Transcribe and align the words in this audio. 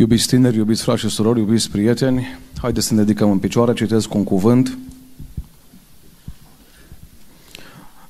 Iubiți 0.00 0.26
tineri, 0.26 0.56
iubiți 0.56 0.82
frați 0.82 1.00
și 1.00 1.08
surori, 1.08 1.38
iubiți 1.38 1.70
prieteni, 1.70 2.38
haideți 2.60 2.86
să 2.86 2.94
ne 2.94 3.00
dedicăm 3.02 3.30
în 3.30 3.38
picioare, 3.38 3.72
citesc 3.72 4.14
un 4.14 4.24
cuvânt 4.24 4.78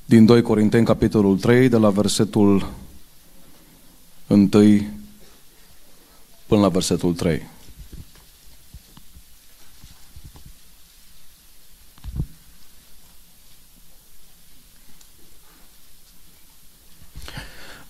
din 0.05 0.25
2 0.25 0.41
Corinteni, 0.41 0.85
capitolul 0.85 1.37
3, 1.37 1.69
de 1.69 1.77
la 1.77 1.89
versetul 1.89 2.71
1 4.27 4.49
până 6.45 6.61
la 6.61 6.69
versetul 6.69 7.13
3. 7.13 7.47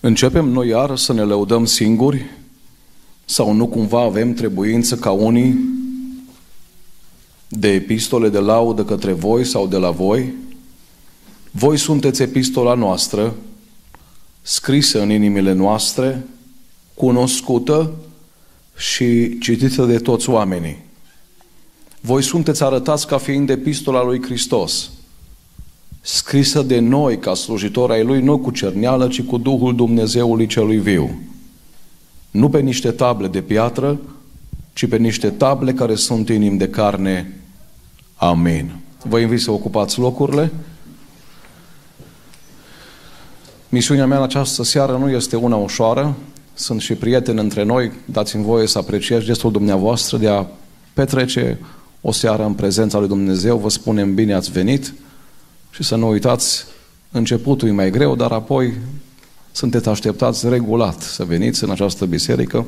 Începem 0.00 0.44
noi 0.44 0.68
iar 0.68 0.96
să 0.96 1.12
ne 1.12 1.22
lăudăm 1.22 1.64
singuri 1.64 2.30
sau 3.32 3.52
nu 3.52 3.66
cumva 3.66 4.00
avem 4.00 4.34
trebuință 4.34 4.96
ca 4.96 5.10
unii 5.10 5.58
de 7.48 7.68
epistole 7.68 8.28
de 8.28 8.38
laudă 8.38 8.84
către 8.84 9.12
voi 9.12 9.44
sau 9.44 9.66
de 9.66 9.76
la 9.76 9.90
voi? 9.90 10.32
Voi 11.50 11.78
sunteți 11.78 12.22
epistola 12.22 12.74
noastră, 12.74 13.34
scrisă 14.42 15.02
în 15.02 15.10
inimile 15.10 15.52
noastre, 15.52 16.26
cunoscută 16.94 17.92
și 18.76 19.38
citită 19.38 19.84
de 19.84 19.98
toți 19.98 20.30
oamenii. 20.30 20.84
Voi 22.00 22.22
sunteți 22.22 22.62
arătați 22.62 23.06
ca 23.06 23.18
fiind 23.18 23.50
epistola 23.50 24.04
lui 24.04 24.22
Hristos, 24.22 24.90
scrisă 26.00 26.62
de 26.62 26.78
noi 26.78 27.18
ca 27.18 27.34
slujitori 27.34 27.92
ai 27.92 28.04
Lui, 28.04 28.22
nu 28.22 28.38
cu 28.38 28.50
cerneală, 28.50 29.08
ci 29.08 29.22
cu 29.22 29.38
Duhul 29.38 29.74
Dumnezeului 29.74 30.46
celui 30.46 30.78
viu. 30.78 31.31
Nu 32.32 32.48
pe 32.48 32.60
niște 32.60 32.90
table 32.90 33.28
de 33.28 33.40
piatră, 33.40 34.00
ci 34.72 34.88
pe 34.88 34.96
niște 34.96 35.30
table 35.30 35.72
care 35.72 35.94
sunt 35.94 36.28
inimi 36.28 36.58
de 36.58 36.68
carne. 36.68 37.36
Amin. 38.14 38.76
Vă 39.02 39.18
invit 39.18 39.40
să 39.40 39.50
ocupați 39.50 39.98
locurile. 39.98 40.50
Misiunea 43.68 44.06
mea 44.06 44.16
în 44.16 44.22
această 44.22 44.62
seară 44.62 44.96
nu 44.96 45.10
este 45.10 45.36
una 45.36 45.56
ușoară. 45.56 46.14
Sunt 46.54 46.80
și 46.80 46.94
prieteni 46.94 47.38
între 47.38 47.62
noi. 47.62 47.92
Dați-mi 48.04 48.44
voie 48.44 48.66
să 48.66 48.78
apreciez 48.78 49.22
gestul 49.22 49.52
dumneavoastră 49.52 50.16
de 50.16 50.28
a 50.28 50.46
petrece 50.92 51.58
o 52.00 52.12
seară 52.12 52.44
în 52.44 52.54
prezența 52.54 52.98
lui 52.98 53.08
Dumnezeu. 53.08 53.58
Vă 53.58 53.68
spunem 53.68 54.14
bine 54.14 54.34
ați 54.34 54.50
venit 54.50 54.94
și 55.70 55.82
să 55.82 55.96
nu 55.96 56.08
uitați, 56.08 56.64
începutul 57.10 57.68
e 57.68 57.72
mai 57.72 57.90
greu, 57.90 58.16
dar 58.16 58.32
apoi 58.32 58.74
sunteți 59.52 59.88
așteptați 59.88 60.48
regulat 60.48 61.00
să 61.00 61.24
veniți 61.24 61.64
în 61.64 61.70
această 61.70 62.06
biserică. 62.06 62.66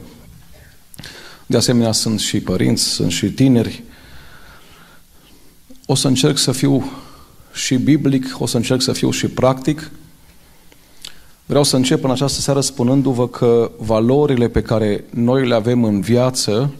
De 1.47 1.57
asemenea, 1.57 1.93
sunt 1.93 2.21
și 2.21 2.41
părinți, 2.41 2.83
sunt 2.83 3.11
și 3.11 3.31
tineri. 3.31 3.83
O 5.87 5.95
să 5.95 6.09
încerc 6.09 6.39
să 6.39 6.53
fiu 6.53 6.85
și 7.53 7.77
biblic, 7.77 8.37
o 8.39 8.47
să 8.47 8.57
încerc 8.57 8.83
să 8.83 8.93
fiu 8.93 9.11
și 9.11 9.27
practic. 9.27 9.91
Vreau 11.47 11.63
să 11.63 11.77
încep 11.77 12.05
în 12.05 12.11
această 12.11 12.41
seară 12.41 12.61
spunându-vă 12.61 13.29
că 13.29 13.71
valorile 13.79 14.49
pe 14.49 14.63
care 14.63 15.05
noi 15.11 15.47
le 15.47 15.55
avem 15.55 15.85
în 15.85 16.01
viață 16.01 16.75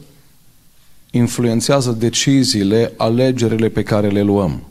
influențează 1.11 1.91
deciziile, 1.91 2.93
alegerile 2.97 3.69
pe 3.69 3.83
care 3.83 4.09
le 4.09 4.23
luăm. 4.23 4.63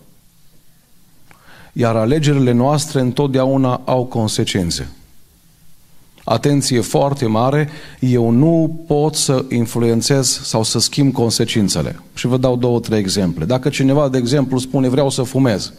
Iar 1.73 1.95
alegerile 1.95 2.51
noastre 2.51 2.99
întotdeauna 2.99 3.81
au 3.85 4.05
consecințe. 4.05 4.91
Atenție 6.23 6.81
foarte 6.81 7.25
mare, 7.25 7.69
eu 7.99 8.29
nu 8.29 8.83
pot 8.87 9.15
să 9.15 9.45
influențez 9.49 10.39
sau 10.43 10.63
să 10.63 10.79
schimb 10.79 11.13
consecințele. 11.13 11.99
Și 12.13 12.27
vă 12.27 12.37
dau 12.37 12.55
două, 12.55 12.79
trei 12.79 12.99
exemple. 12.99 13.45
Dacă 13.45 13.69
cineva, 13.69 14.09
de 14.09 14.17
exemplu, 14.17 14.57
spune 14.57 14.89
vreau 14.89 15.09
să 15.09 15.23
fumez, 15.23 15.73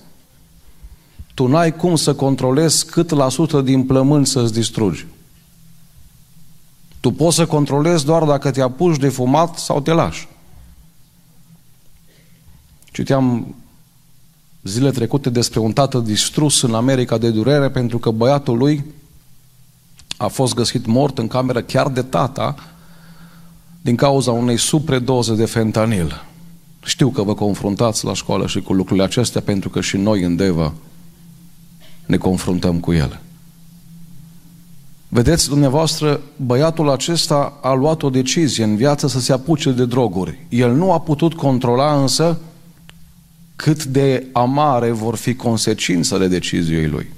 tu 1.34 1.46
n-ai 1.46 1.76
cum 1.76 1.96
să 1.96 2.14
controlezi 2.14 2.86
cât 2.86 3.10
la 3.10 3.28
sută 3.28 3.60
din 3.60 3.84
plămâni 3.84 4.26
să-ți 4.26 4.52
distrugi. 4.52 5.06
Tu 7.00 7.10
poți 7.10 7.36
să 7.36 7.46
controlezi 7.46 8.04
doar 8.04 8.24
dacă 8.24 8.50
te 8.50 8.60
apuci 8.60 8.98
de 8.98 9.08
fumat 9.08 9.58
sau 9.58 9.80
te 9.80 9.92
lași. 9.92 10.28
Citeam 12.92 13.54
zile 14.62 14.90
trecute 14.90 15.30
despre 15.30 15.58
un 15.58 15.72
tată 15.72 15.98
distrus 15.98 16.62
în 16.62 16.74
America 16.74 17.18
de 17.18 17.30
durere 17.30 17.70
pentru 17.70 17.98
că 17.98 18.10
băiatul 18.10 18.56
lui 18.56 18.84
a 20.16 20.26
fost 20.26 20.54
găsit 20.54 20.86
mort 20.86 21.18
în 21.18 21.26
cameră 21.26 21.62
chiar 21.62 21.88
de 21.88 22.02
tata 22.02 22.54
din 23.80 23.96
cauza 23.96 24.30
unei 24.30 24.56
supredoze 24.56 25.34
de 25.34 25.44
fentanil. 25.44 26.24
Știu 26.84 27.08
că 27.08 27.22
vă 27.22 27.34
confruntați 27.34 28.04
la 28.04 28.14
școală 28.14 28.46
și 28.46 28.60
cu 28.60 28.72
lucrurile 28.72 29.04
acestea 29.04 29.40
pentru 29.40 29.68
că 29.68 29.80
și 29.80 29.96
noi 29.96 30.22
în 30.22 30.36
Deva 30.36 30.72
ne 32.06 32.16
confruntăm 32.16 32.80
cu 32.80 32.92
ele. 32.92 33.20
Vedeți, 35.08 35.48
dumneavoastră, 35.48 36.20
băiatul 36.36 36.90
acesta 36.90 37.58
a 37.62 37.72
luat 37.72 38.02
o 38.02 38.10
decizie 38.10 38.64
în 38.64 38.76
viață 38.76 39.06
să 39.06 39.20
se 39.20 39.32
apuce 39.32 39.70
de 39.70 39.84
droguri. 39.84 40.46
El 40.48 40.74
nu 40.74 40.92
a 40.92 41.00
putut 41.00 41.34
controla 41.34 42.00
însă 42.00 42.38
cât 43.56 43.84
de 43.84 44.26
amare 44.32 44.90
vor 44.90 45.16
fi 45.16 45.34
consecințele 45.34 46.26
deciziei 46.26 46.86
lui. 46.86 47.12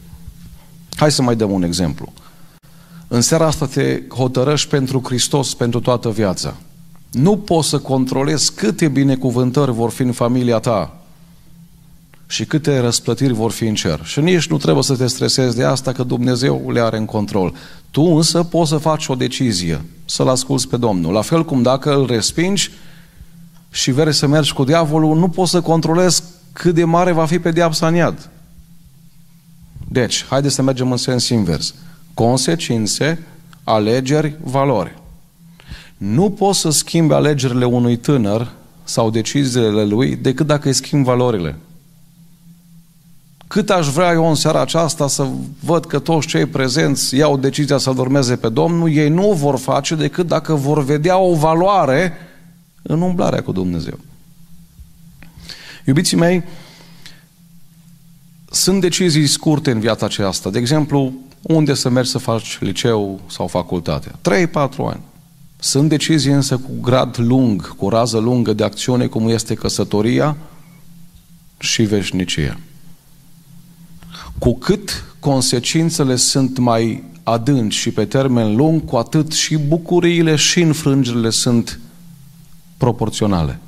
Hai 0.97 1.13
să 1.13 1.23
mai 1.23 1.37
dăm 1.37 1.51
un 1.51 1.63
exemplu. 1.63 2.13
În 3.09 3.21
seara 3.21 3.47
asta 3.47 3.67
te 3.67 4.03
hotărăști 4.09 4.69
pentru 4.69 5.03
Hristos 5.05 5.55
pentru 5.55 5.81
toată 5.81 6.11
viața. 6.11 6.55
Nu 7.11 7.37
poți 7.37 7.69
să 7.69 7.79
controlezi 7.79 8.53
câte 8.53 8.89
binecuvântări 8.89 9.73
vor 9.73 9.91
fi 9.91 10.03
în 10.03 10.13
familia 10.13 10.59
ta 10.59 10.97
și 12.27 12.45
câte 12.45 12.79
răsplătiri 12.79 13.33
vor 13.33 13.51
fi 13.51 13.67
în 13.67 13.75
cer. 13.75 14.01
Și 14.05 14.21
nici 14.21 14.47
nu 14.47 14.57
trebuie 14.57 14.83
să 14.83 14.97
te 14.97 15.07
stresezi 15.07 15.57
de 15.57 15.65
asta 15.65 15.93
că 15.93 16.03
Dumnezeu 16.03 16.71
le 16.71 16.81
are 16.81 16.97
în 16.97 17.05
control. 17.05 17.55
Tu 17.91 18.03
însă 18.03 18.43
poți 18.43 18.71
să 18.71 18.77
faci 18.77 19.07
o 19.09 19.15
decizie, 19.15 19.85
să-L 20.05 20.29
asculți 20.29 20.69
pe 20.69 20.77
Domnul. 20.77 21.13
La 21.13 21.21
fel 21.21 21.45
cum 21.45 21.63
dacă 21.63 21.95
îl 21.95 22.07
respingi 22.07 22.71
și 23.71 23.91
vrei 23.91 24.15
să 24.15 24.27
mergi 24.27 24.53
cu 24.53 24.65
diavolul, 24.65 25.17
nu 25.17 25.29
poți 25.29 25.51
să 25.51 25.61
controlezi 25.61 26.23
cât 26.53 26.75
de 26.75 26.85
mare 26.85 27.13
va 27.13 27.27
fi 27.27 27.39
pedeapsa 27.39 27.87
în 27.87 27.95
iad. 27.95 28.31
Deci, 29.89 30.25
haideți 30.25 30.55
să 30.55 30.63
mergem 30.63 30.91
în 30.91 30.97
sens 30.97 31.29
invers 31.29 31.75
consecințe, 32.17 33.19
alegeri, 33.65 34.37
valori. 34.43 34.95
Nu 35.97 36.31
poți 36.31 36.61
să 36.61 36.71
schimbi 36.71 37.13
alegerile 37.13 37.65
unui 37.65 37.97
tânăr 37.97 38.53
sau 38.85 39.11
deciziile 39.11 39.85
lui 39.85 40.17
decât 40.17 40.47
dacă 40.47 40.69
îi 40.69 40.75
schimbi 40.75 41.05
valorile. 41.05 41.57
Cât 43.47 43.71
aș 43.71 43.89
vrea 43.89 44.13
eu 44.13 44.29
în 44.29 44.35
seara 44.35 44.61
aceasta 44.61 45.09
să 45.09 45.29
văd 45.61 45.87
că 45.87 45.99
toți 45.99 46.27
cei 46.27 46.47
prezenți 46.47 47.17
iau 47.17 47.37
decizia 47.37 47.79
să 47.79 47.91
urmeze 47.91 48.37
pe 48.37 48.49
Domnul, 48.49 48.91
ei 48.93 49.09
nu 49.09 49.31
o 49.31 49.35
vor 49.35 49.59
face 49.59 49.95
decât 49.95 50.27
dacă 50.27 50.55
vor 50.55 50.85
vedea 50.85 51.19
o 51.19 51.35
valoare 51.35 52.13
în 52.83 53.01
umblarea 53.01 53.43
cu 53.43 53.53
Dumnezeu. 53.53 53.99
Iubiții 55.87 56.17
mei, 56.17 56.45
sunt 58.51 58.81
decizii 58.81 59.27
scurte 59.27 59.71
în 59.71 59.81
viața 59.81 60.07
aceasta. 60.07 60.51
De 60.51 60.59
exemplu, 60.59 61.13
unde 61.47 61.75
să 61.75 61.89
mergi 61.89 62.11
să 62.11 62.19
faci 62.19 62.59
liceu 62.61 63.21
sau 63.27 63.47
facultate. 63.47 64.11
3-4 64.11 64.53
ani. 64.77 65.01
Sunt 65.59 65.89
decizii 65.89 66.33
însă 66.33 66.57
cu 66.57 66.71
grad 66.81 67.19
lung, 67.19 67.77
cu 67.77 67.89
rază 67.89 68.19
lungă 68.19 68.53
de 68.53 68.65
acțiune, 68.65 69.07
cum 69.07 69.29
este 69.29 69.55
căsătoria 69.55 70.37
și 71.59 71.83
veșnicia. 71.83 72.59
Cu 74.39 74.59
cât 74.59 75.05
consecințele 75.19 76.17
sunt 76.17 76.59
mai 76.59 77.05
adânci 77.23 77.75
și 77.75 77.91
pe 77.91 78.05
termen 78.05 78.57
lung, 78.57 78.85
cu 78.85 78.97
atât 78.97 79.33
și 79.33 79.57
bucuriile 79.57 80.37
și 80.37 80.61
înfrângerile 80.61 81.31
sunt 81.31 81.81
proporționale. 82.77 83.59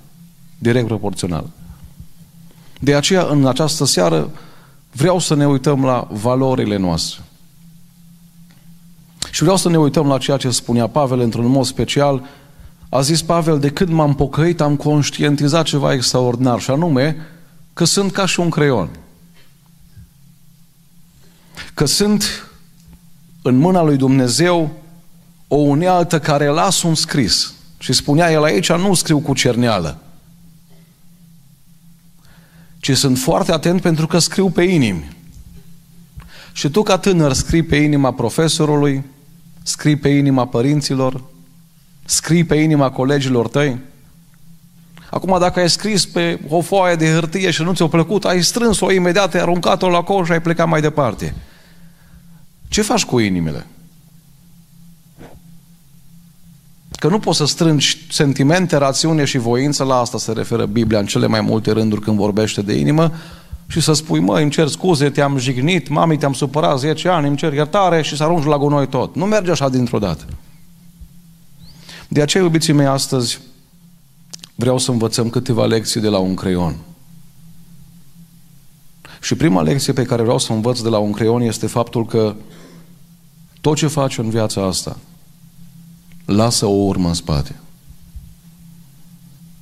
Direct 0.59 0.87
proporționale. 0.87 1.47
De 2.81 2.95
aceea, 2.95 3.23
în 3.23 3.47
această 3.47 3.85
seară, 3.85 4.31
vreau 4.93 5.19
să 5.19 5.35
ne 5.35 5.47
uităm 5.47 5.85
la 5.85 6.09
valorile 6.11 6.77
noastre. 6.77 7.23
Și 9.39 9.45
vreau 9.45 9.59
să 9.59 9.69
ne 9.69 9.79
uităm 9.79 10.07
la 10.07 10.19
ceea 10.19 10.37
ce 10.37 10.51
spunea 10.51 10.87
Pavel 10.87 11.21
într-un 11.21 11.47
mod 11.47 11.65
special. 11.65 12.25
A 12.89 13.01
zis 13.01 13.23
Pavel, 13.23 13.59
de 13.59 13.71
când 13.71 13.91
m-am 13.91 14.15
pocăit, 14.15 14.61
am 14.61 14.77
conștientizat 14.77 15.65
ceva 15.65 15.93
extraordinar, 15.93 16.61
și 16.61 16.71
anume 16.71 17.17
că 17.73 17.85
sunt 17.85 18.13
ca 18.13 18.27
și 18.27 18.41
un 18.41 18.51
creion. 18.51 18.89
Că 21.75 21.85
sunt 21.85 22.51
în 23.43 23.57
mâna 23.57 23.83
lui 23.83 23.97
Dumnezeu 23.97 24.71
o 25.49 25.57
unealtă 25.57 26.19
care 26.21 26.47
lasă 26.47 26.87
un 26.87 26.95
scris. 26.95 27.55
Și 27.79 27.93
spunea 27.93 28.31
el 28.31 28.43
aici, 28.43 28.73
nu 28.73 28.95
scriu 28.95 29.19
cu 29.19 29.35
cerneală, 29.35 29.99
ci 32.79 32.97
sunt 32.97 33.19
foarte 33.19 33.53
atent 33.53 33.81
pentru 33.81 34.07
că 34.07 34.19
scriu 34.19 34.51
pe 34.51 34.63
inimi. 34.63 35.17
Și 36.53 36.69
tu 36.69 36.83
ca 36.83 36.99
tânăr 36.99 37.33
scrii 37.33 37.63
pe 37.63 37.77
inima 37.77 38.13
profesorului, 38.13 39.05
scrii 39.69 39.97
pe 39.97 40.09
inima 40.09 40.47
părinților, 40.47 41.23
Scrii 42.11 42.45
pe 42.45 42.55
inima 42.55 42.91
colegilor 42.91 43.49
tăi? 43.49 43.79
Acum, 45.11 45.39
dacă 45.39 45.61
ai 45.61 45.71
scris 45.71 46.07
pe 46.07 46.41
o 46.49 46.61
foaie 46.61 46.95
de 46.95 47.13
hârtie 47.13 47.51
și 47.51 47.63
nu 47.63 47.75
ți-a 47.75 47.87
plăcut, 47.87 48.25
ai 48.25 48.43
strâns-o 48.43 48.93
imediat, 48.93 49.35
ai 49.35 49.41
aruncat-o 49.41 49.89
la 49.89 50.03
coș 50.03 50.27
și 50.27 50.33
ai 50.33 50.43
plecat 50.43 50.69
mai 50.69 50.81
departe. 50.81 51.35
Ce 52.69 52.83
faci 52.83 53.05
cu 53.05 53.19
inimile? 53.19 53.67
Că 56.91 57.09
nu 57.09 57.19
poți 57.19 57.39
să 57.39 57.47
strângi 57.47 58.07
sentimente, 58.11 58.77
rațiune 58.77 59.25
și 59.25 59.39
voință, 59.39 59.85
la 59.85 59.99
asta 59.99 60.19
se 60.19 60.33
referă 60.33 60.67
Biblia 60.67 60.99
în 60.99 61.07
cele 61.07 61.27
mai 61.27 61.41
multe 61.41 61.71
rânduri 61.71 62.01
când 62.01 62.17
vorbește 62.17 62.63
de 62.63 62.73
inimă, 62.75 63.13
și 63.71 63.81
să 63.81 63.93
spui, 63.93 64.21
măi, 64.21 64.43
îmi 64.43 64.51
cer 64.51 64.69
scuze, 64.69 65.11
te-am 65.11 65.39
jignit, 65.39 65.89
mami, 65.89 66.19
te-am 66.19 66.33
supărat 66.33 66.79
10 66.79 67.09
ani, 67.09 67.27
îmi 67.27 67.37
cer 67.37 67.53
iertare 67.53 68.03
și 68.03 68.17
să 68.17 68.23
arunci 68.23 68.45
la 68.45 68.59
gunoi 68.59 68.89
tot. 68.89 69.15
Nu 69.15 69.25
merge 69.25 69.51
așa 69.51 69.69
dintr-o 69.69 69.99
dată. 69.99 70.25
De 72.09 72.23
aceea, 72.23 72.43
iubiții 72.43 72.73
mei, 72.73 72.87
astăzi 72.87 73.41
vreau 74.55 74.79
să 74.79 74.91
învățăm 74.91 75.31
câteva 75.31 75.67
lecții 75.67 76.01
de 76.01 76.09
la 76.09 76.19
un 76.19 76.35
creion. 76.35 76.77
Și 79.21 79.35
prima 79.35 79.63
lecție 79.63 79.93
pe 79.93 80.05
care 80.05 80.23
vreau 80.23 80.39
să 80.39 80.53
învăț 80.53 80.81
de 80.81 80.89
la 80.89 80.99
un 80.99 81.13
creion 81.13 81.41
este 81.41 81.67
faptul 81.67 82.07
că 82.07 82.35
tot 83.61 83.77
ce 83.77 83.87
faci 83.87 84.19
în 84.19 84.31
viața 84.31 84.67
asta, 84.67 84.97
lasă 86.25 86.67
o 86.67 86.85
urmă 86.85 87.09
în 87.09 87.15
spate. 87.15 87.55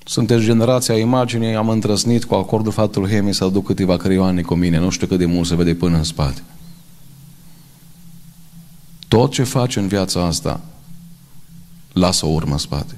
Sunteți 0.09 0.45
generația 0.45 0.99
imaginii, 0.99 1.55
am 1.55 1.69
întrăsnit 1.69 2.25
cu 2.25 2.35
acordul 2.35 2.73
faptul 2.73 3.09
Hemi 3.09 3.35
să 3.35 3.45
aduc 3.45 3.67
câteva 3.67 3.97
creioane 3.97 4.43
cu 4.43 4.55
mine, 4.55 4.79
nu 4.79 4.91
știu 4.91 5.07
cât 5.07 5.19
de 5.19 5.27
mult 5.27 5.47
se 5.47 5.55
vede 5.55 5.75
până 5.75 5.97
în 5.97 6.05
spate. 6.05 6.43
Tot 9.09 9.33
ce 9.33 9.43
faci 9.43 9.77
în 9.77 9.87
viața 9.87 10.25
asta, 10.25 10.61
lasă 11.93 12.27
o 12.27 12.29
urmă 12.29 12.53
în 12.53 12.59
spate. 12.59 12.95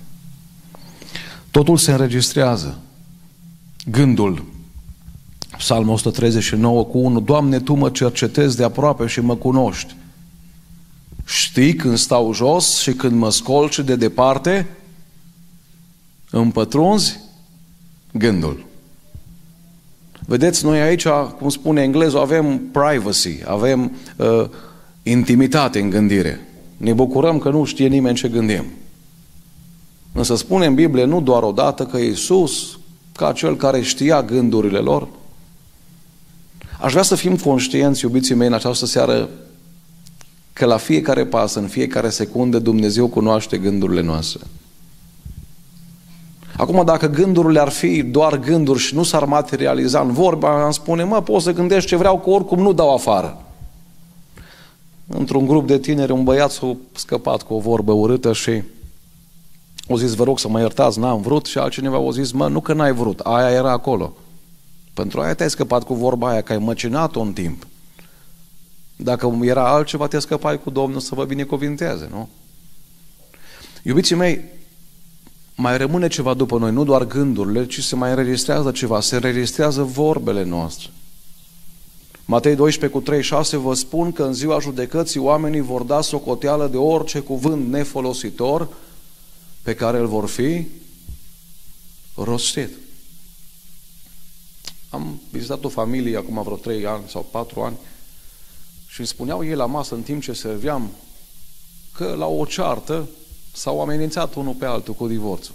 Totul 1.51 1.77
se 1.77 1.91
înregistrează. 1.91 2.79
Gândul, 3.91 4.45
Psalmul 5.57 5.93
139 5.93 6.85
cu 6.85 6.99
1, 6.99 7.21
Doamne, 7.21 7.61
Tu 7.61 7.75
mă 7.75 7.91
cercetezi 7.91 8.57
de 8.57 8.65
aproape 8.65 9.07
și 9.07 9.21
mă 9.21 9.37
cunoști. 9.37 9.95
Știi 11.25 11.75
când 11.75 11.99
stau 11.99 12.33
jos 12.33 12.79
și 12.79 12.93
când 12.93 13.17
mă 13.19 13.31
scolci 13.31 13.79
de 13.79 13.97
departe, 13.97 14.67
împătrunzi 16.31 17.21
gândul. 18.13 18.67
Vedeți, 20.27 20.65
noi 20.65 20.81
aici, 20.81 21.07
cum 21.39 21.49
spune 21.49 21.83
englezul, 21.83 22.19
avem 22.19 22.61
privacy, 22.73 23.39
avem 23.45 23.93
uh, 24.17 24.45
intimitate 25.03 25.81
în 25.81 25.91
gândire. 25.91 26.49
Ne 26.77 26.93
bucurăm 26.93 27.39
că 27.39 27.51
nu 27.51 27.65
știe 27.65 27.87
nimeni 27.87 28.17
ce 28.17 28.29
gândim. 28.29 28.65
Însă 30.13 30.37
spune 30.37 30.67
în 30.67 30.75
Biblie 30.75 31.05
nu 31.05 31.21
doar 31.21 31.43
o 31.43 31.53
dată 31.53 31.87
că 31.87 31.97
Iisus, 31.97 32.79
ca 33.13 33.33
cel 33.33 33.57
care 33.57 33.81
știa 33.81 34.23
gândurile 34.23 34.79
lor, 34.79 35.09
aș 36.81 36.91
vrea 36.91 37.03
să 37.03 37.15
fim 37.15 37.37
conștienți, 37.37 38.05
iubiții 38.05 38.35
mei, 38.35 38.47
în 38.47 38.53
această 38.53 38.87
seară, 38.87 39.29
că 40.53 40.65
la 40.65 40.77
fiecare 40.77 41.27
pas, 41.27 41.55
în 41.55 41.67
fiecare 41.67 42.09
secundă, 42.09 42.59
Dumnezeu 42.59 43.07
cunoaște 43.07 43.59
gândurile 43.59 44.03
noastre. 44.03 44.41
Acum, 46.59 46.85
dacă 46.85 47.07
gândurile 47.07 47.61
ar 47.61 47.69
fi 47.69 48.03
doar 48.03 48.37
gânduri 48.37 48.79
și 48.79 48.95
nu 48.95 49.03
s-ar 49.03 49.25
materializa 49.25 50.01
în 50.01 50.13
vorbe, 50.13 50.47
am 50.47 50.71
spune, 50.71 51.05
mă, 51.05 51.23
pot 51.23 51.43
să 51.43 51.53
gândești 51.53 51.89
ce 51.89 51.97
vreau, 51.97 52.21
că 52.21 52.31
oricum 52.31 52.59
nu 52.59 52.73
dau 52.73 52.95
afară. 52.95 53.43
Într-un 55.07 55.47
grup 55.47 55.67
de 55.67 55.79
tineri, 55.79 56.13
un 56.13 56.25
băiat 56.25 56.51
s-a 56.51 56.77
scăpat 56.93 57.43
cu 57.43 57.55
o 57.55 57.59
vorbă 57.59 57.93
urâtă 57.93 58.33
și 58.33 58.63
o 59.89 59.97
zis, 59.97 60.15
vă 60.15 60.25
rog 60.25 60.39
să 60.39 60.49
mă 60.49 60.61
iertați, 60.61 60.99
n-am 60.99 61.21
vrut 61.21 61.47
și 61.47 61.59
altcineva 61.59 62.07
a 62.09 62.11
zis, 62.11 62.33
mă, 62.33 62.49
nu 62.49 62.61
că 62.61 62.73
n-ai 62.73 62.93
vrut, 62.93 63.21
aia 63.21 63.51
era 63.51 63.71
acolo. 63.71 64.13
Pentru 64.95 65.21
aia 65.21 65.35
te-ai 65.35 65.51
scăpat 65.51 65.83
cu 65.83 65.95
vorba 65.95 66.29
aia, 66.29 66.41
că 66.41 66.53
ai 66.53 66.59
măcinat-o 66.59 67.21
în 67.21 67.33
timp. 67.33 67.67
Dacă 68.97 69.39
era 69.43 69.69
altceva, 69.69 70.07
te 70.07 70.19
scăpai 70.19 70.61
cu 70.61 70.71
Domnul 70.71 71.01
să 71.01 71.15
vă 71.15 71.25
binecuvinteze, 71.25 72.09
nu? 72.11 72.29
Iubiții 73.83 74.17
mei, 74.17 74.45
mai 75.61 75.77
rămâne 75.77 76.09
ceva 76.09 76.35
după 76.35 76.59
noi, 76.59 76.73
nu 76.73 76.85
doar 76.85 77.05
gândurile, 77.05 77.67
ci 77.67 77.83
se 77.83 77.97
mai 77.97 78.11
înregistrează 78.11 78.71
ceva, 78.71 79.01
se 79.01 79.15
înregistrează 79.15 79.83
vorbele 79.83 80.45
noastre. 80.45 80.91
Matei 82.25 82.55
12 82.55 82.99
cu 82.99 83.05
36 83.05 83.57
vă 83.57 83.75
spun 83.75 84.13
că 84.13 84.23
în 84.23 84.33
ziua 84.33 84.59
judecății 84.59 85.21
oamenii 85.21 85.61
vor 85.61 85.83
da 85.83 86.01
socoteală 86.01 86.67
de 86.67 86.77
orice 86.77 87.21
cuvânt 87.21 87.69
nefolositor 87.69 88.69
pe 89.63 89.75
care 89.75 89.99
îl 89.99 90.07
vor 90.07 90.29
fi 90.29 90.67
rostit. 92.15 92.71
Am 94.91 95.21
vizitat 95.31 95.65
o 95.65 95.69
familie 95.69 96.17
acum 96.17 96.43
vreo 96.43 96.57
3 96.57 96.87
ani 96.87 97.03
sau 97.09 97.27
4 97.31 97.61
ani 97.61 97.77
și 98.87 98.99
îmi 98.99 99.09
spuneau 99.09 99.45
ei 99.45 99.55
la 99.55 99.67
masă 99.67 99.95
în 99.95 100.03
timp 100.03 100.23
ce 100.23 100.33
serveam 100.33 100.91
că 101.95 102.15
la 102.19 102.27
o 102.27 102.45
ceartă 102.45 103.09
s-au 103.53 103.81
amenințat 103.81 104.35
unul 104.35 104.55
pe 104.55 104.65
altul 104.65 104.95
cu 104.95 105.07
divorțul. 105.07 105.55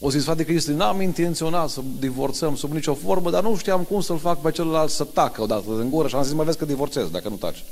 O 0.00 0.10
zis, 0.10 0.24
frate 0.24 0.44
Cristi, 0.44 0.70
n-am 0.70 1.00
intenționat 1.00 1.68
să 1.68 1.80
divorțăm 1.98 2.56
sub 2.56 2.72
nicio 2.72 2.94
formă, 2.94 3.30
dar 3.30 3.42
nu 3.42 3.56
știam 3.56 3.82
cum 3.82 4.00
să-l 4.00 4.18
fac 4.18 4.40
pe 4.40 4.50
celălalt 4.50 4.90
să 4.90 5.04
tacă 5.04 5.42
odată 5.42 5.70
în 5.70 5.90
gură 5.90 6.08
și 6.08 6.14
am 6.14 6.22
zis, 6.22 6.32
mă 6.32 6.44
vezi 6.44 6.58
că 6.58 6.64
divorțez 6.64 7.08
dacă 7.08 7.28
nu 7.28 7.36
taci. 7.36 7.64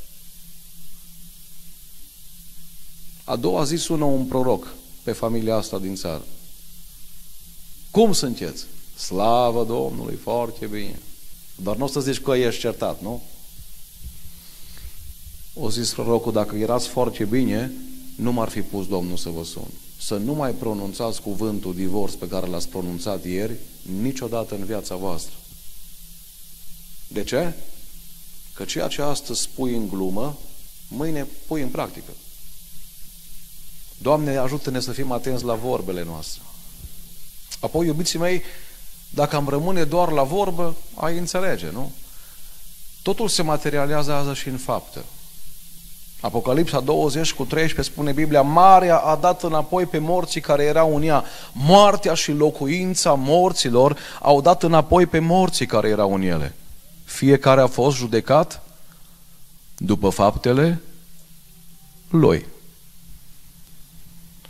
A 3.25 3.37
doua 3.37 3.65
zi 3.65 3.77
sună 3.77 4.05
un 4.05 4.25
proroc 4.25 4.75
pe 5.03 5.13
familia 5.13 5.57
asta 5.57 5.79
din 5.79 5.95
țară. 5.95 6.25
Cum 7.91 8.13
sunteți? 8.13 8.65
Slavă 8.97 9.65
Domnului, 9.65 10.15
foarte 10.15 10.67
bine. 10.67 10.99
Dar 11.55 11.77
nu 11.77 11.85
o 11.85 11.89
să 11.89 12.01
zici 12.01 12.21
că 12.21 12.33
ești 12.33 12.61
certat, 12.61 13.03
nu? 13.03 13.23
O 15.55 15.71
zis 15.71 15.93
prorocul, 15.93 16.33
dacă 16.33 16.57
erați 16.57 16.89
foarte 16.89 17.25
bine, 17.25 17.73
nu 18.17 18.33
m-ar 18.33 18.49
fi 18.49 18.63
pus 18.63 18.87
Domnul 18.87 19.17
să 19.17 19.29
vă 19.29 19.45
sun. 19.45 19.69
Să 20.01 20.17
nu 20.17 20.33
mai 20.33 20.53
pronunțați 20.53 21.23
cuvântul 21.23 21.75
divorț 21.75 22.13
pe 22.13 22.29
care 22.29 22.47
l-ați 22.47 22.69
pronunțat 22.69 23.25
ieri 23.25 23.55
niciodată 24.01 24.55
în 24.55 24.65
viața 24.65 24.97
voastră. 24.97 25.35
De 27.09 27.25
ce? 27.25 27.53
Că 28.55 28.65
ceea 28.65 28.89
ce 28.89 29.03
astăzi 29.03 29.41
spui 29.41 29.75
în 29.75 29.89
glumă, 29.89 30.39
mâine 30.89 31.27
pui 31.47 31.63
în 31.63 31.69
practică. 31.69 32.11
Doamne, 33.99 34.37
ajută-ne 34.37 34.81
să 34.81 34.93
fim 34.93 35.13
atenți 35.13 35.45
la 35.45 35.55
vorbele 35.55 36.05
noastre. 36.05 36.43
Apoi, 37.61 37.87
iubiții 37.87 38.19
mei, 38.19 38.43
dacă 39.11 39.37
am 39.37 39.49
rămâne 39.49 39.85
doar 39.85 40.11
la 40.11 40.23
vorbă, 40.23 40.77
ai 40.95 41.19
înțelege, 41.19 41.71
nu? 41.71 41.93
Totul 43.03 43.29
se 43.29 43.43
materializează 43.43 44.35
și 44.35 44.49
în 44.49 44.57
fapte. 44.57 45.05
Apocalipsa 46.21 46.81
20 46.81 47.33
cu 47.33 47.45
13 47.45 47.95
spune 47.95 48.13
Biblia, 48.13 48.43
Marea 48.43 48.97
a 48.97 49.17
dat 49.17 49.43
înapoi 49.43 49.87
pe 49.87 49.99
morții 49.99 50.41
care 50.41 50.63
erau 50.63 50.97
în 50.97 51.03
ea. 51.03 51.25
Moartea 51.53 52.15
și 52.15 52.33
locuința 52.33 53.13
morților 53.13 53.99
au 54.23 54.41
dat 54.41 54.63
înapoi 54.63 55.07
pe 55.07 55.19
morții 55.19 55.67
care 55.67 55.89
erau 55.89 56.15
în 56.15 56.23
ele. 56.23 56.55
Fiecare 57.05 57.61
a 57.61 57.67
fost 57.67 57.97
judecat 57.97 58.63
după 59.77 60.09
faptele 60.09 60.81
lui. 62.11 62.47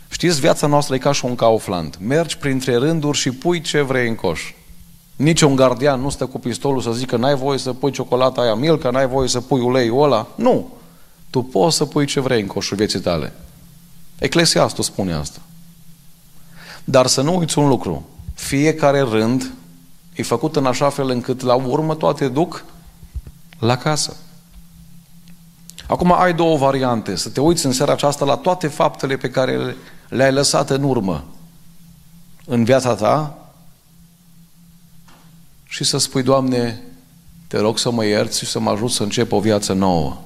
Știți, 0.09 0.39
viața 0.39 0.67
noastră 0.67 0.95
e 0.95 0.97
ca 0.97 1.11
și 1.11 1.25
un 1.25 1.35
Kaufland. 1.35 1.97
Mergi 1.99 2.37
printre 2.37 2.75
rânduri 2.75 3.17
și 3.17 3.31
pui 3.31 3.61
ce 3.61 3.81
vrei 3.81 4.07
în 4.07 4.15
coș. 4.15 4.53
Nici 5.15 5.41
un 5.41 5.55
gardian 5.55 6.01
nu 6.01 6.09
stă 6.09 6.25
cu 6.25 6.39
pistolul 6.39 6.81
să 6.81 6.91
zică 6.91 7.17
n-ai 7.17 7.35
voie 7.35 7.57
să 7.57 7.73
pui 7.73 7.91
ciocolata 7.91 8.41
aia 8.41 8.53
milka, 8.53 8.89
n-ai 8.89 9.07
voie 9.07 9.27
să 9.27 9.41
pui 9.41 9.61
uleiul 9.61 10.03
ăla. 10.03 10.27
Nu. 10.35 10.76
Tu 11.29 11.41
poți 11.41 11.75
să 11.75 11.85
pui 11.85 12.05
ce 12.05 12.19
vrei 12.19 12.41
în 12.41 12.47
coșul 12.47 12.77
vieții 12.77 12.99
tale. 12.99 13.33
Eclesiastul 14.19 14.83
spune 14.83 15.13
asta. 15.13 15.39
Dar 16.83 17.07
să 17.07 17.21
nu 17.21 17.37
uiți 17.37 17.57
un 17.57 17.67
lucru. 17.67 18.07
Fiecare 18.33 18.99
rând 18.99 19.51
e 20.15 20.23
făcut 20.23 20.55
în 20.55 20.65
așa 20.65 20.89
fel 20.89 21.09
încât 21.09 21.41
la 21.41 21.55
urmă 21.55 21.95
toate 21.95 22.27
duc 22.27 22.63
la 23.59 23.77
casă. 23.77 24.15
Acum 25.87 26.11
ai 26.11 26.33
două 26.33 26.57
variante. 26.57 27.15
Să 27.15 27.29
te 27.29 27.41
uiți 27.41 27.65
în 27.65 27.71
seara 27.71 27.91
aceasta 27.91 28.25
la 28.25 28.35
toate 28.35 28.67
faptele 28.67 29.17
pe 29.17 29.29
care 29.29 29.75
le-ai 30.09 30.31
lăsat 30.31 30.69
în 30.69 30.83
urmă 30.83 31.25
în 32.45 32.63
viața 32.63 32.95
ta 32.95 33.37
și 35.63 35.83
să 35.83 35.97
spui, 35.97 36.23
Doamne, 36.23 36.81
te 37.47 37.57
rog 37.57 37.77
să 37.77 37.91
mă 37.91 38.05
ierți 38.05 38.37
și 38.39 38.45
să 38.45 38.59
mă 38.59 38.69
ajut 38.69 38.91
să 38.91 39.03
încep 39.03 39.31
o 39.31 39.39
viață 39.39 39.73
nouă. 39.73 40.21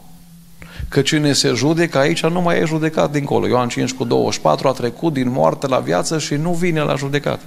Că 0.90 1.02
cine 1.02 1.34
se 1.34 1.54
judecă 1.54 1.98
aici 1.98 2.26
nu 2.26 2.42
mai 2.42 2.60
e 2.60 2.66
judecat 2.66 3.12
dincolo. 3.12 3.48
Ioan 3.48 3.70
5 3.70 3.92
cu 3.92 4.04
24 4.04 4.68
a 4.68 4.72
trecut 4.72 5.14
din 5.14 5.30
moarte 5.30 5.68
la 5.68 5.80
viață 5.80 6.20
și 6.20 6.36
nu 6.36 6.54
vine 6.54 6.82
la 6.82 6.96
judecat. 6.96 7.40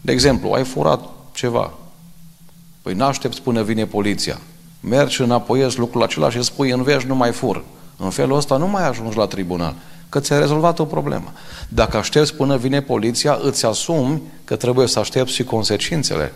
De 0.00 0.12
exemplu, 0.12 0.52
ai 0.52 0.64
furat 0.64 1.00
ceva. 1.32 1.72
Păi 2.82 2.94
n-aștepți 2.94 3.42
până 3.42 3.62
vine 3.62 3.86
poliția. 3.86 4.40
Mergi 4.80 5.22
înapoi 5.22 5.74
lucrul 5.76 6.02
acela 6.02 6.30
și 6.30 6.42
spui 6.42 6.70
în 6.70 6.82
veci 6.82 7.02
nu 7.02 7.14
mai 7.14 7.32
fur. 7.32 7.64
În 7.96 8.10
felul 8.10 8.36
ăsta 8.36 8.56
nu 8.56 8.68
mai 8.68 8.88
ajungi 8.88 9.16
la 9.16 9.26
tribunal. 9.26 9.74
că 10.08 10.20
ți-ai 10.20 10.38
rezolvat 10.38 10.78
o 10.78 10.84
problemă. 10.84 11.32
Dacă 11.68 11.96
aștepți 11.96 12.34
până 12.34 12.56
vine 12.56 12.82
poliția, 12.82 13.38
îți 13.42 13.66
asumi 13.66 14.22
că 14.44 14.56
trebuie 14.56 14.86
să 14.86 14.98
aștepți 14.98 15.34
și 15.34 15.44
consecințele 15.44 16.32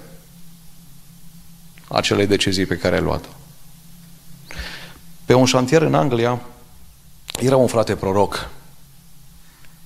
acelei 1.88 2.26
decizii 2.26 2.66
pe 2.66 2.76
care 2.76 2.94
ai 2.94 3.02
luat-o. 3.02 3.28
Pe 5.28 5.34
un 5.34 5.44
șantier 5.44 5.82
în 5.82 5.94
Anglia 5.94 6.40
era 7.40 7.56
un 7.56 7.66
frate 7.66 7.96
proroc. 7.96 8.48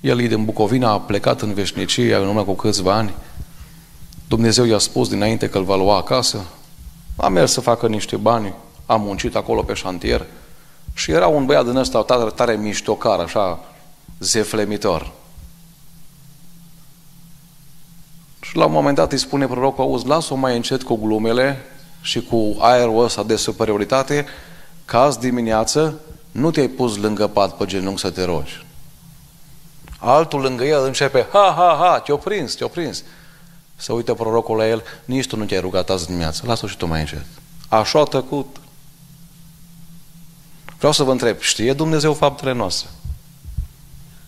El 0.00 0.20
e 0.20 0.26
din 0.26 0.44
Bucovina, 0.44 0.90
a 0.90 1.00
plecat 1.00 1.40
în 1.40 1.54
veșnicie 1.54 2.14
în 2.14 2.26
urmă 2.26 2.44
cu 2.44 2.52
câțiva 2.52 2.94
ani. 2.94 3.14
Dumnezeu 4.28 4.64
i-a 4.64 4.78
spus 4.78 5.08
dinainte 5.08 5.48
că 5.48 5.58
îl 5.58 5.64
va 5.64 5.76
lua 5.76 5.96
acasă. 5.96 6.44
A 7.16 7.28
mers 7.28 7.52
să 7.52 7.60
facă 7.60 7.88
niște 7.88 8.16
bani, 8.16 8.54
a 8.86 8.96
muncit 8.96 9.36
acolo 9.36 9.62
pe 9.62 9.74
șantier 9.74 10.26
și 10.94 11.10
era 11.10 11.26
un 11.26 11.44
băiat 11.44 11.64
din 11.64 11.76
ăsta 11.76 12.02
tare, 12.02 12.30
tare 12.30 12.56
miștocar, 12.56 13.18
așa, 13.18 13.60
zeflemitor. 14.18 15.10
Și 18.40 18.56
la 18.56 18.64
un 18.64 18.72
moment 18.72 18.96
dat 18.96 19.12
îi 19.12 19.18
spune 19.18 19.46
prorocul, 19.46 19.84
auzi, 19.84 20.06
lasă-o 20.06 20.36
mai 20.36 20.56
încet 20.56 20.82
cu 20.82 20.96
glumele 20.96 21.56
și 22.00 22.22
cu 22.22 22.56
aerul 22.60 23.04
ăsta 23.04 23.22
de 23.22 23.36
superioritate, 23.36 24.26
ca 24.84 25.00
azi 25.00 25.18
dimineață 25.18 26.00
nu 26.30 26.50
te-ai 26.50 26.68
pus 26.68 26.96
lângă 26.96 27.26
pat 27.26 27.56
pe 27.56 27.64
genunchi 27.64 28.00
să 28.00 28.10
te 28.10 28.24
rogi. 28.24 28.64
Altul 29.98 30.40
lângă 30.40 30.64
el 30.64 30.84
începe, 30.84 31.26
ha, 31.32 31.54
ha, 31.56 31.76
ha, 31.80 31.98
te-o 31.98 32.16
prins, 32.16 32.54
te-o 32.54 32.68
prins. 32.68 33.02
Să 33.76 33.92
uită 33.92 34.14
prorocul 34.14 34.56
la 34.56 34.68
el, 34.68 34.82
nici 35.04 35.26
tu 35.26 35.36
nu 35.36 35.44
te-ai 35.44 35.60
rugat 35.60 35.90
azi 35.90 36.06
dimineață, 36.06 36.42
lasă-o 36.46 36.68
și 36.68 36.76
tu 36.76 36.86
mai 36.86 37.00
încet. 37.00 37.24
Așa 37.68 38.00
a 38.00 38.04
tăcut. 38.04 38.56
Vreau 40.78 40.92
să 40.92 41.02
vă 41.02 41.10
întreb, 41.10 41.40
știe 41.40 41.72
Dumnezeu 41.72 42.14
faptele 42.14 42.52
noastre? 42.52 42.88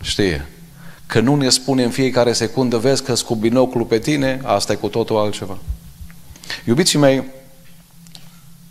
Știe. 0.00 0.49
Că 1.06 1.20
nu 1.20 1.34
ne 1.34 1.49
spune 1.49 1.84
în 1.84 1.90
fiecare 1.90 2.32
secundă, 2.32 2.78
vezi 2.78 3.02
că 3.02 3.14
cu 3.14 3.34
binoclu 3.34 3.84
pe 3.84 3.99
tine, 3.99 4.40
asta 4.44 4.73
e 4.73 4.76
cu 4.76 4.88
totul 4.88 5.16
altceva. 5.16 5.58
Iubiții 6.64 6.99
mei, 6.99 7.25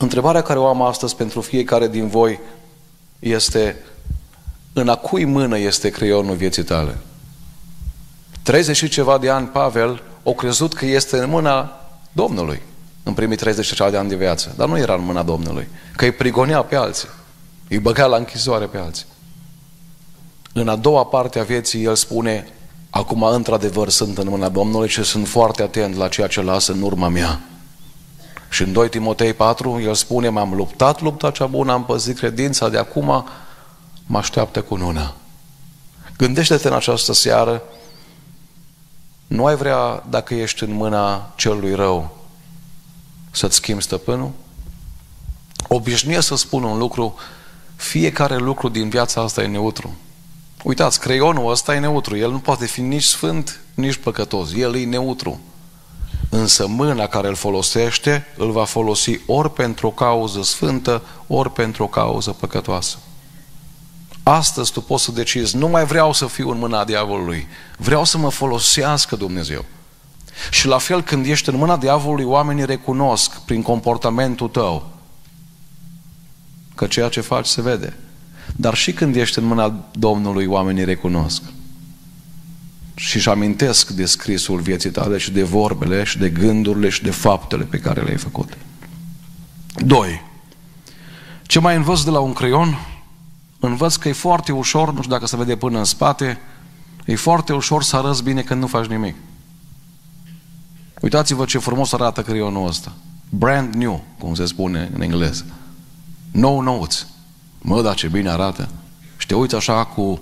întrebarea 0.03 0.41
care 0.41 0.59
o 0.59 0.67
am 0.67 0.81
astăzi 0.81 1.15
pentru 1.15 1.41
fiecare 1.41 1.87
din 1.87 2.07
voi 2.07 2.39
este 3.19 3.75
în 4.73 4.89
a 4.89 4.95
cui 4.95 5.25
mână 5.25 5.57
este 5.57 5.89
creionul 5.89 6.35
vieții 6.35 6.63
tale? 6.63 6.97
30 8.41 8.75
și 8.75 8.87
ceva 8.87 9.17
de 9.17 9.29
ani 9.29 9.47
Pavel 9.47 10.03
o 10.23 10.33
crezut 10.33 10.73
că 10.73 10.85
este 10.85 11.17
în 11.17 11.29
mâna 11.29 11.79
Domnului 12.11 12.61
în 13.03 13.13
primii 13.13 13.37
30 13.37 13.65
și 13.65 13.75
ceva 13.75 13.89
de 13.89 13.97
ani 13.97 14.09
de 14.09 14.15
viață, 14.15 14.53
dar 14.57 14.67
nu 14.67 14.77
era 14.77 14.93
în 14.93 15.03
mâna 15.03 15.23
Domnului, 15.23 15.67
că 15.95 16.05
îi 16.05 16.11
prigonea 16.11 16.61
pe 16.61 16.75
alții, 16.75 17.07
îi 17.69 17.79
băga 17.79 18.05
la 18.05 18.17
închisoare 18.17 18.65
pe 18.65 18.77
alții. 18.77 19.05
În 20.53 20.67
a 20.67 20.75
doua 20.75 21.05
parte 21.05 21.39
a 21.39 21.43
vieții 21.43 21.83
el 21.83 21.95
spune, 21.95 22.47
acum 22.89 23.23
într-adevăr 23.23 23.89
sunt 23.89 24.17
în 24.17 24.29
mâna 24.29 24.49
Domnului 24.49 24.89
și 24.89 25.03
sunt 25.03 25.27
foarte 25.27 25.61
atent 25.61 25.95
la 25.95 26.07
ceea 26.07 26.27
ce 26.27 26.41
lasă 26.41 26.71
în 26.71 26.81
urma 26.81 27.07
mea. 27.07 27.39
Și 28.53 28.61
în 28.61 28.73
2 28.73 28.89
Timotei 28.89 29.33
4 29.33 29.79
el 29.81 29.93
spune, 29.93 30.29
m-am 30.29 30.53
luptat 30.53 31.01
lupta 31.01 31.31
cea 31.31 31.45
bună, 31.45 31.71
am 31.71 31.85
păzit 31.85 32.17
credința, 32.17 32.69
de 32.69 32.77
acum 32.77 33.25
mă 34.05 34.17
așteaptă 34.17 34.61
cu 34.61 34.75
nuna. 34.75 35.13
Gândește-te 36.17 36.67
în 36.67 36.73
această 36.73 37.13
seară, 37.13 37.63
nu 39.27 39.45
ai 39.45 39.55
vrea, 39.55 40.03
dacă 40.09 40.33
ești 40.33 40.63
în 40.63 40.73
mâna 40.73 41.33
celui 41.35 41.73
rău, 41.75 42.17
să-ți 43.31 43.55
schimbi 43.55 43.83
stăpânul? 43.83 44.31
Obișnuie 45.67 46.21
să 46.21 46.35
spun 46.35 46.63
un 46.63 46.77
lucru, 46.77 47.15
fiecare 47.75 48.37
lucru 48.37 48.69
din 48.69 48.89
viața 48.89 49.21
asta 49.21 49.43
e 49.43 49.47
neutru. 49.47 49.95
Uitați, 50.63 50.99
creionul 50.99 51.51
ăsta 51.51 51.75
e 51.75 51.79
neutru, 51.79 52.17
el 52.17 52.31
nu 52.31 52.39
poate 52.39 52.65
fi 52.65 52.81
nici 52.81 53.03
sfânt, 53.03 53.59
nici 53.73 53.95
păcătos, 53.95 54.53
el 54.53 54.75
e 54.75 54.85
neutru. 54.85 55.39
Însă 56.35 56.67
mâna 56.67 57.07
care 57.07 57.27
îl 57.27 57.35
folosește, 57.35 58.25
îl 58.37 58.51
va 58.51 58.65
folosi 58.65 59.19
ori 59.25 59.53
pentru 59.53 59.87
o 59.87 59.91
cauză 59.91 60.43
sfântă, 60.43 61.01
ori 61.27 61.51
pentru 61.51 61.83
o 61.83 61.87
cauză 61.87 62.31
păcătoasă. 62.31 62.97
Astăzi 64.23 64.71
tu 64.71 64.81
poți 64.81 65.03
să 65.03 65.11
decizi, 65.11 65.57
nu 65.57 65.67
mai 65.67 65.85
vreau 65.85 66.13
să 66.13 66.25
fiu 66.25 66.49
în 66.49 66.57
mâna 66.57 66.83
diavolului, 66.83 67.47
vreau 67.77 68.03
să 68.03 68.17
mă 68.17 68.29
folosească 68.29 69.15
Dumnezeu. 69.15 69.65
Și 70.51 70.67
la 70.67 70.77
fel 70.77 71.01
când 71.01 71.25
ești 71.25 71.49
în 71.49 71.55
mâna 71.55 71.77
diavolului, 71.77 72.25
oamenii 72.25 72.65
recunosc 72.65 73.39
prin 73.39 73.61
comportamentul 73.61 74.47
tău 74.47 74.89
că 76.75 76.87
ceea 76.87 77.09
ce 77.09 77.21
faci 77.21 77.45
se 77.45 77.61
vede. 77.61 77.97
Dar 78.55 78.73
și 78.75 78.93
când 78.93 79.15
ești 79.15 79.39
în 79.39 79.45
mâna 79.45 79.73
Domnului, 79.91 80.45
oamenii 80.45 80.85
recunosc. 80.85 81.41
Și 82.95 83.15
își 83.15 83.29
amintesc 83.29 83.89
de 83.89 84.05
scrisul 84.05 84.59
vieții 84.59 84.89
tale 84.89 85.17
și 85.17 85.31
de 85.31 85.43
vorbele 85.43 86.03
și 86.03 86.17
de 86.17 86.29
gândurile 86.29 86.89
și 86.89 87.03
de 87.03 87.11
faptele 87.11 87.63
pe 87.63 87.77
care 87.79 88.01
le-ai 88.01 88.17
făcut. 88.17 88.57
Doi. 89.75 90.21
Ce 91.43 91.59
mai 91.59 91.75
învăț 91.75 92.01
de 92.01 92.09
la 92.09 92.19
un 92.19 92.33
creion? 92.33 92.77
Învăț 93.59 93.95
că 93.95 94.07
e 94.07 94.13
foarte 94.13 94.51
ușor, 94.51 94.93
nu 94.93 95.01
știu 95.01 95.13
dacă 95.13 95.25
se 95.25 95.37
vede 95.37 95.55
până 95.55 95.77
în 95.77 95.83
spate, 95.83 96.39
e 97.05 97.15
foarte 97.15 97.53
ușor 97.53 97.83
să 97.83 97.95
arăți 97.95 98.23
bine 98.23 98.41
când 98.41 98.61
nu 98.61 98.67
faci 98.67 98.85
nimic. 98.85 99.15
Uitați-vă 101.01 101.45
ce 101.45 101.57
frumos 101.57 101.93
arată 101.93 102.21
creionul 102.21 102.67
ăsta. 102.67 102.93
Brand 103.29 103.73
new, 103.73 104.03
cum 104.19 104.35
se 104.35 104.45
spune 104.45 104.89
în 104.93 105.01
engleză. 105.01 105.45
No 106.31 106.61
notes. 106.61 107.07
Mă, 107.61 107.81
dar 107.81 107.95
ce 107.95 108.07
bine 108.07 108.29
arată. 108.29 108.69
Și 109.17 109.27
te 109.27 109.35
uiți 109.35 109.55
așa 109.55 109.85
cu, 109.85 110.21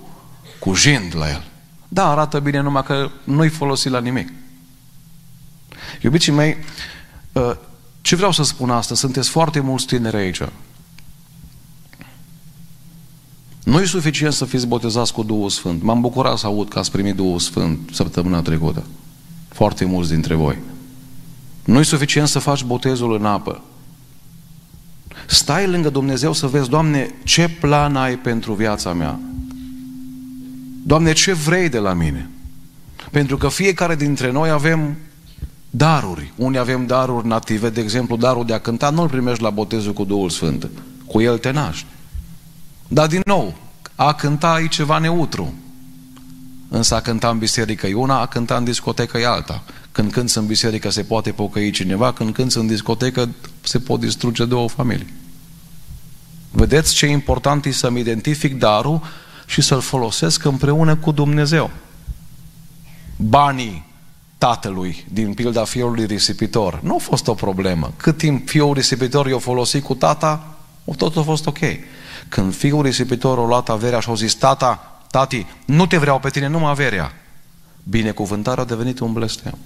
cu 0.58 0.74
jind 0.74 1.16
la 1.16 1.30
el. 1.30 1.44
Da, 1.92 2.10
arată 2.10 2.40
bine, 2.40 2.60
numai 2.60 2.82
că 2.82 3.10
nu-i 3.24 3.48
folosit 3.48 3.90
la 3.90 4.00
nimic. 4.00 4.32
Iubiții 6.02 6.32
mei, 6.32 6.56
ă, 7.34 7.58
ce 8.00 8.16
vreau 8.16 8.32
să 8.32 8.42
spun 8.42 8.70
asta? 8.70 8.94
Sunteți 8.94 9.28
foarte 9.28 9.60
mulți 9.60 9.86
tineri 9.86 10.16
aici. 10.16 10.40
Nu 13.64 13.80
e 13.80 13.84
suficient 13.84 14.32
să 14.32 14.44
fiți 14.44 14.66
botezați 14.66 15.12
cu 15.12 15.22
Duhul 15.22 15.50
Sfânt. 15.50 15.82
M-am 15.82 16.00
bucurat 16.00 16.38
să 16.38 16.46
aud 16.46 16.68
că 16.68 16.78
ați 16.78 16.90
primit 16.90 17.14
Duhul 17.14 17.38
Sfânt 17.38 17.78
săptămâna 17.92 18.42
trecută. 18.42 18.84
Foarte 19.48 19.84
mulți 19.84 20.10
dintre 20.10 20.34
voi. 20.34 20.58
Nu 21.64 21.78
e 21.78 21.82
suficient 21.82 22.28
să 22.28 22.38
faci 22.38 22.64
botezul 22.64 23.14
în 23.14 23.24
apă. 23.24 23.62
Stai 25.26 25.66
lângă 25.66 25.90
Dumnezeu 25.90 26.32
să 26.32 26.46
vezi, 26.46 26.68
Doamne, 26.68 27.14
ce 27.24 27.48
plan 27.48 27.96
ai 27.96 28.18
pentru 28.18 28.52
viața 28.52 28.92
mea? 28.92 29.20
Doamne, 30.82 31.12
ce 31.12 31.32
vrei 31.32 31.68
de 31.68 31.78
la 31.78 31.92
mine? 31.92 32.30
Pentru 33.10 33.36
că 33.36 33.48
fiecare 33.48 33.94
dintre 33.94 34.30
noi 34.30 34.50
avem 34.50 34.96
daruri. 35.70 36.32
Unii 36.36 36.58
avem 36.58 36.86
daruri 36.86 37.26
native, 37.26 37.70
de 37.70 37.80
exemplu, 37.80 38.16
darul 38.16 38.46
de 38.46 38.54
a 38.54 38.58
cânta 38.60 38.90
nu-l 38.90 39.08
primești 39.08 39.42
la 39.42 39.50
botezul 39.50 39.92
cu 39.92 40.04
Duhul 40.04 40.30
Sfânt. 40.30 40.70
Cu 41.06 41.20
el 41.20 41.38
te 41.38 41.50
naști. 41.50 41.86
Dar 42.88 43.06
din 43.06 43.22
nou, 43.24 43.54
a 43.94 44.12
cânta 44.12 44.60
e 44.60 44.66
ceva 44.66 44.98
neutru. 44.98 45.54
Însă 46.68 46.94
a 46.94 47.00
cânta 47.00 47.28
în 47.28 47.38
biserică 47.38 47.86
e 47.86 47.94
una, 47.94 48.20
a 48.20 48.26
cânta 48.26 48.56
în 48.56 48.64
discotecă 48.64 49.18
e 49.18 49.26
alta. 49.26 49.62
Când 49.92 50.12
cânți 50.12 50.38
în 50.38 50.46
biserică 50.46 50.90
se 50.90 51.02
poate 51.02 51.30
pocăi 51.30 51.70
cineva, 51.70 52.12
când 52.12 52.34
cânți 52.34 52.58
în 52.58 52.66
discotecă 52.66 53.28
se 53.60 53.78
pot 53.78 54.00
distruge 54.00 54.44
două 54.44 54.68
familii. 54.68 55.12
Vedeți 56.50 56.94
ce 56.94 57.06
important 57.06 57.64
e 57.64 57.70
să-mi 57.70 58.00
identific 58.00 58.58
darul 58.58 59.02
și 59.52 59.60
să-l 59.60 59.80
folosesc 59.80 60.44
împreună 60.44 60.96
cu 60.96 61.10
Dumnezeu. 61.10 61.70
Banii 63.16 63.84
tatălui 64.38 65.04
din 65.12 65.34
pilda 65.34 65.64
fiului 65.64 66.06
risipitor 66.06 66.80
nu 66.82 66.94
a 66.94 66.98
fost 66.98 67.26
o 67.26 67.34
problemă. 67.34 67.92
Cât 67.96 68.16
timp 68.16 68.48
fiul 68.48 68.74
risipitor 68.74 69.28
i-a 69.28 69.38
folosit 69.38 69.84
cu 69.84 69.94
tata, 69.94 70.56
tot 70.96 71.16
a 71.16 71.22
fost 71.22 71.46
ok. 71.46 71.58
Când 72.28 72.54
fiul 72.54 72.82
risipitor 72.82 73.38
a 73.38 73.46
luat 73.46 73.68
averea 73.68 74.00
și 74.00 74.10
a 74.10 74.14
zis, 74.14 74.34
tata, 74.34 75.00
tati, 75.10 75.46
nu 75.64 75.86
te 75.86 75.96
vreau 75.96 76.18
pe 76.18 76.30
tine, 76.30 76.46
numai 76.46 76.70
averea. 76.70 77.12
Binecuvântarea 77.82 78.62
a 78.62 78.66
devenit 78.66 78.98
un 78.98 79.12
blestem. 79.12 79.58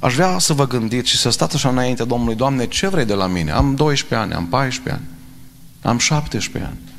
Aș 0.00 0.14
vrea 0.14 0.38
să 0.38 0.52
vă 0.52 0.66
gândiți 0.66 1.10
și 1.10 1.16
să 1.16 1.30
stați 1.30 1.54
așa 1.54 1.68
înainte 1.68 2.04
Domnului, 2.04 2.34
Doamne, 2.34 2.66
ce 2.66 2.88
vrei 2.88 3.04
de 3.04 3.14
la 3.14 3.26
mine? 3.26 3.50
Am 3.50 3.74
12 3.74 4.14
ani, 4.14 4.34
am 4.34 4.46
14 4.46 4.92
ani, 4.92 5.08
am 5.82 5.98
17 5.98 6.70
ani. 6.70 6.92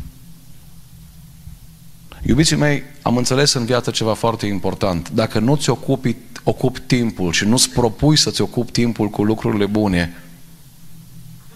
Iubiții 2.28 2.56
mei, 2.56 2.84
am 3.02 3.18
înțeles 3.18 3.54
în 3.54 3.66
viață 3.66 3.92
ceva 3.92 4.14
foarte 4.14 4.46
important. 4.46 5.10
Dacă 5.10 5.40
nu 5.40 5.56
ți 5.56 5.70
ocupi, 5.70 6.16
ocupi 6.44 6.80
timpul 6.80 7.32
și 7.32 7.46
nu-ți 7.46 7.70
propui 7.70 8.18
să-ți 8.18 8.42
ocupi 8.42 8.72
timpul 8.72 9.08
cu 9.08 9.24
lucrurile 9.24 9.66
bune, 9.66 10.24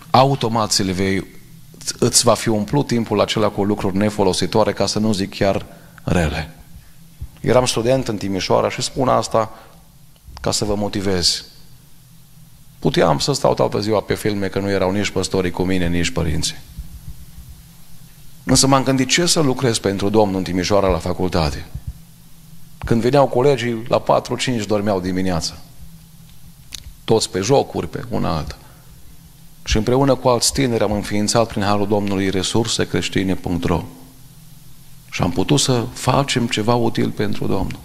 automat 0.10 0.78
le 0.78 0.92
vei, 0.92 1.26
îți 2.00 2.24
va 2.24 2.34
fi 2.34 2.50
umplut 2.50 2.88
timpul 2.88 3.22
acela 3.22 3.50
cu 3.50 3.64
lucruri 3.64 3.98
nefolositoare, 3.98 4.74
ca 4.74 4.86
să 4.86 5.00
nu 5.00 5.14
zic 5.14 5.36
chiar 5.36 5.66
rele. 6.04 6.54
Eram 7.42 7.66
student 7.66 8.08
în 8.08 8.18
Timișoara 8.18 8.70
și 8.70 8.82
spun 8.82 9.08
asta 9.08 9.60
ca 10.42 10.52
să 10.52 10.66
vă 10.66 10.76
motivez. 10.76 11.46
Puteam 12.80 13.20
să 13.20 13.34
stau 13.34 13.54
toată 13.54 13.80
ziua 13.80 14.02
pe 14.02 14.16
filme 14.16 14.48
că 14.48 14.60
nu 14.60 14.70
erau 14.70 14.92
nici 14.92 15.10
păstorii 15.10 15.52
cu 15.52 15.64
mine, 15.64 15.88
nici 15.88 16.10
părinții. 16.10 16.56
Însă 18.44 18.68
m-am 18.68 18.84
gândit 18.84 19.08
ce 19.08 19.26
să 19.26 19.40
lucrez 19.40 19.78
pentru 19.78 20.10
Domnul 20.10 20.38
în 20.38 20.44
Timișoara 20.44 20.88
la 20.88 20.98
facultate. 20.98 21.66
Când 22.86 23.02
veneau 23.02 23.28
colegii, 23.28 23.84
la 23.88 24.04
4-5 24.62 24.66
dormeau 24.68 25.00
dimineața. 25.00 25.54
Toți 27.04 27.30
pe 27.30 27.40
jocuri, 27.40 27.90
pe 27.90 28.04
una 28.10 28.36
alta. 28.36 28.58
Și 29.64 29.78
împreună 29.78 30.16
cu 30.16 30.28
alți 30.28 30.54
tineri 30.54 30.84
am 30.84 30.92
înființat 30.92 31.48
prin 31.48 31.62
Harul 31.64 31.88
Domnului 31.88 32.30
resursecreștine.ro 32.30 33.84
și 35.12 35.22
am 35.22 35.32
putut 35.32 35.60
să 35.60 35.86
facem 35.94 36.48
ceva 36.48 36.76
util 36.76 37.10
pentru 37.10 37.48
Domnul. 37.48 37.80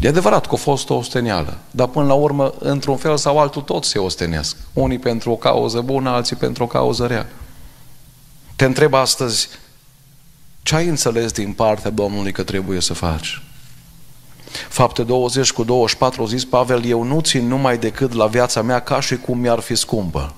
E 0.00 0.08
adevărat 0.08 0.46
că 0.46 0.54
a 0.54 0.56
fost 0.56 0.90
o 0.90 0.94
ostenială, 0.94 1.58
dar 1.70 1.86
până 1.86 2.06
la 2.06 2.14
urmă, 2.14 2.54
într-un 2.58 2.96
fel 2.96 3.16
sau 3.16 3.38
altul, 3.38 3.62
toți 3.62 3.88
se 3.88 3.98
ostenesc. 3.98 4.56
Unii 4.72 4.98
pentru 4.98 5.30
o 5.30 5.36
cauză 5.36 5.80
bună, 5.80 6.10
alții 6.10 6.36
pentru 6.36 6.62
o 6.62 6.66
cauză 6.66 7.06
rea. 7.06 7.26
Te 8.60 8.66
întreb 8.66 8.94
astăzi, 8.94 9.48
ce 10.62 10.74
ai 10.74 10.86
înțeles 10.86 11.32
din 11.32 11.52
partea 11.52 11.90
Domnului 11.90 12.32
că 12.32 12.42
trebuie 12.42 12.80
să 12.80 12.94
faci? 12.94 13.42
Fapte 14.68 15.02
20 15.02 15.52
cu 15.52 15.64
24 15.64 16.26
zis 16.26 16.44
Pavel, 16.44 16.84
eu 16.84 17.02
nu 17.02 17.20
țin 17.20 17.46
numai 17.46 17.78
decât 17.78 18.12
la 18.12 18.26
viața 18.26 18.62
mea 18.62 18.80
ca 18.80 19.00
și 19.00 19.16
cum 19.16 19.38
mi-ar 19.38 19.58
fi 19.58 19.74
scumpă. 19.74 20.34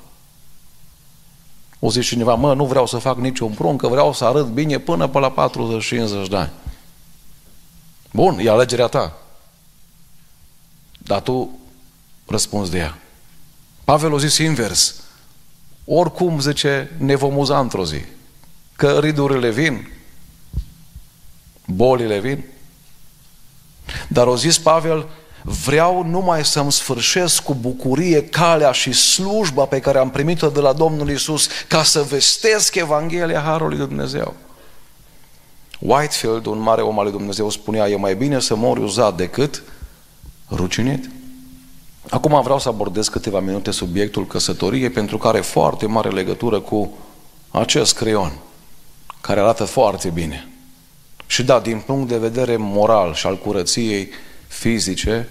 O 1.79 1.91
zice 1.91 2.07
cineva, 2.07 2.35
mă, 2.35 2.55
nu 2.55 2.67
vreau 2.67 2.87
să 2.87 2.99
fac 2.99 3.17
niciun 3.17 3.52
prun, 3.52 3.76
că 3.76 3.88
vreau 3.88 4.12
să 4.12 4.25
arăt 4.25 4.47
bine 4.47 4.79
până 4.79 5.09
pe 5.09 5.19
la 5.19 5.50
40-50 6.26 6.29
de 6.29 6.37
ani. 6.37 6.52
Bun, 8.12 8.38
e 8.38 8.50
alegerea 8.50 8.87
ta. 8.87 9.17
Dar 10.99 11.21
tu 11.21 11.59
răspunzi 12.26 12.71
de 12.71 12.79
ea. 12.79 12.99
Pavel 13.85 14.12
o 14.12 14.19
zis 14.19 14.38
invers. 14.38 15.01
Oricum, 15.84 16.40
zice, 16.40 16.90
ne 16.98 17.14
vom 17.14 17.36
uza 17.36 17.58
într-o 17.58 17.84
zi. 17.84 18.00
Că 18.76 18.98
ridurile 18.98 19.50
vin, 19.50 19.92
bolile 21.66 22.18
vin. 22.18 22.44
Dar 24.08 24.26
o 24.26 24.36
zis 24.36 24.58
Pavel, 24.58 25.08
vreau 25.42 26.04
numai 26.06 26.44
să-mi 26.44 26.72
sfârșesc 26.72 27.42
cu 27.42 27.54
bucurie 27.54 28.24
calea 28.24 28.72
și 28.72 28.92
slujba 28.92 29.64
pe 29.64 29.80
care 29.80 29.98
am 29.98 30.10
primit-o 30.10 30.48
de 30.48 30.60
la 30.60 30.72
Domnul 30.72 31.10
Isus 31.10 31.48
ca 31.68 31.82
să 31.82 32.02
vestesc 32.02 32.74
Evanghelia 32.74 33.40
Harului 33.40 33.78
Dumnezeu. 33.78 34.34
Whitefield, 35.78 36.46
un 36.46 36.58
mare 36.58 36.82
om 36.82 36.98
al 36.98 37.04
lui 37.04 37.12
Dumnezeu, 37.12 37.50
spunea, 37.50 37.88
e 37.88 37.96
mai 37.96 38.14
bine 38.14 38.40
să 38.40 38.54
mori 38.54 38.80
uzat 38.80 39.16
decât 39.16 39.62
rucinit. 40.50 41.10
Acum 42.12 42.42
vreau 42.42 42.59
să 42.59 42.69
abordez 42.69 43.09
câteva 43.09 43.40
minute 43.40 43.71
subiectul 43.71 44.26
căsătoriei, 44.26 44.90
pentru 44.90 45.19
că 45.19 45.28
are 45.28 45.40
foarte 45.40 45.87
mare 45.87 46.09
legătură 46.09 46.61
cu 46.61 46.99
acest 47.50 47.95
creion, 47.95 48.33
care 49.21 49.40
arată 49.40 49.64
foarte 49.64 50.11
bine. 50.11 50.49
Și 51.26 51.42
da, 51.42 51.61
din 51.61 51.78
punct 51.78 52.09
de 52.09 52.19
vedere 52.19 52.57
moral 52.57 53.14
și 53.14 53.26
al 53.26 53.38
curăției 53.38 54.09
fizice 54.49 55.28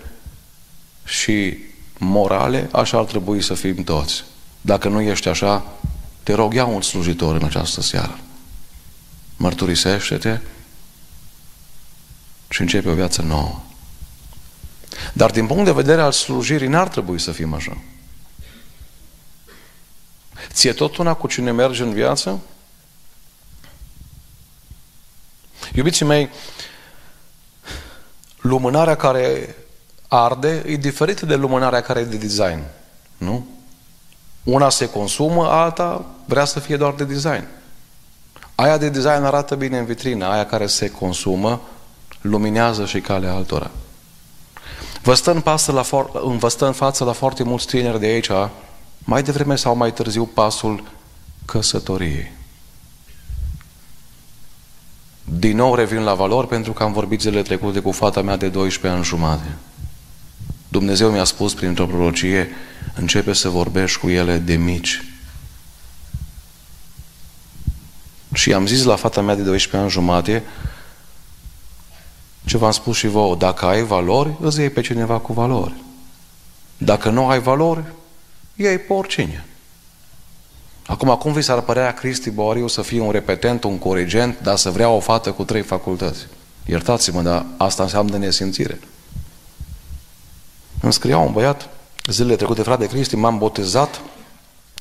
și 1.03 1.57
morale, 1.97 2.69
așa 2.71 2.97
ar 2.97 3.05
trebui 3.05 3.41
să 3.41 3.53
fim 3.53 3.83
toți. 3.83 4.23
Dacă 4.61 4.89
nu 4.89 5.01
ești 5.01 5.27
așa, 5.27 5.65
te 6.23 6.33
rog, 6.33 6.53
ia 6.53 6.65
un 6.65 6.81
slujitor 6.81 7.35
în 7.35 7.43
această 7.43 7.81
seară. 7.81 8.19
Mărturisește-te 9.37 10.39
și 12.49 12.61
începe 12.61 12.89
o 12.89 12.93
viață 12.93 13.21
nouă. 13.21 13.61
Dar 15.13 15.31
din 15.31 15.47
punct 15.47 15.65
de 15.65 15.71
vedere 15.71 16.01
al 16.01 16.11
slujirii 16.11 16.67
n-ar 16.67 16.87
trebui 16.87 17.19
să 17.19 17.31
fim 17.31 17.53
așa. 17.53 17.77
Ție 20.53 20.73
tot 20.73 20.97
una 20.97 21.13
cu 21.13 21.27
cine 21.27 21.51
merge 21.51 21.83
în 21.83 21.93
viață? 21.93 22.39
Iubiții 25.73 26.05
mei, 26.05 26.29
lumânarea 28.41 28.95
care 28.95 29.55
arde 30.07 30.63
e 30.65 30.75
diferită 30.75 31.25
de 31.25 31.35
lumânarea 31.35 31.81
care 31.81 31.99
e 31.99 32.03
de 32.03 32.17
design. 32.17 32.63
Nu? 33.17 33.47
Una 34.43 34.69
se 34.69 34.89
consumă, 34.89 35.49
alta 35.49 36.05
vrea 36.25 36.45
să 36.45 36.59
fie 36.59 36.77
doar 36.77 36.93
de 36.93 37.03
design. 37.03 37.47
Aia 38.55 38.77
de 38.77 38.89
design 38.89 39.23
arată 39.23 39.55
bine 39.55 39.77
în 39.77 39.85
vitrină, 39.85 40.25
aia 40.25 40.45
care 40.45 40.67
se 40.67 40.89
consumă 40.89 41.61
luminează 42.21 42.85
și 42.85 43.01
calea 43.01 43.33
altora. 43.33 43.71
Vă 45.03 45.13
stă 45.13 45.31
în, 45.31 45.41
pasă 45.41 45.71
la 45.71 45.83
for- 45.83 46.37
vă 46.37 46.47
stă 46.47 46.65
în 46.65 46.73
față 46.73 47.03
la 47.03 47.11
foarte 47.11 47.43
mulți 47.43 47.65
tineri 47.65 47.99
de 47.99 48.05
aici, 48.05 48.29
mai 48.99 49.23
devreme 49.23 49.55
sau 49.55 49.75
mai 49.75 49.93
târziu, 49.93 50.25
pasul 50.25 50.83
căsătoriei. 51.45 52.31
Din 55.23 55.55
nou 55.55 55.75
revin 55.75 56.03
la 56.03 56.13
valori 56.13 56.47
pentru 56.47 56.73
că 56.73 56.83
am 56.83 56.93
vorbit 56.93 57.21
zilele 57.21 57.41
trecute 57.41 57.79
cu 57.79 57.91
fata 57.91 58.21
mea 58.21 58.37
de 58.37 58.47
12 58.47 58.99
ani 58.99 59.07
jumate. 59.07 59.55
Dumnezeu 60.67 61.11
mi-a 61.11 61.23
spus 61.23 61.53
printr-o 61.53 61.85
prorocie, 61.85 62.49
începe 62.95 63.33
să 63.33 63.49
vorbești 63.49 63.99
cu 63.99 64.09
ele 64.09 64.37
de 64.37 64.55
mici. 64.55 65.03
Și 68.33 68.53
am 68.53 68.65
zis 68.65 68.83
la 68.83 68.95
fata 68.95 69.21
mea 69.21 69.35
de 69.35 69.41
12 69.41 69.77
ani 69.77 69.89
jumate, 69.89 70.43
ce 72.45 72.57
v-am 72.57 72.71
spus 72.71 72.97
și 72.97 73.07
vouă, 73.07 73.35
dacă 73.35 73.65
ai 73.65 73.83
valori, 73.83 74.35
îți 74.39 74.59
iei 74.59 74.69
pe 74.69 74.81
cineva 74.81 75.17
cu 75.17 75.33
valori. 75.33 75.73
Dacă 76.77 77.09
nu 77.09 77.27
ai 77.27 77.39
valori, 77.39 77.83
iei 78.55 78.77
pe 78.77 78.93
oricine. 78.93 79.45
Acum, 80.85 81.15
cum 81.15 81.33
vi 81.33 81.41
s-ar 81.41 81.61
părea 81.61 81.93
Cristi 81.93 82.29
Boriu 82.29 82.67
să 82.67 82.81
fie 82.81 83.01
un 83.01 83.11
repetent, 83.11 83.63
un 83.63 83.77
corigent, 83.77 84.39
dar 84.41 84.55
să 84.55 84.69
vrea 84.69 84.89
o 84.89 84.99
fată 84.99 85.31
cu 85.31 85.43
trei 85.43 85.61
facultăți? 85.61 86.27
Iertați-mă, 86.65 87.21
dar 87.21 87.45
asta 87.57 87.83
înseamnă 87.83 88.17
nesimțire. 88.17 88.79
Îmi 90.81 90.93
scria 90.93 91.17
un 91.17 91.31
băiat, 91.31 91.69
zilele 92.05 92.35
trecute, 92.35 92.61
frate 92.61 92.87
Cristi, 92.87 93.15
m-am 93.15 93.37
botezat, 93.37 94.01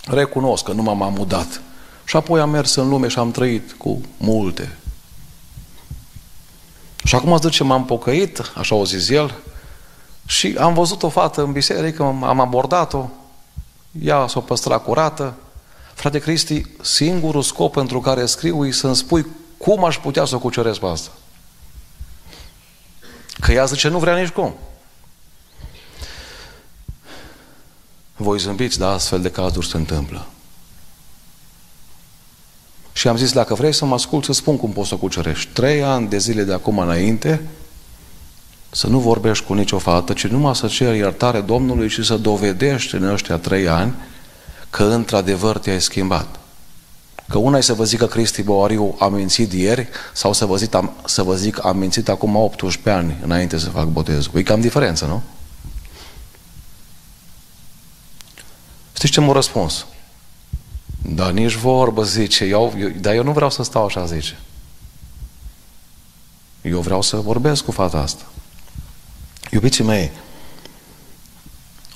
recunosc 0.07 0.65
că 0.65 0.73
nu 0.73 0.83
m-am 0.83 1.03
amudat. 1.03 1.61
Și 2.05 2.17
apoi 2.17 2.41
am 2.41 2.51
mers 2.51 2.75
în 2.75 2.89
lume 2.89 3.09
și 3.09 3.19
am 3.19 3.31
trăit 3.31 3.73
cu 3.73 4.01
multe. 4.17 4.77
Și 7.05 7.15
acum 7.15 7.39
zice, 7.39 7.65
m-am 7.65 7.85
pocăit, 7.85 8.53
așa 8.55 8.75
o 8.75 8.85
zis 8.85 9.09
el, 9.09 9.35
și 10.27 10.57
am 10.59 10.75
văzut 10.75 11.03
o 11.03 11.09
fată 11.09 11.43
în 11.43 11.53
biserică, 11.53 12.03
am 12.03 12.41
abordat-o, 12.41 13.09
ea 14.03 14.27
s-o 14.27 14.41
păstra 14.41 14.79
curată, 14.79 15.35
Frate 16.01 16.19
Cristi, 16.19 16.65
singurul 16.81 17.43
scop 17.43 17.73
pentru 17.73 18.01
care 18.01 18.27
scriu 18.27 18.67
e 18.67 18.71
să-mi 18.71 18.97
spui 18.97 19.27
cum 19.59 19.85
aș 19.85 19.99
putea 19.99 20.25
să 20.25 20.35
o 20.35 20.39
cuceresc 20.39 20.81
pe 20.81 20.87
asta. 20.87 21.11
Că 23.41 23.53
ea 23.53 23.65
zice, 23.65 23.89
nu 23.89 23.99
vrea 23.99 24.17
nici 24.17 24.29
cum. 24.29 24.55
Voi 28.17 28.39
zâmbiți, 28.39 28.79
da, 28.79 28.91
astfel 28.91 29.21
de 29.21 29.31
cazuri 29.31 29.67
se 29.67 29.77
întâmplă. 29.77 30.27
Și 33.01 33.09
am 33.09 33.17
zis, 33.17 33.33
dacă 33.33 33.55
vrei 33.55 33.73
să 33.73 33.85
mă 33.85 33.95
ascult, 33.95 34.25
să 34.25 34.33
spun 34.33 34.57
cum 34.57 34.71
poți 34.71 34.89
să 34.89 34.95
o 34.95 34.99
cucerești. 34.99 35.53
Trei 35.53 35.83
ani 35.83 36.09
de 36.09 36.19
zile 36.19 36.43
de 36.43 36.53
acum 36.53 36.79
înainte, 36.79 37.41
să 38.71 38.87
nu 38.87 38.99
vorbești 38.99 39.45
cu 39.45 39.55
nicio 39.55 39.79
fată, 39.79 40.13
ci 40.13 40.27
numai 40.27 40.57
să 40.57 40.67
ceri 40.67 40.99
iertare 40.99 41.41
Domnului 41.41 41.89
și 41.89 42.05
să 42.05 42.17
dovedești 42.17 42.95
în 42.95 43.05
ăștia 43.05 43.37
trei 43.37 43.69
ani 43.69 43.95
că 44.71 44.85
într-adevăr 44.85 45.59
te-ai 45.59 45.81
schimbat. 45.81 46.41
Că 47.29 47.39
una 47.39 47.59
e 47.59 47.61
să 47.61 47.75
vă 47.75 47.85
zic 47.85 47.99
că 47.99 48.07
Cristi 48.07 48.43
Boariu 48.43 48.97
a 48.99 49.09
mințit 49.09 49.53
ieri 49.53 49.89
sau 50.13 50.33
să 50.33 50.45
vă 50.45 50.57
zic, 50.57 50.75
am, 50.75 50.93
să 51.05 51.23
vă 51.23 51.35
zic 51.35 51.65
am 51.65 51.79
mințit 51.79 52.09
acum 52.09 52.37
18 52.37 52.91
ani 52.91 53.17
înainte 53.23 53.59
să 53.59 53.69
fac 53.69 53.87
botezul. 53.87 54.33
E 54.35 54.43
cam 54.43 54.61
diferență, 54.61 55.05
nu? 55.05 55.23
Știți 58.93 59.13
ce 59.13 59.21
m-a 59.21 59.33
răspuns? 59.33 59.87
Da, 61.15 61.31
nici 61.31 61.55
vorbă, 61.55 62.05
zice. 62.05 62.45
Eu, 62.45 62.75
eu, 62.79 62.89
dar 62.89 63.15
eu 63.15 63.23
nu 63.23 63.33
vreau 63.33 63.51
să 63.51 63.63
stau 63.63 63.85
așa, 63.85 64.07
zice. 64.07 64.39
Eu 66.63 66.81
vreau 66.81 67.03
să 67.03 67.17
vorbesc 67.17 67.65
cu 67.65 67.71
fata 67.71 67.99
asta. 67.99 68.25
Iubiții 69.51 69.85
mei, 69.85 70.11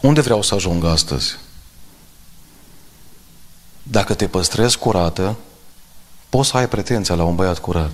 unde 0.00 0.20
vreau 0.20 0.42
să 0.42 0.54
ajung 0.54 0.84
astăzi? 0.84 1.36
Dacă 3.82 4.14
te 4.14 4.28
păstrezi 4.28 4.78
curată, 4.78 5.36
poți 6.28 6.48
să 6.48 6.56
ai 6.56 6.68
pretenția 6.68 7.14
la 7.14 7.24
un 7.24 7.34
băiat 7.34 7.58
curat. 7.58 7.90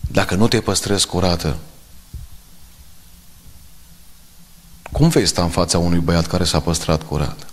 Dacă 0.00 0.34
nu 0.34 0.48
te 0.48 0.60
păstrezi 0.60 1.06
curată, 1.06 1.56
cum 4.92 5.08
vei 5.08 5.26
sta 5.26 5.42
în 5.42 5.50
fața 5.50 5.78
unui 5.78 5.98
băiat 5.98 6.26
care 6.26 6.44
s-a 6.44 6.60
păstrat 6.60 7.02
curat? 7.02 7.46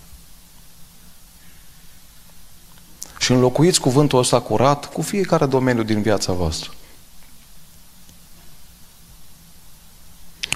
Și 3.23 3.31
înlocuiți 3.31 3.79
cuvântul 3.79 4.19
ăsta 4.19 4.41
curat 4.41 4.85
cu 4.85 5.01
fiecare 5.01 5.45
domeniu 5.45 5.83
din 5.83 6.01
viața 6.01 6.33
voastră. 6.33 6.71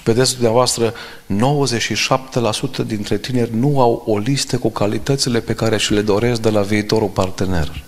Vedeți 0.04 0.34
dumneavoastră, 0.34 0.94
97% 2.84 2.86
dintre 2.86 3.18
tineri 3.18 3.56
nu 3.56 3.82
au 3.82 4.04
o 4.06 4.18
listă 4.18 4.58
cu 4.58 4.70
calitățile 4.70 5.40
pe 5.40 5.54
care 5.54 5.78
și 5.78 5.94
le 5.94 6.02
doresc 6.02 6.42
de 6.42 6.50
la 6.50 6.62
viitorul 6.62 7.08
partener. 7.08 7.84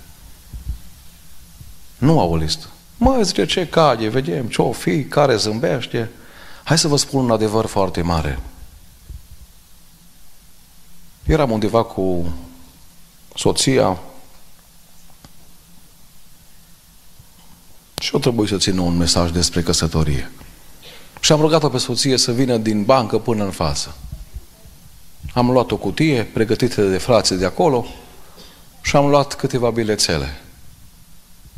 Nu 1.97 2.19
au 2.19 2.31
o 2.31 2.35
listă. 2.35 2.65
Mai 2.97 3.23
zice 3.23 3.45
ce 3.45 3.67
cade, 3.67 4.07
vedem 4.07 4.47
ce 4.47 4.61
o 4.61 4.71
fi, 4.71 5.03
care 5.03 5.35
zâmbește. 5.35 6.09
Hai 6.63 6.77
să 6.77 6.87
vă 6.87 6.95
spun 6.95 7.23
un 7.23 7.31
adevăr 7.31 7.65
foarte 7.65 8.01
mare. 8.01 8.39
Eram 11.23 11.51
undeva 11.51 11.83
cu 11.83 12.33
soția 13.35 13.99
și 18.09 18.15
o 18.15 18.19
trebuie 18.19 18.47
să 18.47 18.57
țină 18.57 18.81
un 18.81 18.97
mesaj 18.97 19.31
despre 19.31 19.61
căsătorie. 19.61 20.31
Și 21.19 21.31
am 21.31 21.39
rugat-o 21.39 21.69
pe 21.69 21.77
soție 21.77 22.17
să 22.17 22.31
vină 22.31 22.57
din 22.57 22.83
bancă 22.83 23.17
până 23.17 23.43
în 23.43 23.51
față. 23.51 23.95
Am 25.33 25.51
luat 25.51 25.71
o 25.71 25.77
cutie 25.77 26.23
pregătită 26.23 26.81
de 26.81 26.97
frații 26.97 27.35
de 27.35 27.45
acolo 27.45 27.85
și 28.81 28.95
am 28.95 29.09
luat 29.09 29.33
câteva 29.33 29.69
bilețele. 29.69 30.41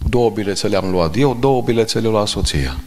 Două 0.09 0.29
bilețele 0.29 0.77
am 0.77 0.91
luat 0.91 1.17
eu, 1.17 1.35
două 1.39 1.61
bilețele 1.61 2.07
la 2.07 2.25
soția. 2.25 2.79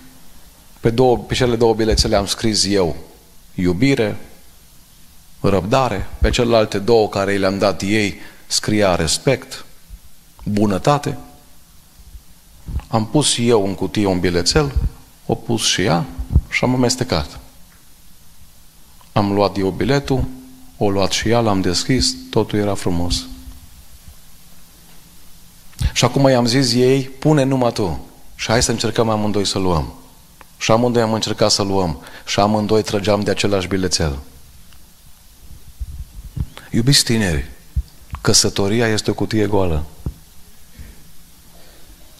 Pe, 0.81 0.90
două, 0.90 1.18
pe 1.18 1.35
cele 1.35 1.57
două 1.57 1.74
bilețele 1.74 2.16
am 2.16 2.27
scris 2.27 2.64
eu 2.64 2.96
iubire, 3.55 4.16
răbdare, 5.40 6.09
pe 6.20 6.31
celelalte 6.31 6.79
două 6.79 7.09
care 7.09 7.37
le-am 7.37 7.59
dat 7.59 7.83
ei 7.83 8.14
scria 8.46 8.94
respect, 8.94 9.64
bunătate. 10.44 11.18
Am 12.88 13.07
pus 13.07 13.35
eu 13.38 13.66
în 13.66 13.74
cutie 13.74 14.07
un 14.07 14.20
bilețel, 14.20 14.72
o 15.27 15.35
pus 15.35 15.64
și 15.64 15.83
ea 15.83 16.05
și 16.48 16.64
am 16.64 16.74
amestecat. 16.74 17.38
Am 19.12 19.33
luat 19.33 19.59
eu 19.59 19.70
biletul, 19.70 20.24
o 20.77 20.90
luat 20.90 21.11
și 21.11 21.29
ea, 21.29 21.40
l-am 21.40 21.61
deschis, 21.61 22.16
totul 22.31 22.59
era 22.59 22.74
frumos. 22.74 23.27
Și 25.92 26.05
acum 26.05 26.29
i-am 26.29 26.46
zis 26.46 26.72
ei, 26.72 27.03
pune 27.03 27.42
numai 27.42 27.72
tu 27.72 28.07
și 28.35 28.46
hai 28.46 28.62
să 28.62 28.70
încercăm 28.70 29.09
amândoi 29.09 29.44
să 29.44 29.59
luăm. 29.59 29.92
Și 30.59 30.70
amândoi 30.70 31.03
am 31.03 31.12
încercat 31.12 31.50
să 31.50 31.62
luăm 31.62 32.03
și 32.27 32.40
amândoi 32.40 32.83
trăgeam 32.83 33.20
de 33.20 33.31
același 33.31 33.68
bilețel. 33.68 34.18
Iubiți 36.70 37.05
tineri, 37.05 37.50
căsătoria 38.20 38.87
este 38.88 39.11
o 39.11 39.14
cutie 39.14 39.46
goală. 39.46 39.85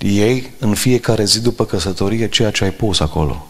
Ei, 0.07 0.53
în 0.59 0.75
fiecare 0.75 1.25
zi 1.25 1.41
după 1.41 1.65
căsătorie, 1.65 2.29
ceea 2.29 2.51
ce 2.51 2.65
ai 2.65 2.71
pus 2.71 3.01
acolo. 3.01 3.47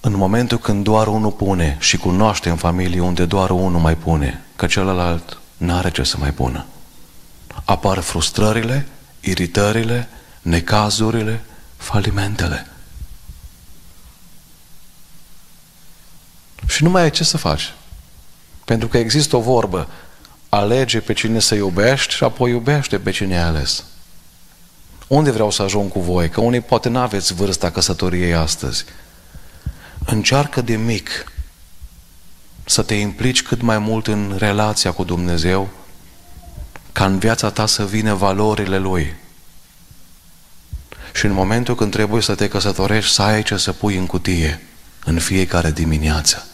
În 0.00 0.16
momentul 0.16 0.58
când 0.58 0.84
doar 0.84 1.06
unul 1.06 1.30
pune 1.30 1.76
și 1.80 1.96
cunoaște 1.96 2.48
în 2.48 2.56
familie 2.56 3.00
unde 3.00 3.24
doar 3.24 3.50
unul 3.50 3.80
mai 3.80 3.96
pune, 3.96 4.42
că 4.56 4.66
celălalt 4.66 5.38
n-are 5.56 5.90
ce 5.90 6.02
să 6.02 6.16
mai 6.18 6.32
pună. 6.32 6.66
Apar 7.64 7.98
frustrările, 7.98 8.88
iritările, 9.20 10.08
necazurile, 10.42 11.40
falimentele. 11.76 12.66
Și 16.66 16.82
nu 16.82 16.90
mai 16.90 17.02
ai 17.02 17.10
ce 17.10 17.24
să 17.24 17.36
faci. 17.36 17.74
Pentru 18.64 18.88
că 18.88 18.98
există 18.98 19.36
o 19.36 19.40
vorbă, 19.40 19.88
alege 20.48 21.00
pe 21.00 21.12
cine 21.12 21.38
să 21.38 21.54
iubești 21.54 22.14
și 22.14 22.24
apoi 22.24 22.50
iubește 22.50 22.98
pe 22.98 23.10
cine 23.10 23.38
ai 23.38 23.44
ales. 23.44 23.84
Unde 25.08 25.30
vreau 25.30 25.50
să 25.50 25.62
ajung 25.62 25.90
cu 25.92 26.00
voi? 26.00 26.28
Că 26.28 26.40
unii 26.40 26.60
poate 26.60 26.88
nu 26.88 26.98
aveți 26.98 27.34
vârsta 27.34 27.70
căsătoriei 27.70 28.34
astăzi. 28.34 28.84
Încearcă 30.06 30.60
de 30.60 30.76
mic 30.76 31.32
să 32.64 32.82
te 32.82 32.94
implici 32.94 33.42
cât 33.42 33.60
mai 33.60 33.78
mult 33.78 34.06
în 34.06 34.34
relația 34.38 34.92
cu 34.92 35.04
Dumnezeu, 35.04 35.68
ca 36.92 37.04
în 37.04 37.18
viața 37.18 37.50
ta 37.50 37.66
să 37.66 37.86
vină 37.86 38.14
valorile 38.14 38.78
Lui. 38.78 39.14
Și 41.12 41.24
în 41.26 41.32
momentul 41.32 41.74
când 41.74 41.92
trebuie 41.92 42.22
să 42.22 42.34
te 42.34 42.48
căsătorești, 42.48 43.12
să 43.12 43.22
ai 43.22 43.42
ce 43.42 43.56
să 43.56 43.72
pui 43.72 43.96
în 43.96 44.06
cutie 44.06 44.62
în 45.04 45.18
fiecare 45.18 45.70
dimineață. 45.70 46.46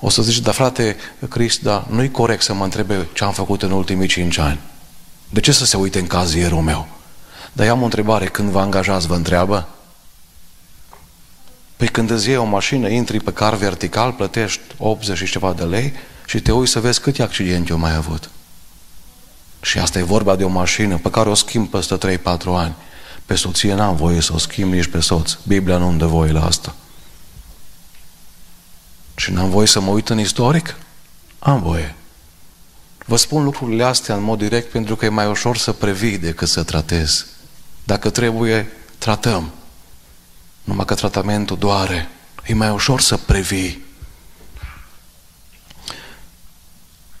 O 0.00 0.08
să 0.08 0.22
zici, 0.22 0.38
dar 0.38 0.54
frate 0.54 0.96
Crist, 1.28 1.62
dar 1.62 1.86
nu-i 1.90 2.10
corect 2.10 2.42
să 2.42 2.54
mă 2.54 2.64
întrebe 2.64 3.08
ce 3.12 3.24
am 3.24 3.32
făcut 3.32 3.62
în 3.62 3.70
ultimii 3.70 4.08
cinci 4.08 4.38
ani. 4.38 4.60
De 5.32 5.40
ce 5.40 5.52
să 5.52 5.64
se 5.64 5.76
uite 5.76 5.98
în 5.98 6.06
cazierul 6.06 6.60
meu? 6.60 6.88
Dar 7.52 7.66
eu 7.66 7.72
am 7.72 7.80
o 7.80 7.84
întrebare, 7.84 8.26
când 8.26 8.50
vă 8.50 8.60
angajați, 8.60 9.06
vă 9.06 9.14
întreabă? 9.14 9.68
Păi 11.76 11.88
când 11.88 12.10
îți 12.10 12.28
iei 12.28 12.36
o 12.36 12.44
mașină, 12.44 12.88
intri 12.88 13.20
pe 13.20 13.32
car 13.32 13.54
vertical, 13.54 14.12
plătești 14.12 14.60
80 14.78 15.16
și 15.16 15.30
ceva 15.30 15.52
de 15.52 15.62
lei 15.62 15.92
și 16.26 16.40
te 16.40 16.52
uiți 16.52 16.72
să 16.72 16.80
vezi 16.80 17.00
câte 17.00 17.22
accidente 17.22 17.72
au 17.72 17.78
mai 17.78 17.94
avut. 17.94 18.30
Și 19.60 19.78
asta 19.78 19.98
e 19.98 20.02
vorba 20.02 20.36
de 20.36 20.44
o 20.44 20.48
mașină 20.48 20.96
pe 20.98 21.10
care 21.10 21.28
o 21.28 21.34
schimb 21.34 21.68
peste 21.68 22.18
3-4 22.18 22.20
ani. 22.44 22.74
Pe 23.26 23.34
soție 23.34 23.74
n-am 23.74 23.96
voie 23.96 24.20
să 24.20 24.32
o 24.34 24.38
schimb 24.38 24.72
nici 24.72 24.86
pe 24.86 25.00
soț. 25.00 25.36
Biblia 25.46 25.76
nu-mi 25.76 25.98
dă 25.98 26.06
voie 26.06 26.32
la 26.32 26.46
asta. 26.46 26.74
Și 29.14 29.32
n-am 29.32 29.50
voie 29.50 29.66
să 29.66 29.80
mă 29.80 29.90
uit 29.90 30.08
în 30.08 30.18
istoric? 30.18 30.76
Am 31.38 31.62
voie. 31.62 31.94
Vă 33.12 33.18
spun 33.18 33.44
lucrurile 33.44 33.84
astea 33.84 34.14
în 34.14 34.22
mod 34.22 34.38
direct 34.38 34.70
pentru 34.70 34.96
că 34.96 35.04
e 35.04 35.08
mai 35.08 35.26
ușor 35.26 35.56
să 35.56 35.72
previi 35.72 36.18
decât 36.18 36.48
să 36.48 36.62
tratezi. 36.62 37.24
Dacă 37.84 38.10
trebuie, 38.10 38.72
tratăm. 38.98 39.52
Numai 40.64 40.84
că 40.84 40.94
tratamentul 40.94 41.58
doare. 41.58 42.08
E 42.46 42.54
mai 42.54 42.70
ușor 42.70 43.00
să 43.00 43.16
previi. 43.16 43.84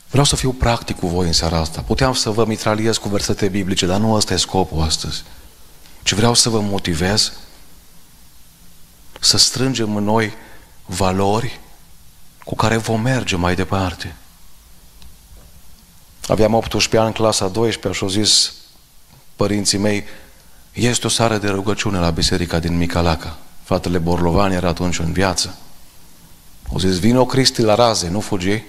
Vreau 0.08 0.24
să 0.24 0.36
fiu 0.36 0.52
practic 0.52 0.98
cu 0.98 1.06
voi 1.06 1.26
în 1.26 1.32
seara 1.32 1.58
asta. 1.58 1.80
Puteam 1.80 2.14
să 2.14 2.30
vă 2.30 2.44
mitraliez 2.46 2.96
cu 2.96 3.08
versete 3.08 3.48
biblice, 3.48 3.86
dar 3.86 4.00
nu 4.00 4.12
ăsta 4.12 4.34
e 4.34 4.36
scopul 4.36 4.82
astăzi. 4.82 5.22
Ci 6.02 6.12
vreau 6.12 6.34
să 6.34 6.48
vă 6.48 6.60
motivez 6.60 7.32
să 9.20 9.38
strângem 9.38 9.96
în 9.96 10.04
noi 10.04 10.32
valori 10.86 11.60
cu 12.44 12.54
care 12.54 12.76
vom 12.76 13.00
merge 13.00 13.36
mai 13.36 13.54
departe. 13.54 14.16
Aveam 16.26 16.54
18 16.54 16.96
ani 16.96 17.06
în 17.06 17.12
clasa 17.12 17.48
12 17.48 17.98
și 17.98 18.04
au 18.04 18.22
zis 18.22 18.52
părinții 19.36 19.78
mei, 19.78 20.04
este 20.72 21.06
o 21.06 21.10
sară 21.10 21.38
de 21.38 21.48
rugăciune 21.48 21.98
la 21.98 22.10
biserica 22.10 22.58
din 22.58 22.76
Micalaca. 22.76 23.36
Fratele 23.62 23.98
Borlovan 23.98 24.52
era 24.52 24.68
atunci 24.68 24.98
în 24.98 25.12
viață. 25.12 25.56
Au 26.72 26.78
zis, 26.78 26.98
vino 26.98 27.26
Cristi 27.26 27.62
la 27.62 27.74
raze, 27.74 28.08
nu 28.08 28.20
fugi. 28.20 28.62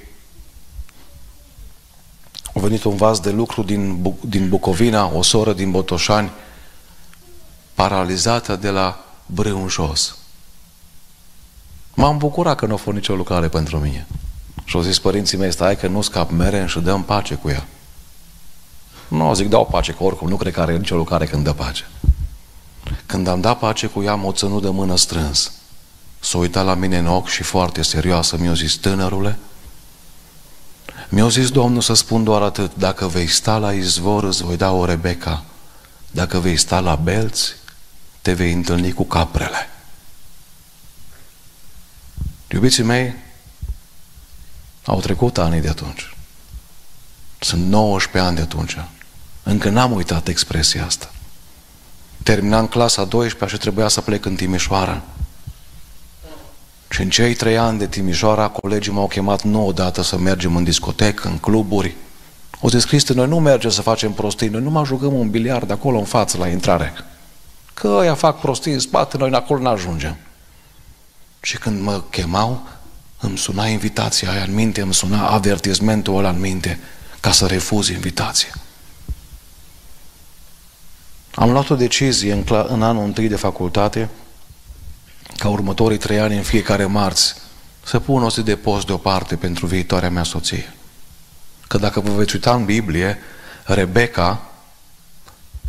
A 2.54 2.60
venit 2.60 2.84
un 2.84 2.96
vas 2.96 3.20
de 3.20 3.32
lucru 3.32 3.64
din, 3.64 4.14
din 4.22 4.50
Bucovina, 4.50 5.12
o 5.14 5.22
soră 5.22 5.54
din 5.54 5.72
Botoșani, 5.72 6.32
paralizată 7.74 8.56
de 8.56 8.70
la 8.70 9.06
brâu 9.26 9.62
în 9.62 9.68
jos. 9.68 10.18
M-am 11.94 12.18
bucurat 12.18 12.58
că 12.58 12.66
nu 12.66 12.74
a 12.74 12.78
fost 12.78 12.96
nicio 12.96 13.16
lucrare 13.16 13.48
pentru 13.48 13.78
mine. 13.78 14.08
Și 14.64 14.76
au 14.76 14.82
zis 14.82 15.00
părinții 15.00 15.38
mei, 15.38 15.52
stai 15.52 15.78
că 15.78 15.88
nu 15.88 16.02
scap 16.02 16.32
mere 16.32 16.66
și 16.68 16.80
dăm 16.80 17.04
pace 17.04 17.36
cu 17.36 17.50
ea. 17.50 17.66
Nu, 19.08 19.34
zic, 19.34 19.50
dau 19.50 19.66
pace, 19.66 19.92
că 19.92 20.04
oricum 20.04 20.28
nu 20.28 20.36
cred 20.36 20.54
că 20.54 20.62
are 20.62 20.78
nicio 20.78 20.96
lucrare 20.96 21.26
când 21.26 21.44
dă 21.44 21.54
pace. 21.54 21.88
Când 23.06 23.28
am 23.28 23.42
dat 23.42 23.60
pace 23.60 23.88
cu 23.88 24.04
ea, 24.04 24.16
m-o 24.16 24.32
ținut 24.32 24.62
de 24.62 24.70
mână 24.70 24.98
strâns. 24.98 25.52
S-a 26.20 26.38
uitat 26.38 26.66
la 26.66 26.74
mine 26.74 26.98
în 26.98 27.08
ochi 27.08 27.28
și 27.28 27.44
foarte 27.44 27.82
serioasă 27.82 28.38
mi-a 28.38 28.54
zis, 28.54 28.76
tânărule, 28.76 29.38
mi-a 31.10 31.28
zis 31.28 31.50
Domnul 31.50 31.82
să 31.82 31.94
spun 31.94 32.24
doar 32.24 32.42
atât, 32.42 32.76
dacă 32.76 33.08
vei 33.08 33.28
sta 33.28 33.58
la 33.58 33.74
izvor, 33.74 34.24
îți 34.24 34.44
voi 34.44 34.58
da 34.58 34.72
o 34.72 34.86
Rebecca. 34.86 35.44
Dacă 36.12 36.40
vei 36.40 36.58
sta 36.58 36.80
la 36.80 36.96
belți, 36.96 37.54
te 38.22 38.34
vei 38.34 38.54
întâlni 38.54 38.92
cu 38.92 39.04
caprele. 39.04 39.70
Iubiții 42.52 42.84
mei, 42.84 43.08
au 43.08 43.16
trecut 45.00 45.38
ani 45.38 45.62
de 45.62 45.68
atunci. 45.68 46.16
Sunt 47.40 47.66
19 47.66 48.30
ani 48.30 48.36
de 48.36 48.42
atunci. 48.42 48.78
Încă 49.44 49.70
n-am 49.70 49.92
uitat 49.92 50.28
expresia 50.28 50.86
asta. 50.86 51.12
Terminam 52.24 52.68
clasa 52.68 53.04
12 53.04 53.58
și 53.58 53.62
trebuia 53.62 53.88
să 53.88 54.02
plec 54.02 54.26
în 54.26 54.36
Timișoara. 54.36 55.02
Și 56.90 57.02
în 57.02 57.10
cei 57.10 57.34
trei 57.34 57.58
ani 57.58 57.78
de 57.78 57.88
Timișoara, 57.88 58.48
colegii 58.48 58.92
m-au 58.92 59.08
chemat 59.08 59.42
nu 59.42 59.68
odată 59.68 60.02
să 60.02 60.18
mergem 60.18 60.56
în 60.56 60.64
discotecă, 60.64 61.28
în 61.28 61.38
cluburi. 61.38 61.96
O 62.62 62.70
zis, 62.70 62.84
Cristi, 62.84 63.14
noi 63.14 63.28
nu 63.28 63.40
mergem 63.40 63.70
să 63.70 63.82
facem 63.82 64.12
prostii, 64.12 64.48
noi 64.48 64.62
nu 64.62 64.70
mai 64.70 64.86
jucăm 64.86 65.14
un 65.14 65.30
biliard 65.30 65.68
de 65.68 65.74
acolo 65.74 65.98
în 65.98 66.06
față 66.06 66.38
la 66.38 66.48
intrare. 66.48 66.94
Că 67.74 67.88
ăia 67.88 68.14
fac 68.14 68.40
prostii 68.40 68.74
în 68.74 68.80
spate, 68.80 69.18
noi 69.18 69.32
acolo 69.32 69.60
nu 69.60 69.70
ajungem. 69.70 70.18
Și 71.42 71.58
când 71.58 71.82
mă 71.82 72.02
chemau, 72.10 72.68
îmi 73.24 73.38
suna 73.38 73.68
invitația 73.68 74.32
aia 74.32 74.44
în 74.44 74.54
minte, 74.54 74.82
îmi 74.82 74.94
suna 74.94 75.28
avertismentul 75.28 76.18
ăla 76.18 76.30
în 76.30 76.40
minte 76.40 76.80
ca 77.20 77.32
să 77.32 77.46
refuz 77.46 77.88
invitația. 77.88 78.54
Am 81.36 81.52
luat 81.52 81.70
o 81.70 81.76
decizie 81.76 82.34
în, 82.34 82.44
în 82.68 82.82
anul 82.82 83.04
întâi 83.04 83.28
de 83.28 83.36
facultate, 83.36 84.10
ca 85.38 85.50
următorii 85.50 85.98
trei 85.98 86.20
ani 86.20 86.36
în 86.36 86.44
fiecare 86.44 86.86
marți, 86.86 87.36
să 87.84 88.00
pun 88.00 88.24
o 88.24 88.30
zi 88.30 88.42
de 88.42 88.56
post 88.56 88.86
deoparte 88.86 89.36
pentru 89.36 89.66
viitoarea 89.66 90.10
mea 90.10 90.24
soție. 90.24 90.74
Că 91.68 91.78
dacă 91.78 92.00
vă 92.00 92.12
veți 92.12 92.36
uita 92.36 92.54
în 92.54 92.66
Biblie, 92.66 93.18
Rebecca 93.64 94.42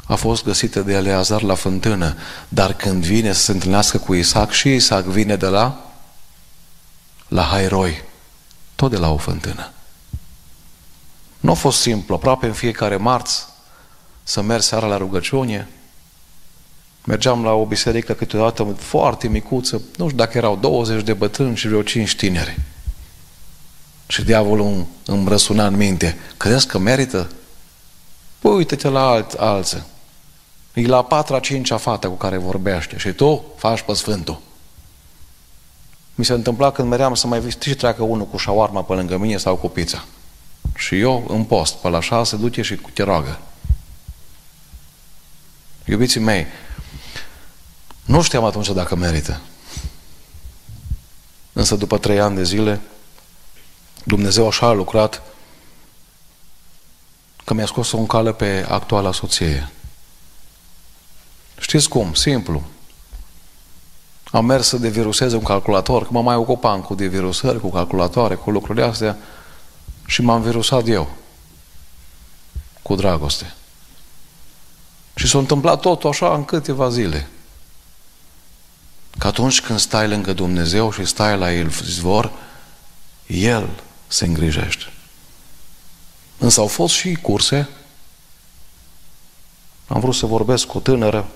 a 0.05 0.15
fost 0.15 0.45
găsită 0.45 0.81
de 0.81 0.93
Eleazar 0.93 1.43
la 1.43 1.55
fântână, 1.55 2.17
dar 2.49 2.73
când 2.73 3.05
vine 3.05 3.33
să 3.33 3.41
se 3.41 3.53
întâlnească 3.53 3.99
cu 3.99 4.15
Isaac 4.15 4.51
și 4.51 4.75
Isaac 4.75 5.05
vine 5.05 5.37
de 5.37 5.47
la 5.47 5.84
la 7.29 7.43
Hairoi, 7.43 8.03
tot 8.75 8.91
de 8.91 8.97
la 8.97 9.13
o 9.13 9.17
fântână. 9.17 9.73
Nu 11.41 11.51
a 11.51 11.55
fost 11.55 11.81
simplu, 11.81 12.15
aproape 12.15 12.47
în 12.47 12.53
fiecare 12.53 12.97
marți 12.97 13.47
să 14.23 14.43
merg 14.43 14.63
seara 14.63 14.87
la 14.87 14.97
rugăciune. 14.97 15.69
Mergeam 17.05 17.45
la 17.45 17.53
o 17.53 17.67
biserică 17.67 18.13
câteodată 18.13 18.65
foarte 18.79 19.29
micuță, 19.29 19.83
nu 19.97 20.05
știu 20.05 20.19
dacă 20.19 20.39
erau 20.39 20.57
20 20.57 21.03
de 21.03 21.13
bătrâni 21.13 21.57
și 21.57 21.67
vreo 21.69 21.83
5 21.83 22.17
tineri. 22.17 22.59
Și 24.07 24.23
diavolul 24.23 24.87
îmi 25.07 25.29
răsuna 25.29 25.67
în 25.67 25.77
minte, 25.77 26.19
crezi 26.37 26.67
că 26.67 26.79
merită? 26.79 27.31
Păi 28.39 28.53
uite-te 28.53 28.89
la 28.89 29.09
alt, 29.09 29.33
alții. 29.33 29.83
E 30.73 30.87
la 30.87 31.05
patra, 31.05 31.39
cincea 31.39 31.77
fată 31.77 32.09
cu 32.09 32.15
care 32.15 32.37
vorbește 32.37 32.99
și 32.99 33.13
tu 33.13 33.45
faci 33.57 33.83
pe 33.83 33.95
Sfântul. 33.95 34.41
Mi 36.15 36.25
se 36.25 36.33
întâmpla 36.33 36.73
când 36.73 36.89
meream 36.89 37.15
să 37.15 37.27
mai 37.27 37.51
știi 37.51 37.71
și 37.71 37.77
treacă 37.77 38.03
unul 38.03 38.27
cu 38.27 38.37
șawarma 38.37 38.83
pe 38.83 38.93
lângă 38.93 39.17
mine 39.17 39.37
sau 39.37 39.57
cu 39.57 39.69
pizza. 39.69 40.05
Și 40.75 40.99
eu 40.99 41.25
în 41.29 41.45
post, 41.45 41.75
pe 41.75 41.89
la 41.89 42.01
șase, 42.01 42.37
duce 42.37 42.63
și 42.63 42.75
te 42.75 43.03
roagă. 43.03 43.41
Iubiții 45.85 46.21
mei, 46.21 46.47
nu 48.05 48.23
știam 48.23 48.45
atunci 48.45 48.71
dacă 48.71 48.95
merită. 48.95 49.41
Însă 51.53 51.77
după 51.77 51.99
trei 51.99 52.21
ani 52.21 52.37
de 52.37 52.45
zile, 52.45 52.81
Dumnezeu 54.05 54.47
așa 54.47 54.67
a 54.67 54.73
lucrat 54.73 55.23
că 57.45 57.55
mi-a 57.55 57.67
scos 57.67 57.93
o 57.93 57.99
cale 57.99 58.33
pe 58.33 58.67
actuala 58.69 59.13
soție. 59.13 59.71
Știți 61.59 61.89
cum? 61.89 62.15
Simplu. 62.15 62.63
Am 64.35 64.45
mers 64.45 64.67
să 64.67 64.77
deviruseze 64.77 65.37
un 65.37 65.43
calculator, 65.43 66.03
că 66.03 66.09
mă 66.11 66.23
mai 66.23 66.37
ocupam 66.37 66.81
cu 66.81 66.95
devirusări, 66.95 67.61
cu 67.61 67.71
calculatoare, 67.71 68.35
cu 68.35 68.51
lucrurile 68.51 68.85
astea 68.85 69.17
și 70.07 70.23
m-am 70.23 70.43
virusat 70.43 70.89
eu 70.89 71.11
cu 72.83 72.95
dragoste. 72.95 73.55
Și 75.15 75.29
s-a 75.29 75.39
întâmplat 75.39 75.81
totul 75.81 76.11
așa 76.11 76.35
în 76.35 76.45
câteva 76.45 76.89
zile. 76.89 77.29
Că 79.19 79.27
atunci 79.27 79.61
când 79.61 79.79
stai 79.79 80.09
lângă 80.09 80.33
Dumnezeu 80.33 80.93
și 80.93 81.05
stai 81.05 81.39
la 81.39 81.53
El 81.53 81.67
izvor, 81.67 82.33
El 83.27 83.69
se 84.07 84.25
îngrijește. 84.25 84.93
Însă 86.39 86.61
au 86.61 86.67
fost 86.67 86.95
și 86.95 87.15
curse. 87.15 87.69
Am 89.87 90.01
vrut 90.01 90.15
să 90.15 90.27
vorbesc 90.27 90.67
cu 90.67 90.77
o 90.77 90.81
tânără 90.81 91.27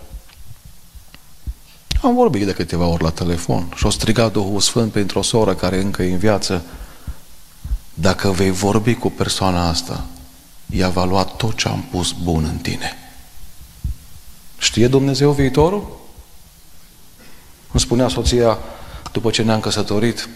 am 2.02 2.14
vorbit 2.14 2.46
de 2.46 2.52
câteva 2.52 2.86
ori 2.86 3.02
la 3.02 3.10
telefon 3.10 3.72
și 3.76 3.86
o 3.86 3.90
strigat 3.90 4.32
Duhul 4.32 4.60
Sfânt 4.60 4.92
pentru 4.92 5.18
o 5.18 5.22
soră 5.22 5.54
care 5.54 5.80
încă 5.80 6.02
e 6.02 6.12
în 6.12 6.18
viață. 6.18 6.62
Dacă 7.94 8.30
vei 8.30 8.50
vorbi 8.50 8.94
cu 8.94 9.10
persoana 9.10 9.68
asta, 9.68 10.04
ea 10.66 10.88
va 10.88 11.04
lua 11.04 11.24
tot 11.24 11.56
ce 11.56 11.68
am 11.68 11.84
pus 11.90 12.12
bun 12.12 12.44
în 12.44 12.56
tine. 12.56 12.92
Știe 14.58 14.88
Dumnezeu 14.88 15.32
viitorul? 15.32 15.98
Îmi 17.72 17.80
spunea 17.80 18.08
soția, 18.08 18.58
după 19.12 19.30
ce 19.30 19.42
ne-am 19.42 19.60
căsătorit, 19.60 20.28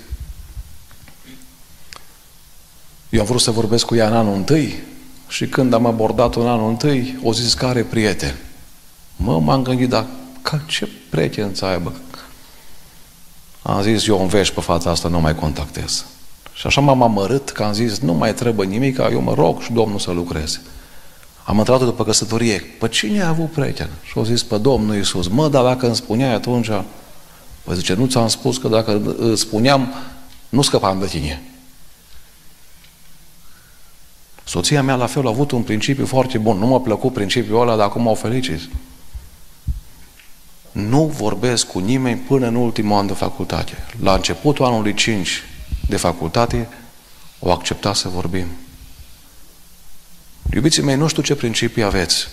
eu 3.11 3.21
am 3.21 3.27
vrut 3.27 3.41
să 3.41 3.51
vorbesc 3.51 3.85
cu 3.85 3.95
ea 3.95 4.07
în 4.07 4.17
anul 4.17 4.35
întâi 4.35 4.83
și 5.29 5.47
când 5.47 5.73
am 5.73 5.87
abordat-o 5.87 6.41
în 6.41 6.49
anul 6.49 6.69
întâi, 6.69 7.19
o 7.23 7.33
zis 7.33 7.55
că 7.55 7.67
are 7.67 7.83
prieten. 7.83 8.37
Mă, 9.17 9.41
m-am 9.41 9.63
gândit, 9.63 9.89
dar 9.89 10.07
ca 10.43 10.63
ce 10.67 10.89
prieten 11.13 11.55
să 11.55 11.65
aibă? 11.65 11.93
Am 13.63 13.83
zis, 13.83 14.07
eu 14.07 14.21
înveși 14.21 14.53
pe 14.53 14.61
fața 14.61 14.91
asta, 14.91 15.09
nu 15.09 15.21
mai 15.21 15.35
contactez. 15.35 16.05
Și 16.55 16.67
așa 16.67 16.81
m-am 16.81 17.03
amărât 17.03 17.51
că 17.51 17.63
am 17.63 17.73
zis, 17.73 17.99
nu 17.99 18.13
mai 18.13 18.35
trebuie 18.35 18.67
nimic, 18.69 18.99
eu 19.11 19.21
mă 19.21 19.35
rog 19.35 19.61
și 19.61 19.73
Domnul 19.73 19.99
să 19.99 20.11
lucreze. 20.11 20.61
Am 21.45 21.59
întrebat 21.59 21.83
după 21.83 22.05
căsătorie, 22.05 22.65
pe 22.79 22.89
cine 22.89 23.23
a 23.23 23.29
avut 23.29 23.51
prieten? 23.51 23.89
Și 24.03 24.13
au 24.17 24.25
zis, 24.25 24.43
pe 24.43 24.59
Domnul 24.59 24.95
Iisus. 24.95 25.29
Mă, 25.29 25.49
dar 25.49 25.65
dacă 25.65 25.87
îmi 25.87 25.95
spuneai 25.95 26.35
atunci, 26.35 26.71
păi 27.63 27.75
zice, 27.75 27.95
nu 27.95 28.07
ți-am 28.07 28.29
spus 28.29 28.59
că 28.59 28.69
dacă 28.69 29.15
îți 29.19 29.41
spuneam, 29.41 29.93
nu 30.49 30.63
scăpam 30.63 30.99
de 30.99 31.07
tine. 31.07 31.43
Soția 34.45 34.83
mea 34.83 34.95
la 34.95 35.07
fel 35.07 35.27
a 35.27 35.29
avut 35.29 35.51
un 35.51 35.63
principiu 35.63 36.07
foarte 36.07 36.39
bun. 36.39 36.59
Nu 36.59 36.67
m-a 36.67 36.81
plăcut 36.81 37.13
principiul 37.13 37.61
ăla, 37.61 37.77
dar 37.77 37.87
acum 37.87 38.07
o 38.07 38.15
felicit. 38.15 38.61
Nu 40.73 41.05
vorbesc 41.07 41.67
cu 41.67 41.79
nimeni 41.79 42.19
până 42.19 42.47
în 42.47 42.55
ultimul 42.55 42.99
an 42.99 43.07
de 43.07 43.13
facultate. 43.13 43.87
La 44.01 44.15
începutul 44.15 44.65
anului 44.65 44.95
5 44.95 45.43
de 45.89 45.97
facultate, 45.97 46.69
o 47.39 47.51
acceptat 47.51 47.97
să 47.97 48.09
vorbim. 48.09 48.47
Iubiții 50.55 50.83
mei, 50.83 50.97
nu 50.97 51.07
știu 51.07 51.23
ce 51.23 51.35
principii 51.35 51.83
aveți. 51.83 52.27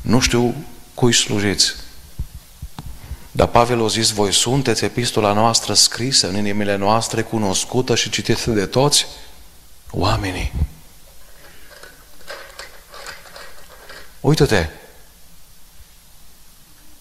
Nu 0.00 0.20
știu 0.20 0.54
cui 0.94 1.12
slujiți. 1.12 1.74
Dar 3.32 3.46
Pavel 3.46 3.84
a 3.84 3.86
zis, 3.86 4.10
voi 4.10 4.32
sunteți 4.32 4.84
epistola 4.84 5.32
noastră 5.32 5.74
scrisă 5.74 6.28
în 6.28 6.36
inimile 6.36 6.76
noastre, 6.76 7.22
cunoscută 7.22 7.94
și 7.94 8.10
citită 8.10 8.50
de 8.50 8.66
toți 8.66 9.06
oamenii. 9.90 10.52
Uită-te, 14.20 14.68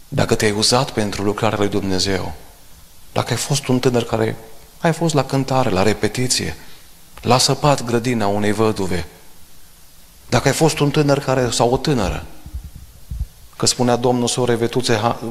dacă 0.10 0.36
te-ai 0.36 0.52
uzat 0.52 0.92
pentru 0.92 1.24
lucrarea 1.24 1.58
lui 1.58 1.68
Dumnezeu, 1.68 2.34
dacă 3.12 3.30
ai 3.30 3.38
fost 3.38 3.68
un 3.68 3.80
tânăr 3.80 4.04
care 4.04 4.38
ai 4.80 4.94
fost 4.94 5.14
la 5.14 5.26
cântare, 5.26 5.70
la 5.70 5.84
repetiție, 5.84 6.56
la 7.22 7.38
săpat 7.38 7.84
grădina 7.84 8.28
unei 8.28 8.52
văduve, 8.52 9.08
dacă 10.30 10.48
ai 10.48 10.54
fost 10.54 10.80
un 10.80 10.90
tânăr 10.90 11.20
care, 11.20 11.50
sau 11.50 11.72
o 11.72 11.78
tânără, 11.78 12.26
că 13.58 13.66
spunea 13.66 13.96
Domnul 13.96 14.28
sore 14.28 14.56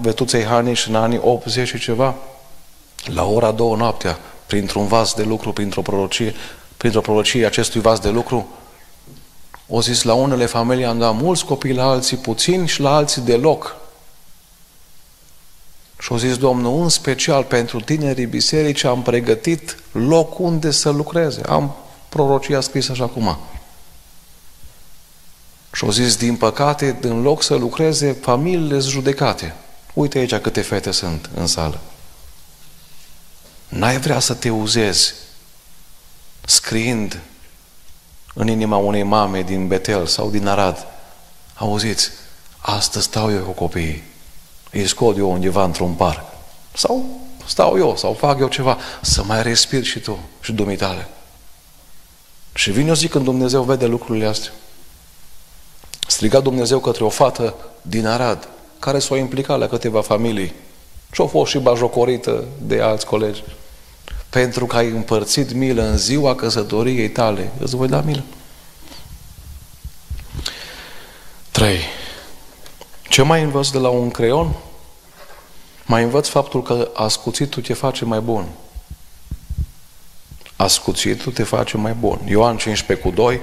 Vetuței 0.01 0.45
Haniș 0.45 0.87
în 0.87 0.95
anii 0.95 1.21
80 1.23 1.69
și 1.69 1.79
ceva, 1.79 2.14
la 3.05 3.25
ora 3.25 3.51
două 3.51 3.77
noaptea, 3.77 4.19
printr-un 4.47 4.87
vas 4.87 5.14
de 5.14 5.23
lucru, 5.23 5.53
printr-o 5.53 5.83
prorocie, 5.83 6.35
printr-o 6.77 7.01
prorocie 7.01 7.47
acestui 7.47 7.81
vas 7.81 7.99
de 7.99 8.09
lucru, 8.09 8.49
o 9.69 9.81
zis, 9.81 10.03
la 10.03 10.14
unele 10.14 10.47
familii 10.47 10.85
am 10.85 10.99
dat 10.99 11.14
mulți 11.14 11.45
copii, 11.45 11.75
la 11.75 11.85
alții 11.85 12.17
puțini 12.17 12.69
și 12.69 12.81
la 12.81 12.95
alții 12.95 13.23
deloc. 13.23 13.77
Și 15.99 16.09
au 16.13 16.19
zis 16.19 16.37
Domnul, 16.37 16.83
în 16.83 16.89
special 16.89 17.45
pentru 17.45 17.81
tinerii 17.81 18.27
biserici 18.27 18.85
am 18.85 19.03
pregătit 19.03 19.77
loc 19.93 20.39
unde 20.39 20.71
să 20.71 20.91
lucreze. 20.91 21.41
Am 21.47 21.77
prorocia 22.09 22.61
scrisă 22.61 22.93
așa 22.93 23.05
acum. 23.05 23.39
Și 25.73 25.85
au 25.85 25.91
zis, 25.91 26.17
din 26.17 26.37
păcate, 26.37 26.99
în 27.01 27.23
loc 27.23 27.43
să 27.43 27.55
lucreze, 27.55 28.13
familiile 28.13 28.79
judecate. 28.79 29.55
Uite 29.95 30.19
aici 30.19 30.35
câte 30.35 30.61
fete 30.61 30.91
sunt 30.91 31.31
în 31.35 31.47
sală. 31.47 31.81
N-ai 33.69 33.99
vrea 33.99 34.19
să 34.19 34.35
te 34.35 34.51
uzezi 34.51 35.15
scriind 36.45 37.21
în 38.35 38.49
inima 38.49 38.77
unei 38.77 39.03
mame 39.03 39.43
din 39.43 39.67
Betel 39.67 40.07
sau 40.07 40.31
din 40.31 40.47
Arad. 40.47 40.87
Auziți, 41.55 42.11
astăzi 42.59 43.05
stau 43.05 43.33
eu 43.33 43.43
cu 43.43 43.51
copiii 43.51 44.03
îi 44.72 44.87
scot 44.87 45.16
eu 45.16 45.31
undeva 45.31 45.64
într-un 45.64 45.92
parc. 45.92 46.24
Sau 46.72 47.20
stau 47.46 47.78
eu, 47.78 47.96
sau 47.96 48.12
fac 48.12 48.38
eu 48.40 48.48
ceva, 48.48 48.78
să 49.00 49.22
mai 49.22 49.42
respir 49.42 49.85
și 49.85 49.98
tu 49.98 50.18
și 50.40 50.52
dumitale. 50.52 51.09
Și 52.54 52.70
vine 52.70 52.90
o 52.90 52.94
zi 52.94 53.09
când 53.09 53.24
Dumnezeu 53.24 53.62
vede 53.62 53.87
lucrurile 53.87 54.26
astea. 54.26 54.50
Striga 56.07 56.40
Dumnezeu 56.40 56.78
către 56.78 57.04
o 57.04 57.09
fată 57.09 57.54
din 57.83 58.07
Arad, 58.07 58.48
care 58.78 58.98
s-o 58.98 59.16
implicat 59.16 59.59
la 59.59 59.68
câteva 59.68 60.00
familii 60.00 60.54
și-o 61.12 61.26
fost 61.26 61.50
și 61.50 61.59
bajocorită 61.59 62.44
de 62.62 62.81
alți 62.81 63.07
colegi. 63.07 63.42
Pentru 64.31 64.66
că 64.66 64.76
ai 64.76 64.88
împărțit 64.88 65.52
milă 65.52 65.83
în 65.83 65.96
ziua 65.96 66.35
căsătoriei 66.35 67.11
tale, 67.11 67.52
îți 67.59 67.76
voi 67.76 67.88
da 67.88 68.00
milă. 68.00 68.22
3. 71.50 71.78
Ce 73.09 73.23
mai 73.23 73.42
învăț 73.42 73.68
de 73.68 73.79
la 73.79 73.88
un 73.88 74.11
creion? 74.11 74.55
Mai 75.85 76.03
învăț 76.03 76.29
faptul 76.29 76.62
că 76.62 76.90
ascuțitul 76.94 77.62
te 77.62 77.75
face 77.75 78.05
mai 78.05 78.21
bun. 78.21 78.49
Ascuțitul 80.57 81.33
te 81.33 81.42
face 81.42 81.77
mai 81.77 81.92
bun. 81.92 82.21
Ioan 82.27 82.57
15 82.57 83.07
cu 83.07 83.14
2, 83.14 83.40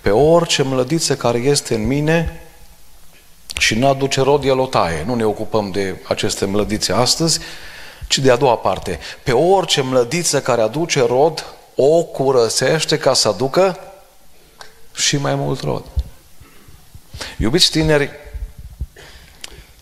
pe 0.00 0.10
orice 0.10 0.62
mlădiță 0.62 1.16
care 1.16 1.38
este 1.38 1.74
în 1.74 1.86
mine 1.86 2.42
și 3.58 3.74
nu 3.74 3.88
aduce 3.88 4.20
rod, 4.20 4.44
el 4.44 4.58
o 4.58 4.66
taie. 4.66 5.04
Nu 5.06 5.14
ne 5.14 5.24
ocupăm 5.24 5.70
de 5.70 6.00
aceste 6.08 6.44
mlădițe 6.44 6.92
astăzi, 6.92 7.38
ci 8.08 8.18
de 8.18 8.30
a 8.30 8.36
doua 8.36 8.56
parte. 8.56 8.98
Pe 9.22 9.32
orice 9.32 9.80
mlădiță 9.80 10.42
care 10.42 10.60
aduce 10.60 11.06
rod, 11.06 11.44
o 11.74 12.02
curățește 12.02 12.98
ca 12.98 13.14
să 13.14 13.28
aducă 13.28 13.78
și 14.94 15.16
mai 15.16 15.34
mult 15.34 15.60
rod. 15.60 15.84
Iubiți 17.38 17.70
tineri, 17.70 18.10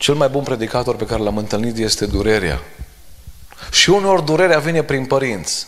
cel 0.06 0.14
mai 0.14 0.28
bun 0.28 0.42
predicator 0.42 0.96
pe 0.96 1.06
care 1.06 1.22
l-am 1.22 1.36
întâlnit 1.36 1.76
este 1.76 2.06
durerea. 2.06 2.62
Și 3.70 3.90
uneori 3.90 4.24
durerea 4.24 4.58
vine 4.58 4.82
prin 4.82 5.06
părinți. 5.06 5.66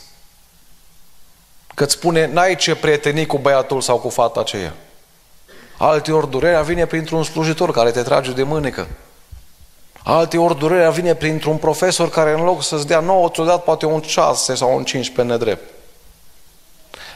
Că 1.75 1.85
îți 1.85 1.93
spune, 1.93 2.27
n-ai 2.27 2.57
ce 2.57 2.75
prieteni 2.75 3.27
cu 3.27 3.39
băiatul 3.39 3.81
sau 3.81 3.99
cu 3.99 4.09
fata 4.09 4.41
aceea. 4.41 4.75
Alte 5.79 6.13
ori 6.13 6.31
durerea 6.31 6.63
vine 6.63 6.87
printr-un 6.87 7.23
slujitor 7.23 7.71
care 7.71 7.91
te 7.91 8.03
trage 8.03 8.33
de 8.33 8.43
mânecă. 8.43 8.89
Alte 10.05 10.39
ori 10.39 10.59
durerea 10.59 10.91
vine 10.91 11.15
printr-un 11.15 11.57
profesor 11.57 12.11
care 12.11 12.33
în 12.33 12.45
loc 12.45 12.63
să-ți 12.63 12.87
dea 12.87 13.01
nouă, 13.01 13.29
ți-o 13.29 13.45
dat 13.45 13.65
poate 13.65 13.87
un 13.87 14.03
6 14.03 14.55
sau 14.55 14.77
un 14.77 14.85
5 14.85 15.11
pe 15.11 15.23
nedrept. 15.23 15.71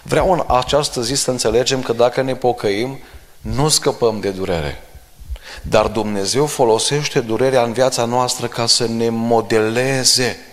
Vreau 0.03 0.33
în 0.33 0.45
această 0.47 1.03
zi 1.03 1.15
să 1.15 1.31
înțelegem 1.31 1.83
că 1.83 1.93
dacă 1.93 2.23
ne 2.23 2.35
pocăim, 2.35 2.99
nu 3.41 3.69
scăpăm 3.69 4.21
de 4.21 4.31
durere. 4.31 4.83
Dar 5.63 5.87
Dumnezeu 5.87 6.47
folosește 6.47 7.21
durerea 7.21 7.63
în 7.63 7.73
viața 7.73 8.05
noastră 8.05 8.47
ca 8.47 8.67
să 8.67 8.87
ne 8.87 9.09
modeleze. 9.09 10.47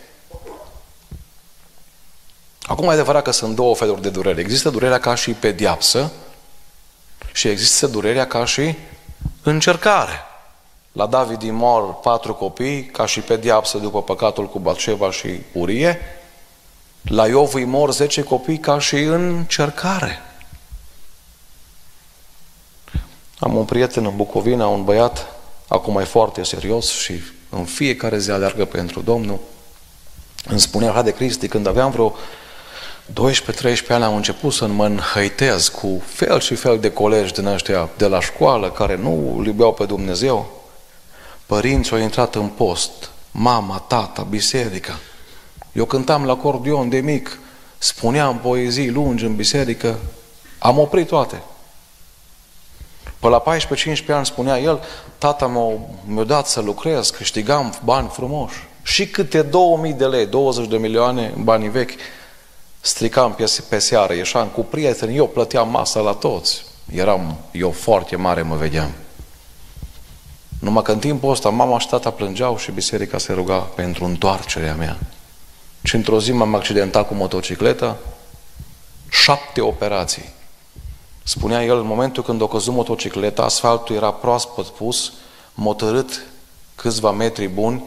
Acum 2.62 2.90
e 2.90 2.92
adevărat 2.92 3.24
că 3.24 3.32
sunt 3.32 3.56
două 3.56 3.76
feluri 3.76 4.02
de 4.02 4.10
durere. 4.10 4.42
Există 4.42 4.70
durerea 4.70 5.00
ca 5.00 5.16
și 5.16 5.32
pediapsă 5.32 6.12
și 7.34 7.48
există 7.48 7.88
durerea 7.88 8.28
ca 8.28 8.46
și 8.46 8.76
încercare. 9.44 10.24
La 10.92 11.06
David 11.06 11.42
îi 11.42 11.52
mor 11.52 11.94
patru 11.94 12.34
copii, 12.34 12.86
ca 12.86 13.06
și 13.06 13.20
pediapsă 13.20 13.78
după 13.78 14.02
păcatul 14.02 14.48
cu 14.48 14.60
Batșeva 14.60 15.12
și 15.12 15.42
Urie. 15.52 16.00
La 17.02 17.28
Iov 17.28 17.54
îi 17.54 17.66
mor 17.66 17.92
zece 17.92 18.24
copii 18.24 18.58
ca 18.58 18.80
și 18.80 18.96
încercare. 18.96 20.22
Am 23.40 23.56
un 23.56 23.66
prieten 23.66 24.06
în 24.06 24.16
Bucovina, 24.16 24.68
un 24.68 24.84
băiat, 24.84 25.28
acum 25.68 25.98
e 25.98 26.04
foarte 26.04 26.44
serios 26.44 26.92
și 26.92 27.14
în 27.50 27.66
fiecare 27.66 28.18
zi 28.18 28.32
aleargă 28.32 28.66
pentru 28.66 29.02
Domnul. 29.02 29.40
Îmi 30.48 30.60
spunea, 30.60 30.92
ha 30.92 31.02
de 31.02 31.14
Cristi, 31.14 31.48
când 31.48 31.68
aveam 31.68 31.92
vreo 31.92 32.16
12-13 33.14 33.88
ani 33.88 34.04
am 34.04 34.16
început 34.16 34.54
să 34.54 34.68
mă 34.68 34.86
înhăitez 34.86 35.68
cu 35.68 36.02
fel 36.06 36.40
și 36.40 36.56
fel 36.56 36.80
de 36.80 36.92
colegi 36.92 37.34
din 37.34 37.46
ăștia 37.46 37.90
de 37.98 38.08
la 38.08 38.22
școală 38.22 38.72
care 38.72 38.96
nu 38.96 39.36
îl 39.38 39.46
iubeau 39.46 39.74
pe 39.74 39.86
Dumnezeu. 39.86 40.62
Părinții 41.46 41.96
au 41.96 42.02
intrat 42.02 42.36
în 42.36 42.48
post, 42.48 43.10
mama, 43.32 43.78
tata, 43.88 44.22
biserica. 44.22 45.00
Eu 45.72 45.86
cântam 45.86 46.26
la 46.26 46.32
acordion 46.32 46.90
de 46.90 47.00
mic, 47.00 47.40
spuneam 47.78 48.40
poezii 48.40 48.90
lungi 48.90 49.26
în 49.26 49.36
biserică, 49.36 50.00
am 50.58 50.78
oprit 50.78 51.08
toate. 51.08 51.42
Pe 53.20 53.28
la 53.28 53.44
14-15 53.44 54.08
ani 54.08 54.26
spunea 54.26 54.60
el, 54.60 54.84
tata 55.18 55.46
m-a, 55.46 55.80
mi-a 56.06 56.24
dat 56.24 56.48
să 56.48 56.62
lucrez, 56.62 57.10
câștigam 57.10 57.74
bani 57.84 58.08
frumoși. 58.08 58.68
Și 58.84 59.08
câte 59.08 59.42
2000 59.42 59.94
de 59.94 60.06
lei, 60.06 60.26
20 60.26 60.68
de 60.68 60.78
milioane 60.78 61.34
în 61.36 61.44
banii 61.44 61.70
vechi, 61.70 61.92
stricam 62.80 63.34
pe, 63.34 63.52
pe 63.70 63.80
seară, 63.80 64.14
ieșeam 64.14 64.48
cu 64.48 64.62
prieteni, 64.62 65.16
eu 65.16 65.28
plăteam 65.28 65.70
masa 65.70 66.00
la 66.00 66.14
toți. 66.14 66.66
Eram, 66.94 67.38
eu 67.52 67.72
foarte 67.72 68.16
mare 68.16 68.42
mă 68.42 68.56
vedeam. 68.56 68.92
Numai 70.60 70.84
că 70.84 70.92
în 70.92 71.00
timpul 71.00 71.32
ăsta 71.32 71.50
mama 71.50 71.80
și 71.80 71.88
tata 71.88 72.12
plângeau 72.12 72.58
și 72.58 72.72
biserica 72.72 73.18
se 73.18 73.34
ruga 73.34 73.58
pentru 73.58 74.06
întoarcerea 74.06 74.76
mea. 74.76 74.98
Și 75.84 75.96
într-o 75.96 76.20
zi 76.20 76.32
m-am 76.32 76.56
accidentat 76.56 77.08
cu 77.08 77.14
motocicleta, 77.14 77.98
șapte 79.10 79.62
operații. 79.62 80.30
Spunea 81.30 81.64
el, 81.64 81.78
în 81.78 81.86
momentul 81.86 82.24
când 82.24 82.42
a 82.42 82.48
căzut 82.48 82.74
motocicleta, 82.74 83.44
asfaltul 83.44 83.96
era 83.96 84.12
proaspăt 84.12 84.66
pus, 84.66 85.12
motărât 85.54 86.26
câțiva 86.76 87.12
metri 87.12 87.48
buni 87.48 87.84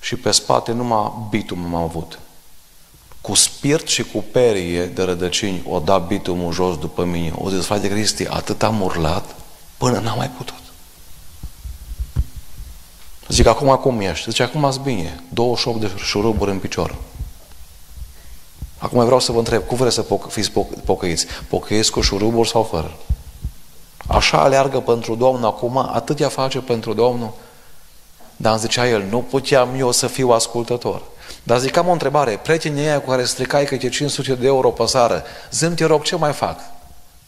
și 0.00 0.16
pe 0.16 0.30
spate 0.30 0.72
numai 0.72 1.12
bitum 1.30 1.64
am 1.64 1.74
avut. 1.74 2.18
Cu 3.20 3.34
spirit 3.34 3.86
și 3.86 4.02
cu 4.02 4.24
perie 4.32 4.86
de 4.86 5.02
rădăcini 5.02 5.62
o 5.68 5.78
da 5.78 5.98
bitumul 5.98 6.52
jos 6.52 6.78
după 6.78 7.04
mine. 7.04 7.32
O 7.38 7.50
zis, 7.50 7.64
frate 7.64 7.88
Cristi, 7.88 8.26
atât 8.28 8.62
am 8.62 8.80
urlat 8.80 9.34
până 9.76 9.98
n-am 9.98 10.16
mai 10.16 10.30
putut. 10.30 10.62
Zic, 13.28 13.46
acum 13.46 13.76
cum 13.76 14.00
ești? 14.00 14.30
Zice, 14.30 14.42
acum 14.42 14.64
ați 14.64 14.80
bine. 14.80 15.22
28 15.28 15.80
de 15.80 15.90
șuruburi 15.96 16.50
în 16.50 16.58
picior. 16.58 16.96
Acum 18.84 19.04
vreau 19.04 19.20
să 19.20 19.32
vă 19.32 19.38
întreb, 19.38 19.62
cum 19.66 19.76
vreți 19.76 19.94
să 19.94 20.02
poc- 20.02 20.30
fiți 20.30 20.50
poc- 20.50 20.84
pocăiți? 20.84 21.26
Pocăiți 21.48 21.90
cu 21.90 22.00
șuruburi 22.00 22.48
sau 22.48 22.62
fără? 22.62 22.96
Așa 24.06 24.38
aleargă 24.42 24.80
pentru 24.80 25.14
Domnul 25.14 25.44
acum, 25.44 25.76
atât 25.76 26.20
ea 26.20 26.28
face 26.28 26.58
pentru 26.58 26.92
Domnul. 26.92 27.32
Dar 28.36 28.52
îmi 28.52 28.60
zicea 28.60 28.88
el, 28.88 29.02
nu 29.10 29.18
puteam 29.18 29.68
eu 29.78 29.90
să 29.90 30.06
fiu 30.06 30.30
ascultător. 30.30 31.02
Dar 31.42 31.58
zic, 31.58 31.76
am 31.76 31.88
o 31.88 31.92
întrebare, 31.92 32.40
prietenii 32.42 32.82
aia 32.82 33.00
cu 33.00 33.10
care 33.10 33.24
stricai 33.24 33.64
câte 33.64 33.88
500 33.88 34.34
de 34.34 34.46
euro 34.46 34.70
pe 34.70 34.86
sară, 34.86 35.24
zâm 35.50 35.74
te 35.74 35.84
rog, 35.84 36.02
ce 36.02 36.16
mai 36.16 36.32
fac? 36.32 36.60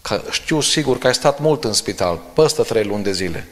Că 0.02 0.20
știu 0.30 0.60
sigur 0.60 0.98
că 0.98 1.06
ai 1.06 1.14
stat 1.14 1.40
mult 1.40 1.64
în 1.64 1.72
spital, 1.72 2.20
peste 2.32 2.62
trei 2.62 2.84
luni 2.84 3.02
de 3.02 3.12
zile. 3.12 3.48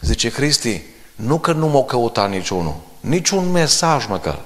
Zice, 0.00 0.30
Cristi, 0.30 0.82
nu 1.16 1.38
că 1.38 1.52
nu 1.52 1.68
m-au 1.68 1.84
căutat 1.84 2.30
niciunul, 2.30 2.74
niciun 3.00 3.50
mesaj 3.50 4.06
măcar. 4.06 4.40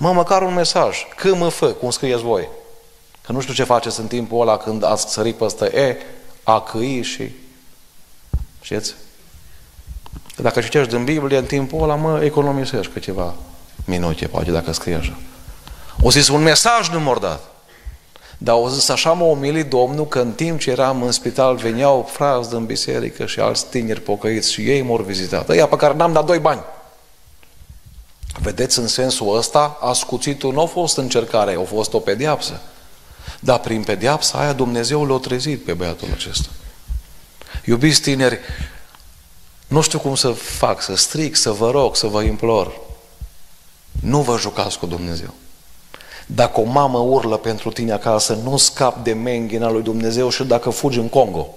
Mă, 0.00 0.12
măcar 0.12 0.42
un 0.42 0.54
mesaj. 0.54 1.06
Că 1.16 1.34
mă 1.34 1.48
fă, 1.48 1.66
cum 1.66 1.90
scrieți 1.90 2.22
voi. 2.22 2.48
Că 3.26 3.32
nu 3.32 3.40
știu 3.40 3.54
ce 3.54 3.64
faceți 3.64 4.00
în 4.00 4.06
timpul 4.06 4.40
ăla 4.40 4.56
când 4.56 4.84
ați 4.84 5.12
sărit 5.12 5.36
peste 5.36 5.76
E, 5.76 5.96
A, 6.42 6.60
C, 6.60 6.72
I 6.72 7.02
și... 7.02 7.30
Știți? 8.60 8.94
Dacă 10.36 10.60
citești 10.60 10.94
din 10.94 11.04
Biblie, 11.04 11.38
în 11.38 11.44
timpul 11.44 11.82
ăla, 11.82 11.94
mă, 11.94 12.24
economisești 12.24 12.92
câteva 12.92 13.34
minute, 13.84 14.26
poate, 14.26 14.50
dacă 14.50 14.72
scrie 14.72 14.94
așa. 14.94 15.16
O 16.02 16.10
zis, 16.10 16.28
un 16.28 16.42
mesaj 16.42 16.88
nu 16.88 17.00
m 17.00 17.18
dat. 17.20 17.40
Dar 18.38 18.54
au 18.54 18.68
zis, 18.68 18.88
așa 18.88 19.12
m-a 19.12 19.24
umilit 19.24 19.68
Domnul 19.68 20.06
că 20.06 20.18
în 20.18 20.32
timp 20.32 20.60
ce 20.60 20.70
eram 20.70 21.02
în 21.02 21.12
spital 21.12 21.56
veneau 21.56 22.08
frați 22.10 22.50
din 22.50 22.64
biserică 22.64 23.26
și 23.26 23.40
alți 23.40 23.66
tineri 23.66 24.00
pocăiți 24.00 24.52
și 24.52 24.70
ei 24.70 24.82
m-au 24.82 24.96
vizitat. 24.96 25.48
Ăia 25.48 25.66
pe 25.66 25.76
care 25.76 25.94
n-am 25.94 26.12
dat 26.12 26.24
doi 26.24 26.38
bani. 26.38 26.60
Vedeți, 28.40 28.78
în 28.78 28.86
sensul 28.86 29.36
ăsta, 29.36 29.78
ascuțitul 29.80 30.52
nu 30.52 30.60
a 30.60 30.66
fost 30.66 30.96
încercare, 30.96 31.56
a 31.60 31.64
fost 31.64 31.92
o 31.92 31.98
pediapsă. 31.98 32.60
Dar 33.40 33.58
prin 33.58 33.82
pediapsa 33.82 34.38
aia 34.38 34.52
Dumnezeu 34.52 35.04
l-a 35.04 35.18
trezit 35.18 35.64
pe 35.64 35.72
băiatul 35.72 36.08
acesta. 36.12 36.48
Iubiți 37.64 38.00
tineri, 38.00 38.38
nu 39.66 39.80
știu 39.80 39.98
cum 39.98 40.14
să 40.14 40.30
fac, 40.30 40.82
să 40.82 40.96
stric, 40.96 41.36
să 41.36 41.50
vă 41.50 41.70
rog, 41.70 41.96
să 41.96 42.06
vă 42.06 42.22
implor. 42.22 42.72
Nu 44.00 44.20
vă 44.20 44.38
jucați 44.38 44.78
cu 44.78 44.86
Dumnezeu. 44.86 45.34
Dacă 46.26 46.60
o 46.60 46.64
mamă 46.64 46.98
urlă 46.98 47.36
pentru 47.36 47.70
tine 47.70 47.92
acasă, 47.92 48.34
nu 48.34 48.56
scap 48.56 49.04
de 49.04 49.12
menghina 49.12 49.70
lui 49.70 49.82
Dumnezeu 49.82 50.28
și 50.28 50.44
dacă 50.44 50.70
fugi 50.70 50.98
în 50.98 51.08
Congo. 51.08 51.54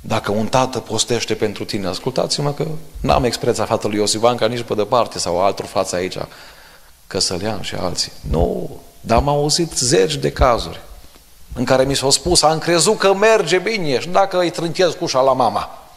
Dacă 0.00 0.30
un 0.30 0.46
tată 0.46 0.80
postește 0.80 1.34
pentru 1.34 1.64
tine, 1.64 1.86
ascultați-mă 1.86 2.52
că 2.52 2.66
n-am 3.00 3.24
expresia 3.24 3.64
fratului 3.64 3.98
Iosivanca 3.98 4.46
nici 4.46 4.62
pe 4.62 4.74
departe 4.74 5.18
sau 5.18 5.40
altor 5.40 5.66
față 5.66 5.96
aici, 5.96 6.16
Căsălean 7.06 7.62
și 7.62 7.74
alții. 7.74 8.12
Nu, 8.30 8.70
dar 9.00 9.16
am 9.18 9.28
auzit 9.28 9.72
zeci 9.72 10.14
de 10.14 10.32
cazuri 10.32 10.80
în 11.54 11.64
care 11.64 11.84
mi 11.84 11.96
s-a 11.96 12.10
spus, 12.10 12.42
am 12.42 12.58
crezut 12.58 12.98
că 12.98 13.14
merge 13.14 13.58
bine 13.58 14.00
și 14.00 14.08
dacă 14.08 14.38
îi 14.38 14.50
trântez 14.50 14.92
cușa 14.92 15.20
la 15.20 15.32
mama 15.32 15.88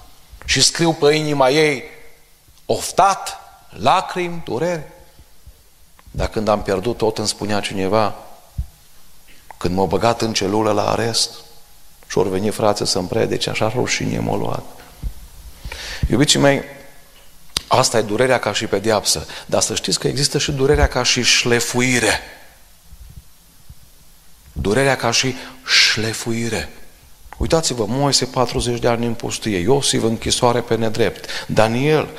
și 0.45 0.61
scriu 0.61 0.93
pe 0.93 1.13
inima 1.13 1.49
ei 1.49 1.83
oftat, 2.65 3.39
lacrimi, 3.69 4.41
durere. 4.45 4.93
Dar 6.11 6.27
când 6.27 6.47
am 6.47 6.61
pierdut 6.61 6.97
tot, 6.97 7.17
îmi 7.17 7.27
spunea 7.27 7.59
cineva, 7.59 8.15
când 9.57 9.75
m-a 9.75 9.85
băgat 9.85 10.21
în 10.21 10.33
celulă 10.33 10.71
la 10.71 10.89
arest, 10.89 11.29
și 12.11 12.17
ori 12.17 12.29
veni 12.29 12.49
frații 12.49 12.87
să-mi 12.87 13.07
predice, 13.07 13.49
așa 13.49 13.71
rușine 13.75 14.19
m-a 14.19 14.35
luat. 14.35 14.63
Iubiții 16.09 16.39
mei, 16.39 16.63
asta 17.67 17.97
e 17.97 18.01
durerea 18.01 18.39
ca 18.39 18.53
și 18.53 18.65
pediapsă. 18.65 19.27
Dar 19.45 19.61
să 19.61 19.75
știți 19.75 19.99
că 19.99 20.07
există 20.07 20.37
și 20.37 20.51
durerea 20.51 20.87
ca 20.87 21.03
și 21.03 21.23
șlefuire. 21.23 22.19
Durerea 24.51 24.95
ca 24.95 25.11
și 25.11 25.35
șlefuire. 25.65 26.69
Uitați-vă, 27.37 27.85
Moise 27.85 28.25
40 28.25 28.79
de 28.79 28.87
ani 28.87 29.05
în 29.05 29.13
pustie, 29.13 29.57
Iosif 29.57 30.03
închisoare 30.03 30.61
pe 30.61 30.75
nedrept, 30.75 31.45
Daniel, 31.47 32.09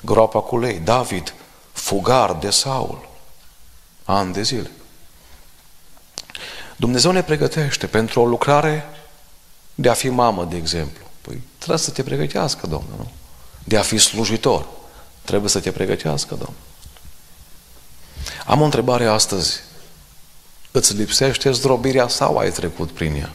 groapa 0.00 0.40
cu 0.40 0.58
lei, 0.58 0.78
David, 0.78 1.34
fugar 1.72 2.34
de 2.34 2.50
Saul, 2.50 3.08
ani 4.04 4.32
de 4.32 4.42
zile. 4.42 4.70
Dumnezeu 6.76 7.10
ne 7.10 7.22
pregătește 7.22 7.86
pentru 7.86 8.20
o 8.20 8.26
lucrare 8.26 8.86
de 9.74 9.88
a 9.88 9.92
fi 9.92 10.08
mamă, 10.08 10.44
de 10.44 10.56
exemplu. 10.56 11.06
Păi 11.20 11.42
trebuie 11.58 11.78
să 11.78 11.90
te 11.90 12.02
pregătească 12.02 12.66
Domnul, 12.66 12.94
nu? 12.96 13.10
De 13.64 13.76
a 13.76 13.82
fi 13.82 13.98
slujitor. 13.98 14.66
Trebuie 15.22 15.50
să 15.50 15.60
te 15.60 15.70
pregătească 15.70 16.34
Domnul. 16.34 16.54
Am 18.46 18.60
o 18.60 18.64
întrebare 18.64 19.06
astăzi. 19.06 19.60
Îți 20.70 20.94
lipsește 20.94 21.50
zdrobirea 21.50 22.08
sau 22.08 22.38
ai 22.38 22.50
trecut 22.50 22.90
prin 22.90 23.14
ea? 23.14 23.32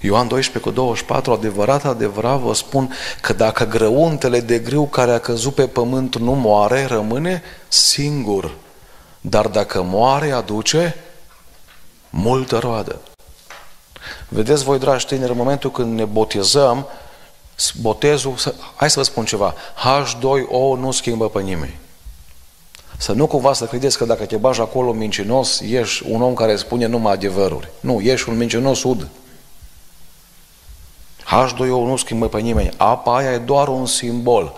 Ioan 0.00 0.28
12 0.28 0.70
cu 0.70 0.70
24, 0.70 1.32
adevărat, 1.32 1.84
adevărat 1.84 2.38
vă 2.38 2.54
spun 2.54 2.92
că 3.20 3.32
dacă 3.32 3.64
grăuntele 3.64 4.40
de 4.40 4.58
grâu 4.58 4.86
care 4.86 5.12
a 5.12 5.18
căzut 5.18 5.54
pe 5.54 5.66
pământ 5.68 6.16
nu 6.16 6.32
moare, 6.32 6.84
rămâne 6.84 7.42
singur. 7.68 8.54
Dar 9.20 9.46
dacă 9.46 9.82
moare, 9.82 10.30
aduce 10.30 10.96
multă 12.10 12.58
roadă. 12.58 13.00
Vedeți 14.28 14.64
voi, 14.64 14.78
dragi 14.78 15.06
tineri, 15.06 15.30
în 15.30 15.36
momentul 15.36 15.70
când 15.70 15.98
ne 15.98 16.04
botezăm, 16.04 16.86
botezul, 17.80 18.34
hai 18.74 18.90
să 18.90 18.98
vă 18.98 19.04
spun 19.04 19.24
ceva, 19.24 19.54
H2O 19.54 20.78
nu 20.78 20.90
schimbă 20.90 21.28
pe 21.28 21.40
nimeni. 21.40 21.78
Să 22.96 23.12
nu 23.12 23.26
cumva 23.26 23.52
să 23.52 23.64
credeți 23.64 23.98
că 23.98 24.04
dacă 24.04 24.24
te 24.24 24.36
bagi 24.36 24.60
acolo 24.60 24.92
mincinos, 24.92 25.60
ești 25.60 26.04
un 26.08 26.22
om 26.22 26.34
care 26.34 26.56
spune 26.56 26.86
numai 26.86 27.12
adevăruri. 27.12 27.70
Nu, 27.80 28.00
ești 28.00 28.28
un 28.28 28.36
mincinos 28.36 28.82
ud. 28.82 29.08
H2O 31.24 31.86
nu 31.86 31.96
schimbă 31.96 32.28
pe 32.28 32.40
nimeni. 32.40 32.70
Apa 32.76 33.16
aia 33.16 33.32
e 33.32 33.38
doar 33.38 33.68
un 33.68 33.86
simbol 33.86 34.54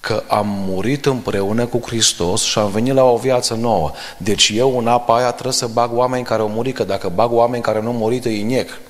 că 0.00 0.22
am 0.28 0.46
murit 0.48 1.06
împreună 1.06 1.66
cu 1.66 1.80
Hristos 1.84 2.42
și 2.42 2.58
am 2.58 2.70
venit 2.70 2.94
la 2.94 3.04
o 3.04 3.16
viață 3.16 3.54
nouă. 3.54 3.90
Deci 4.16 4.52
eu 4.54 4.78
în 4.78 4.86
apa 4.86 5.16
aia 5.16 5.30
trebuie 5.30 5.52
să 5.52 5.66
bag 5.66 5.96
oameni 5.96 6.24
care 6.24 6.42
au 6.42 6.48
murit, 6.48 6.74
că 6.74 6.84
dacă 6.84 7.08
bag 7.08 7.32
oameni 7.32 7.62
care 7.62 7.80
nu 7.80 7.88
au 7.88 7.94
murit, 7.94 8.24
îi 8.24 8.40
inec. 8.40 8.80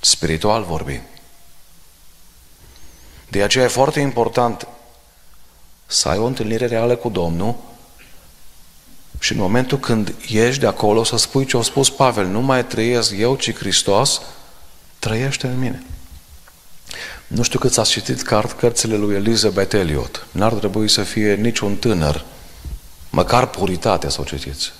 Spiritual 0.00 0.62
vorbind. 0.62 1.02
De 3.28 3.42
aceea 3.42 3.64
e 3.64 3.68
foarte 3.68 4.00
important 4.00 4.68
să 5.86 6.08
ai 6.08 6.18
o 6.18 6.24
întâlnire 6.24 6.66
reală 6.66 6.96
cu 6.96 7.08
Domnul 7.08 7.54
și 9.18 9.32
în 9.32 9.38
momentul 9.38 9.78
când 9.78 10.14
ieși 10.26 10.58
de 10.58 10.66
acolo 10.66 11.04
să 11.04 11.16
spui 11.16 11.44
ce 11.44 11.56
a 11.56 11.62
spus 11.62 11.90
Pavel, 11.90 12.26
nu 12.26 12.40
mai 12.40 12.66
trăiesc 12.66 13.12
eu, 13.18 13.36
ci 13.36 13.54
Hristos 13.54 14.20
trăiește 14.98 15.46
în 15.46 15.58
mine. 15.58 15.82
Nu 17.26 17.42
știu 17.42 17.58
cât 17.58 17.78
ați 17.78 17.90
citit 17.90 18.22
cart, 18.22 18.58
cărțile 18.58 18.96
lui 18.96 19.14
Elizabeth 19.14 19.74
Elliot. 19.74 20.26
N-ar 20.32 20.52
trebui 20.52 20.88
să 20.88 21.02
fie 21.02 21.34
niciun 21.34 21.76
tânăr, 21.76 22.24
măcar 23.10 23.46
puritatea 23.46 24.08
să 24.08 24.20
o 24.20 24.24
citiți. 24.24 24.72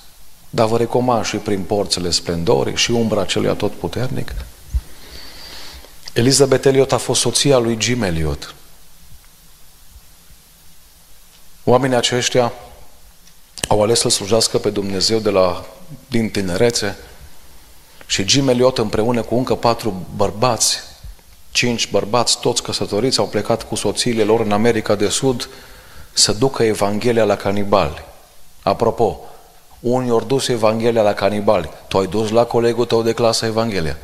Dar 0.50 0.66
vă 0.66 0.76
recomand 0.76 1.24
și 1.24 1.36
prin 1.36 1.62
porțile 1.62 2.10
splendorii 2.10 2.76
și 2.76 2.90
umbra 2.90 3.24
celui 3.24 3.48
atotputernic. 3.48 4.34
Elizabeth 6.16 6.66
Elliot 6.66 6.92
a 6.92 6.96
fost 6.96 7.20
soția 7.20 7.58
lui 7.58 7.76
Jim 7.80 8.02
Elliot. 8.02 8.54
Oamenii 11.64 11.96
aceștia 11.96 12.52
au 13.68 13.82
ales 13.82 14.00
să 14.00 14.08
slujească 14.08 14.58
pe 14.58 14.70
Dumnezeu 14.70 15.18
de 15.18 15.30
la, 15.30 15.66
din 16.08 16.30
tinerețe 16.30 16.96
și 18.06 18.28
Jim 18.28 18.48
Elliot 18.48 18.78
împreună 18.78 19.22
cu 19.22 19.36
încă 19.36 19.54
patru 19.54 20.06
bărbați, 20.16 20.78
cinci 21.50 21.90
bărbați, 21.90 22.40
toți 22.40 22.62
căsătoriți, 22.62 23.18
au 23.18 23.26
plecat 23.26 23.62
cu 23.62 23.74
soțiile 23.74 24.22
lor 24.22 24.40
în 24.40 24.52
America 24.52 24.94
de 24.94 25.08
Sud 25.08 25.48
să 26.12 26.32
ducă 26.32 26.62
Evanghelia 26.62 27.24
la 27.24 27.36
canibali. 27.36 28.04
Apropo, 28.62 29.20
unii 29.80 30.10
ori 30.10 30.26
dus 30.26 30.48
Evanghelia 30.48 31.02
la 31.02 31.12
canibali. 31.12 31.70
Tu 31.88 31.98
ai 31.98 32.06
dus 32.06 32.30
la 32.30 32.44
colegul 32.44 32.84
tău 32.84 33.02
de 33.02 33.12
clasă 33.12 33.46
Evanghelia. 33.46 33.96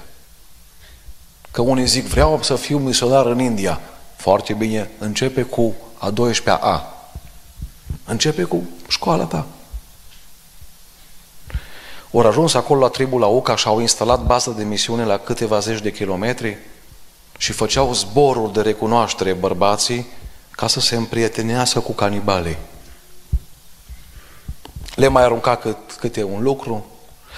Că 1.53 1.61
unii 1.62 1.86
zic, 1.86 2.07
vreau 2.07 2.42
să 2.42 2.57
fiu 2.57 2.78
misionar 2.78 3.26
în 3.26 3.38
India. 3.38 3.80
Foarte 4.16 4.53
bine, 4.53 4.90
începe 4.98 5.42
cu 5.42 5.74
a 5.98 6.12
12-a. 6.12 6.94
Începe 8.05 8.42
cu 8.42 8.62
școala 8.88 9.24
ta. 9.24 9.46
Ori 12.11 12.26
ajuns 12.26 12.55
acolo 12.55 12.80
la 12.80 12.88
tribul 12.88 13.20
la 13.20 13.26
Uca 13.26 13.57
și 13.57 13.66
au 13.66 13.80
instalat 13.80 14.22
bază 14.22 14.50
de 14.50 14.64
misiune 14.64 15.05
la 15.05 15.18
câteva 15.18 15.59
zeci 15.59 15.80
de 15.80 15.92
kilometri 15.92 16.57
și 17.38 17.53
făceau 17.53 17.92
zboruri 17.92 18.53
de 18.53 18.61
recunoaștere 18.61 19.32
bărbații 19.32 20.07
ca 20.50 20.66
să 20.66 20.80
se 20.80 20.96
împrietenească 20.96 21.80
cu 21.80 21.92
canibalii. 21.92 22.57
Le 24.94 25.09
mai 25.09 25.22
arunca 25.22 25.57
cât, 25.57 25.76
câte 25.98 26.22
un 26.22 26.42
lucru 26.42 26.86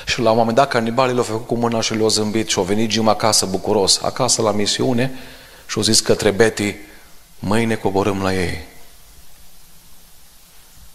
și 0.06 0.20
la 0.20 0.30
un 0.30 0.36
moment 0.36 0.56
dat 0.56 0.68
canibalii 0.68 1.14
l-au 1.14 1.24
făcut 1.24 1.46
cu 1.46 1.54
mâna 1.54 1.80
și 1.80 1.94
le-au 1.94 2.08
zâmbit 2.08 2.48
și 2.48 2.58
au 2.58 2.64
venit 2.64 2.90
Jim 2.90 3.08
acasă 3.08 3.46
bucuros, 3.46 4.00
acasă 4.02 4.42
la 4.42 4.52
misiune 4.52 5.12
și 5.66 5.76
au 5.76 5.82
zis 5.82 6.00
către 6.00 6.30
Betty, 6.30 6.74
mâine 7.38 7.74
coborâm 7.74 8.22
la 8.22 8.34
ei. 8.34 8.64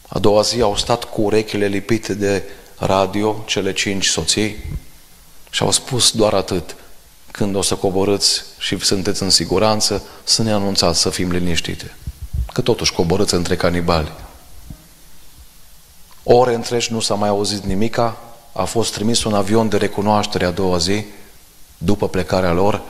A 0.07 0.19
doua 0.19 0.41
zi 0.41 0.61
au 0.61 0.77
stat 0.77 1.03
cu 1.03 1.21
urechile 1.21 1.65
lipite 1.65 2.13
de 2.13 2.43
radio, 2.77 3.43
cele 3.45 3.73
cinci 3.73 4.05
soții, 4.05 4.55
și 5.49 5.63
au 5.63 5.71
spus 5.71 6.11
doar 6.11 6.33
atât. 6.33 6.75
Când 7.31 7.55
o 7.55 7.61
să 7.61 7.75
coborâți 7.75 8.43
și 8.57 8.79
sunteți 8.79 9.23
în 9.23 9.29
siguranță, 9.29 10.03
să 10.23 10.43
ne 10.43 10.51
anunțați 10.51 10.99
să 10.99 11.09
fim 11.09 11.31
liniștite. 11.31 11.95
Că 12.53 12.61
totuși 12.61 12.93
coborâți 12.93 13.33
între 13.33 13.55
canibali. 13.55 14.11
Ore 16.23 16.53
întregi 16.53 16.93
nu 16.93 16.99
s-a 16.99 17.13
mai 17.13 17.29
auzit 17.29 17.63
nimica, 17.63 18.17
a 18.59 18.65
fost 18.65 18.93
trimis 18.93 19.23
un 19.23 19.33
avion 19.33 19.69
de 19.69 19.77
recunoaștere 19.77 20.45
a 20.45 20.51
doua 20.51 20.77
zi, 20.77 21.05
după 21.77 22.07
plecarea 22.07 22.51
lor, 22.51 22.81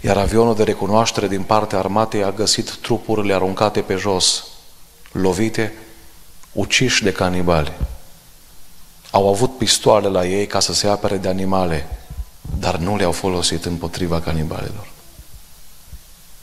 iar 0.00 0.16
avionul 0.16 0.54
de 0.54 0.62
recunoaștere 0.62 1.28
din 1.28 1.42
partea 1.42 1.78
armatei 1.78 2.24
a 2.24 2.30
găsit 2.30 2.70
trupurile 2.70 3.34
aruncate 3.34 3.80
pe 3.80 3.94
jos, 3.94 4.44
lovite, 5.12 5.72
uciși 6.52 7.02
de 7.02 7.12
canibali. 7.12 7.72
Au 9.10 9.28
avut 9.28 9.58
pistoale 9.58 10.08
la 10.08 10.26
ei 10.26 10.46
ca 10.46 10.60
să 10.60 10.72
se 10.72 10.86
apere 10.86 11.16
de 11.16 11.28
animale, 11.28 11.88
dar 12.58 12.76
nu 12.76 12.96
le-au 12.96 13.12
folosit 13.12 13.64
împotriva 13.64 14.20
canibalilor. 14.20 14.88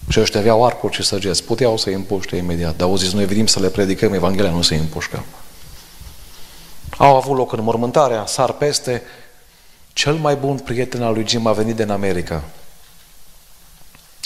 Și 0.10 0.20
ăștia 0.20 0.40
aveau 0.40 0.66
arcuri 0.66 0.96
și 0.96 1.04
săgeți. 1.04 1.44
Puteau 1.44 1.78
să 1.78 1.90
îi 1.90 1.96
împuște 1.96 2.36
imediat, 2.36 2.76
dar 2.76 2.88
au 2.88 2.96
zis, 2.96 3.12
noi 3.12 3.26
venim 3.26 3.46
să 3.46 3.60
le 3.60 3.70
predicăm 3.70 4.14
Evanghelia, 4.14 4.52
nu 4.52 4.62
să 4.62 4.74
îi 4.74 4.80
împușcăm. 4.80 5.24
Au 6.98 7.16
avut 7.16 7.38
loc 7.38 7.52
în 7.52 7.64
mormântarea, 7.64 8.26
sar 8.26 8.52
peste. 8.52 9.02
Cel 9.94 10.14
mai 10.14 10.36
bun 10.36 10.58
prieten 10.58 11.04
al 11.04 11.14
lui 11.14 11.28
Jim 11.28 11.48
a 11.48 11.52
venit 11.52 11.76
din 11.76 11.90
America. 11.90 12.44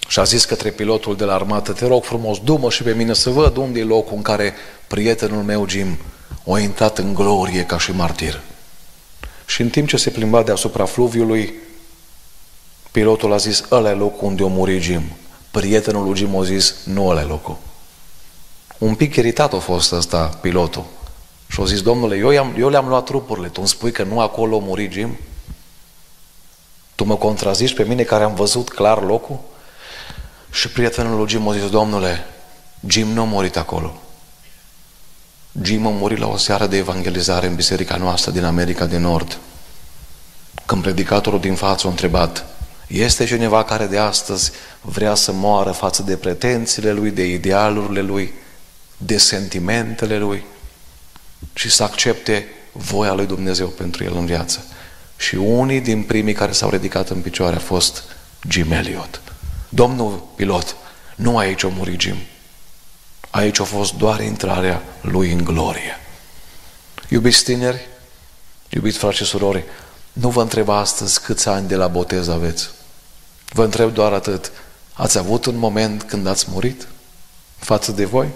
Și 0.08 0.20
a 0.20 0.24
zis 0.24 0.46
către 0.46 0.70
pilotul 0.70 1.16
de 1.16 1.24
la 1.24 1.34
armată, 1.34 1.72
te 1.72 1.88
rog 1.88 2.04
frumos, 2.04 2.40
du 2.40 2.70
și 2.70 2.84
pe 2.84 2.94
mine 2.94 3.14
să 3.14 3.30
văd 3.30 3.56
unde 3.56 3.80
e 3.80 3.84
locul 3.84 4.16
în 4.16 4.22
care 4.22 4.54
prietenul 4.88 5.44
meu 5.44 5.68
Jim 5.68 5.98
a 6.52 6.60
intrat 6.60 6.98
în 6.98 7.14
glorie 7.14 7.66
ca 7.66 7.80
și 7.80 7.92
martir. 7.92 8.42
Și 9.46 9.62
în 9.62 9.70
timp 9.70 9.88
ce 9.88 9.98
se 9.98 10.10
plimba 10.10 10.44
deasupra 10.44 10.86
fluviului, 10.86 11.54
pilotul 12.92 13.34
a 13.34 13.38
zis, 13.38 13.64
ăla 13.72 13.90
e 13.90 13.94
locul 13.94 14.28
unde 14.28 14.44
a 14.44 14.48
murit 14.48 14.82
Jim. 14.82 15.04
Prietenul 15.52 16.04
lui 16.04 16.16
Jim 16.16 16.36
a 16.36 16.44
zis, 16.44 16.76
nu 16.84 17.08
ăla 17.08 17.22
e 17.22 17.26
locul. 17.26 17.58
Un 18.78 18.96
pic 18.96 19.16
iritat 19.16 19.54
a 19.54 19.58
fost 19.58 19.92
ăsta 19.92 20.38
pilotul. 20.42 20.86
Și 21.48 21.62
a 21.62 21.66
zis, 21.66 21.82
domnule, 21.82 22.18
eu, 22.18 22.40
am 22.40 22.56
eu 22.58 22.70
le-am 22.70 22.88
luat 22.88 23.06
trupurile, 23.06 23.48
tu 23.48 23.60
îmi 23.60 23.68
spui 23.70 23.92
că 23.92 24.04
nu 24.04 24.20
acolo 24.20 24.58
a 24.58 24.60
murit 24.60 24.92
Jim? 24.92 25.18
Tu 26.96 27.04
mă 27.04 27.16
contrazici 27.16 27.74
pe 27.74 27.84
mine 27.84 28.04
care 28.04 28.24
am 28.24 28.36
văzut 28.36 28.70
clar 28.70 29.04
locul? 29.04 29.40
Și 30.52 30.70
prietenul 30.70 31.18
lui 31.18 31.28
Jim 31.28 31.48
a 31.48 31.54
zis, 31.54 31.70
domnule, 31.70 32.26
Jim 32.88 33.08
nu 33.08 33.22
a 33.22 33.26
murit 33.26 33.58
acolo. 33.58 34.02
Jim 35.62 35.88
a 35.88 35.90
murit 35.90 36.18
la 36.18 36.28
o 36.28 36.38
seară 36.38 36.66
de 36.66 36.78
evangelizare 36.78 37.48
în 37.48 37.56
biserica 37.56 37.96
noastră 37.96 38.32
din 38.32 38.44
America 38.44 38.86
de 38.86 38.98
Nord. 38.98 39.38
Când 40.66 40.82
predicatorul 40.82 41.40
din 41.40 41.56
față 41.56 41.88
a 41.88 41.90
întrebat, 41.90 42.46
este 42.88 43.26
cineva 43.26 43.64
care 43.64 43.86
de 43.86 43.98
astăzi 43.98 44.52
vrea 44.82 45.16
să 45.16 45.32
moară 45.32 45.72
față 45.72 46.02
de 46.02 46.18
pretențiile 46.18 46.92
lui, 46.92 47.12
de 47.12 47.26
idealurile 47.26 48.02
lui, 48.02 48.34
de 48.98 49.18
sentimentele 49.18 50.18
lui 50.18 50.46
și 51.54 51.70
să 51.70 51.84
accepte 51.84 52.48
voia 52.72 53.14
lui 53.14 53.26
Dumnezeu 53.26 53.68
pentru 53.68 54.04
el 54.04 54.16
în 54.16 54.26
viață. 54.26 54.66
Și 55.18 55.36
unii 55.36 55.82
din 55.82 56.04
primii 56.04 56.34
care 56.34 56.52
s-au 56.52 56.70
ridicat 56.70 57.10
în 57.10 57.22
picioare 57.22 57.56
a 57.56 57.60
fost 57.60 58.04
Jim 58.50 58.72
Elliot. 58.72 59.22
Domnul 59.70 60.28
pilot, 60.36 60.76
nu 61.16 61.38
aici 61.38 61.64
a 61.64 61.68
murit 61.68 62.00
Jim. 62.00 62.16
Aici 63.30 63.60
a 63.60 63.64
fost 63.64 63.94
doar 63.94 64.22
intrarea 64.22 64.82
lui 65.02 65.32
în 65.32 65.44
glorie. 65.44 66.00
Iubiți 67.10 67.44
tineri, 67.44 67.88
iubiți 68.70 68.98
frate 68.98 69.16
și 69.16 69.24
surori, 69.24 69.64
nu 70.14 70.30
vă 70.30 70.42
întreb 70.42 70.70
astăzi 70.70 71.22
câți 71.22 71.48
ani 71.48 71.68
de 71.68 71.76
la 71.76 71.88
botez 71.88 72.28
aveți. 72.28 72.70
Vă 73.50 73.64
întreb 73.64 73.94
doar 73.94 74.14
atât. 74.14 74.52
Ați 74.94 75.18
avut 75.18 75.46
un 75.46 75.56
moment 75.56 76.04
când 76.04 76.28
ați 76.28 76.46
murit 76.50 76.88
față 77.58 77.92
de 77.92 78.06
voi? 78.06 78.28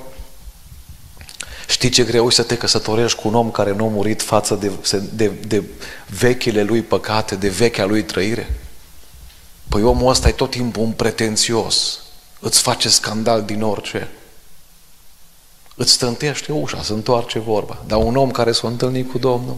Știi 1.70 1.90
ce 1.90 2.04
greu 2.04 2.30
să 2.30 2.44
te 2.44 2.58
căsătorești 2.58 3.20
cu 3.20 3.28
un 3.28 3.36
om 3.36 3.52
care 3.52 3.74
nu 3.74 3.86
a 3.86 3.90
murit 3.90 4.22
față 4.22 4.56
de, 4.56 4.72
de, 5.14 5.32
de 5.48 5.64
vechile 6.20 6.64
lui 6.64 6.82
păcate, 6.82 7.36
de 7.36 7.50
vechea 7.50 7.86
lui 7.86 8.04
trăire? 8.04 8.60
Păi 9.68 9.84
omul 9.84 10.10
ăsta 10.10 10.28
e 10.28 10.32
tot 10.32 10.50
timpul 10.50 10.84
un 10.84 10.92
pretențios. 10.92 12.00
Îți 12.40 12.62
face 12.62 12.90
scandal 12.90 13.44
din 13.44 13.62
orice. 13.62 14.08
Îți 15.76 15.92
stântește 15.92 16.52
ușa, 16.52 16.82
se 16.82 16.94
întoarce 16.94 17.40
vorba. 17.40 17.84
Dar 17.88 18.00
un 18.00 18.16
om 18.16 18.32
care 18.32 18.52
s-a 18.52 18.68
întâlnit 18.68 19.12
cu 19.12 19.18
Domnul 19.18 19.58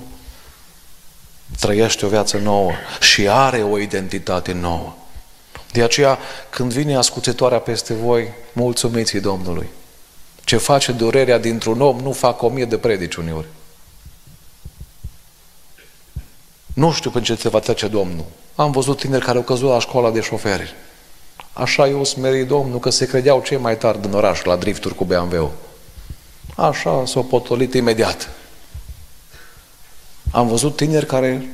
trăiește 1.60 2.06
o 2.06 2.10
viață 2.10 2.38
nouă 2.38 2.72
și 3.00 3.28
are 3.28 3.64
o 3.64 3.78
identitate 3.78 4.52
nouă. 4.52 4.96
De 5.72 5.84
aceea, 5.84 6.20
când 6.50 6.74
vine 6.74 6.96
ascuțitoarea 6.96 7.60
peste 7.60 7.94
voi, 7.94 8.34
mulțumiți 8.54 9.18
Domnului. 9.18 9.70
Ce 10.52 10.58
face 10.58 10.92
durerea 10.92 11.38
dintr-un 11.38 11.82
om, 11.82 12.00
nu 12.00 12.12
fac 12.12 12.42
o 12.42 12.50
mie 12.50 12.66
de 12.66 12.78
predici 12.78 13.16
uneori. 13.16 13.48
Nu 16.74 16.92
știu 16.92 17.10
prin 17.10 17.24
ce 17.24 17.36
te 17.36 17.50
va 17.50 17.60
trece 17.60 17.88
Domnul. 17.88 18.26
Am 18.56 18.72
văzut 18.72 19.00
tineri 19.00 19.26
care 19.26 19.38
au 19.38 19.44
căzut 19.44 19.70
la 19.70 19.80
școala 19.80 20.12
de 20.12 20.22
șoferi. 20.22 20.74
Așa 21.54 21.88
eu 21.88 22.04
smerit 22.04 22.48
Domnul 22.48 22.80
că 22.80 22.90
se 22.90 23.06
credeau 23.06 23.42
cei 23.42 23.58
mai 23.58 23.78
tari 23.78 24.02
din 24.02 24.14
oraș 24.14 24.44
la 24.44 24.56
drifturi 24.56 24.96
cu 24.96 25.06
BMW. 25.06 25.52
Așa 26.56 27.06
s-au 27.06 27.24
potolit 27.24 27.74
imediat. 27.74 28.30
Am 30.32 30.48
văzut 30.48 30.76
tineri 30.76 31.06
care 31.06 31.50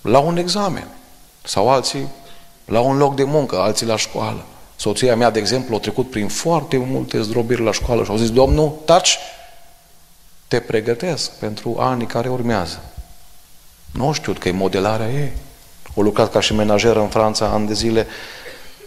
la 0.00 0.18
un 0.18 0.36
examen 0.36 0.88
sau 1.42 1.70
alții 1.70 2.08
la 2.64 2.80
un 2.80 2.96
loc 2.96 3.14
de 3.14 3.24
muncă, 3.24 3.58
alții 3.58 3.86
la 3.86 3.96
școală. 3.96 4.44
Soția 4.80 5.16
mea, 5.16 5.30
de 5.30 5.38
exemplu, 5.38 5.74
a 5.74 5.78
trecut 5.78 6.10
prin 6.10 6.28
foarte 6.28 6.76
multe 6.76 7.22
zdrobiri 7.22 7.62
la 7.62 7.72
școală 7.72 8.04
și 8.04 8.10
au 8.10 8.16
zis, 8.16 8.30
Domnul, 8.30 8.78
taci, 8.84 9.18
te 10.48 10.60
pregătesc 10.60 11.30
pentru 11.30 11.76
anii 11.78 12.06
care 12.06 12.28
urmează. 12.28 12.82
Nu 13.92 14.12
știu 14.12 14.32
că 14.32 14.48
e 14.48 14.52
modelarea 14.52 15.10
ei. 15.10 15.32
O 15.94 16.02
lucrat 16.02 16.32
ca 16.32 16.40
și 16.40 16.54
menajeră 16.54 17.00
în 17.00 17.08
Franța 17.08 17.46
ani 17.46 17.66
de 17.66 17.72
zile 17.72 18.06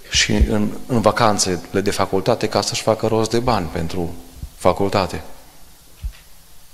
și 0.10 0.32
în, 0.32 0.70
în 0.88 1.02
vacanțele 1.02 1.82
de 1.84 1.92
facultate 1.92 2.48
ca 2.48 2.62
să-și 2.62 2.82
facă 2.82 3.08
rost 3.08 3.30
de 3.30 3.40
bani 3.40 3.68
pentru 3.68 4.14
facultate. 4.56 5.24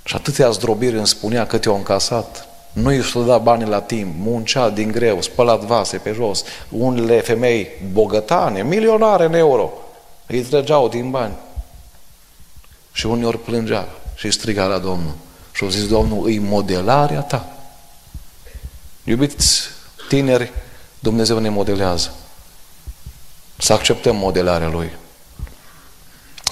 Și 0.04 0.14
atâtea 0.14 0.50
zdrobiri 0.50 0.96
îmi 0.96 1.06
spunea 1.06 1.46
cât 1.46 1.64
i-au 1.64 1.76
încasat. 1.76 2.47
Nu 2.72 2.92
i 2.92 3.02
să 3.02 3.18
da 3.18 3.38
bani 3.38 3.68
la 3.68 3.80
timp, 3.80 4.14
muncea 4.18 4.70
din 4.70 4.90
greu, 4.90 5.22
spălat 5.22 5.60
vase 5.60 5.96
pe 5.96 6.12
jos. 6.12 6.44
Unele 6.68 7.20
femei 7.20 7.68
bogătane, 7.92 8.62
milionare 8.62 9.24
în 9.24 9.34
euro, 9.34 9.72
îi 10.26 10.40
trăgeau 10.40 10.88
din 10.88 11.10
bani. 11.10 11.34
Și 12.92 13.06
uneori 13.06 13.38
plângea 13.38 13.88
și 14.14 14.30
striga 14.30 14.64
la 14.64 14.78
Domnul. 14.78 15.14
Și 15.52 15.64
au 15.64 15.70
zis, 15.70 15.88
Domnul, 15.88 16.24
îi 16.24 16.38
modelarea 16.38 17.20
ta. 17.20 17.46
Iubiți 19.04 19.60
tineri, 20.08 20.52
Dumnezeu 20.98 21.38
ne 21.38 21.48
modelează. 21.48 22.14
Să 23.58 23.72
acceptăm 23.72 24.16
modelarea 24.16 24.68
Lui. 24.68 24.90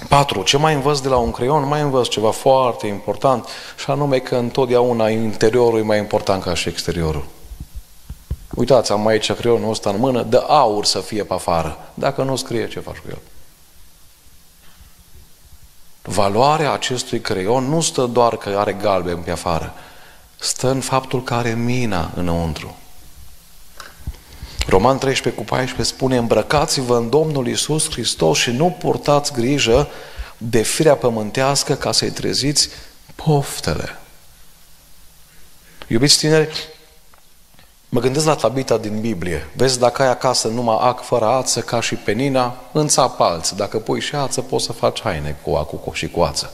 Patru, 0.09 0.43
ce 0.43 0.57
mai 0.57 0.75
învăț 0.75 0.99
de 0.99 1.09
la 1.09 1.17
un 1.17 1.31
creion? 1.31 1.69
Mai 1.69 1.81
învăț 1.81 2.09
ceva 2.09 2.31
foarte 2.31 2.87
important 2.87 3.47
și 3.79 3.91
anume 3.91 4.19
că 4.19 4.37
întotdeauna 4.37 5.09
interiorul 5.09 5.79
e 5.79 5.83
mai 5.83 5.99
important 5.99 6.43
ca 6.43 6.55
și 6.55 6.69
exteriorul. 6.69 7.25
Uitați, 8.55 8.93
am 8.93 9.07
aici 9.07 9.33
creionul 9.33 9.71
ăsta 9.71 9.91
în 9.91 9.99
mână, 9.99 10.23
de 10.23 10.37
aur 10.47 10.85
să 10.85 11.01
fie 11.01 11.25
pe 11.25 11.35
afară. 11.35 11.79
Dacă 11.95 12.23
nu 12.23 12.37
scrie, 12.37 12.69
ce 12.69 12.81
faci 12.81 12.97
cu 12.97 13.07
el? 13.09 13.19
Valoarea 16.03 16.73
acestui 16.73 17.21
creion 17.21 17.65
nu 17.65 17.81
stă 17.81 18.07
doar 18.07 18.37
că 18.37 18.49
are 18.49 18.73
galben 18.73 19.19
pe 19.19 19.31
afară, 19.31 19.73
stă 20.37 20.69
în 20.69 20.81
faptul 20.81 21.23
că 21.23 21.35
are 21.35 21.55
mina 21.55 22.11
înăuntru. 22.15 22.77
Roman 24.69 24.99
13 24.99 25.43
cu 25.43 25.49
14 25.49 25.95
spune, 25.95 26.17
îmbrăcați-vă 26.17 26.97
în 26.97 27.11
Domnul 27.11 27.47
Isus 27.47 27.91
Hristos 27.91 28.39
și 28.39 28.51
nu 28.51 28.77
purtați 28.79 29.33
grijă 29.33 29.89
de 30.39 30.63
firea 30.63 30.97
pământească 30.97 31.75
ca 31.75 31.93
să-i 31.93 32.11
treziți 32.11 32.69
poftele. 33.15 33.99
Iubiți 35.87 36.19
tineri, 36.19 36.69
mă 37.89 38.01
gândesc 38.01 38.27
la 38.27 38.35
tabita 38.35 38.79
din 38.79 39.01
Biblie. 39.01 39.49
Vezi, 39.57 39.79
dacă 39.79 40.03
ai 40.03 40.09
acasă 40.09 40.49
numai 40.49 40.79
ac 40.81 41.03
fără 41.03 41.25
ață, 41.25 41.61
ca 41.61 41.81
și 41.81 41.95
penina, 41.95 42.57
înțap 42.73 43.21
alți. 43.21 43.57
Dacă 43.57 43.79
pui 43.79 44.01
și 44.01 44.15
ață, 44.15 44.41
poți 44.41 44.65
să 44.65 44.73
faci 44.73 45.01
haine 45.03 45.37
cu 45.43 45.51
acu 45.55 45.91
și 45.93 46.09
cu 46.09 46.21
ață. 46.21 46.53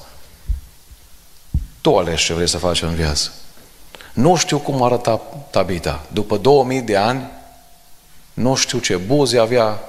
Tu 1.81 1.99
alegi 1.99 2.25
ce 2.25 2.35
vrei 2.35 2.49
să 2.49 2.59
faci 2.59 2.83
în 2.83 2.95
viață. 2.95 3.33
Nu 4.13 4.37
știu 4.37 4.59
cum 4.59 4.83
arăta 4.83 5.21
tabita. 5.51 6.03
După 6.13 6.37
2000 6.37 6.81
de 6.81 6.97
ani, 6.97 7.31
nu 8.35 8.55
știu 8.55 8.79
ce 8.79 8.97
buze 8.97 9.39
avea, 9.39 9.81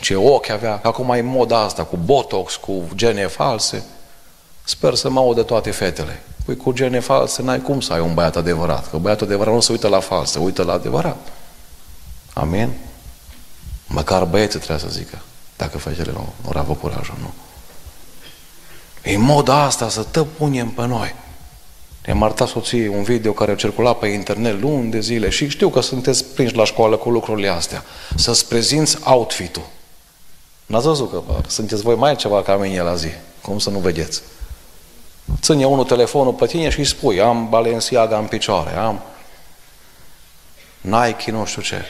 ce 0.00 0.14
ochi 0.14 0.48
avea, 0.48 0.80
acum 0.82 1.10
e 1.10 1.20
moda 1.20 1.58
asta 1.58 1.84
cu 1.84 1.96
botox, 1.96 2.56
cu 2.56 2.88
gene 2.94 3.26
false. 3.26 3.84
Sper 4.64 4.94
să 4.94 5.10
mă 5.10 5.20
audă 5.20 5.42
toate 5.42 5.70
fetele. 5.70 6.22
Păi 6.44 6.56
cu 6.56 6.72
gene 6.72 7.00
false 7.00 7.42
n-ai 7.42 7.60
cum 7.60 7.80
să 7.80 7.92
ai 7.92 8.00
un 8.00 8.14
băiat 8.14 8.36
adevărat, 8.36 8.90
că 8.90 8.96
băiatul 8.96 9.26
adevărat 9.26 9.54
nu 9.54 9.60
se 9.60 9.72
uită 9.72 9.88
la 9.88 10.00
false, 10.00 10.32
se 10.32 10.38
uită 10.38 10.62
la 10.62 10.72
adevărat. 10.72 11.16
Amin? 12.32 12.72
Măcar 13.86 14.24
băieții 14.24 14.58
trebuie 14.58 14.90
să 14.90 14.98
zică, 14.98 15.18
dacă 15.56 15.78
fetele 15.78 16.12
nu, 16.12 16.32
nu 16.42 16.58
avut 16.58 16.80
curajul, 16.80 17.14
nu. 17.20 17.32
E 19.02 19.16
moda 19.16 19.62
asta 19.62 19.88
să 19.88 20.02
tăpunem 20.02 20.68
pe 20.68 20.86
noi. 20.86 21.14
I-am 22.10 22.22
arătat 22.22 22.48
soției 22.48 22.88
un 22.88 23.02
video 23.02 23.32
care 23.32 23.52
a 23.52 23.54
circulat 23.54 23.98
pe 23.98 24.06
internet 24.06 24.60
luni 24.60 24.90
de 24.90 25.00
zile 25.00 25.28
și 25.28 25.48
știu 25.48 25.68
că 25.68 25.80
sunteți 25.80 26.24
prinși 26.24 26.54
la 26.54 26.64
școală 26.64 26.96
cu 26.96 27.10
lucrurile 27.10 27.48
astea. 27.48 27.84
Să-ți 28.14 28.48
prezinți 28.48 28.98
outfit-ul. 29.04 29.62
N-ați 30.66 30.86
văzut 30.86 31.10
că 31.10 31.22
sunteți 31.46 31.82
voi 31.82 31.94
mai 31.94 32.16
ceva 32.16 32.42
ca 32.42 32.56
mine 32.56 32.80
la 32.80 32.94
zi. 32.94 33.08
Cum 33.42 33.58
să 33.58 33.70
nu 33.70 33.78
vedeți? 33.78 34.22
Ține 35.40 35.66
unul 35.66 35.84
telefonul 35.84 36.32
pe 36.32 36.46
tine 36.46 36.68
și 36.68 36.78
îi 36.78 36.84
spui, 36.84 37.20
am 37.20 37.48
Balenciaga 37.48 38.18
în 38.18 38.26
picioare, 38.26 38.76
am 38.76 39.02
Nike, 40.80 41.30
nu 41.30 41.44
știu 41.44 41.62
ce. 41.62 41.84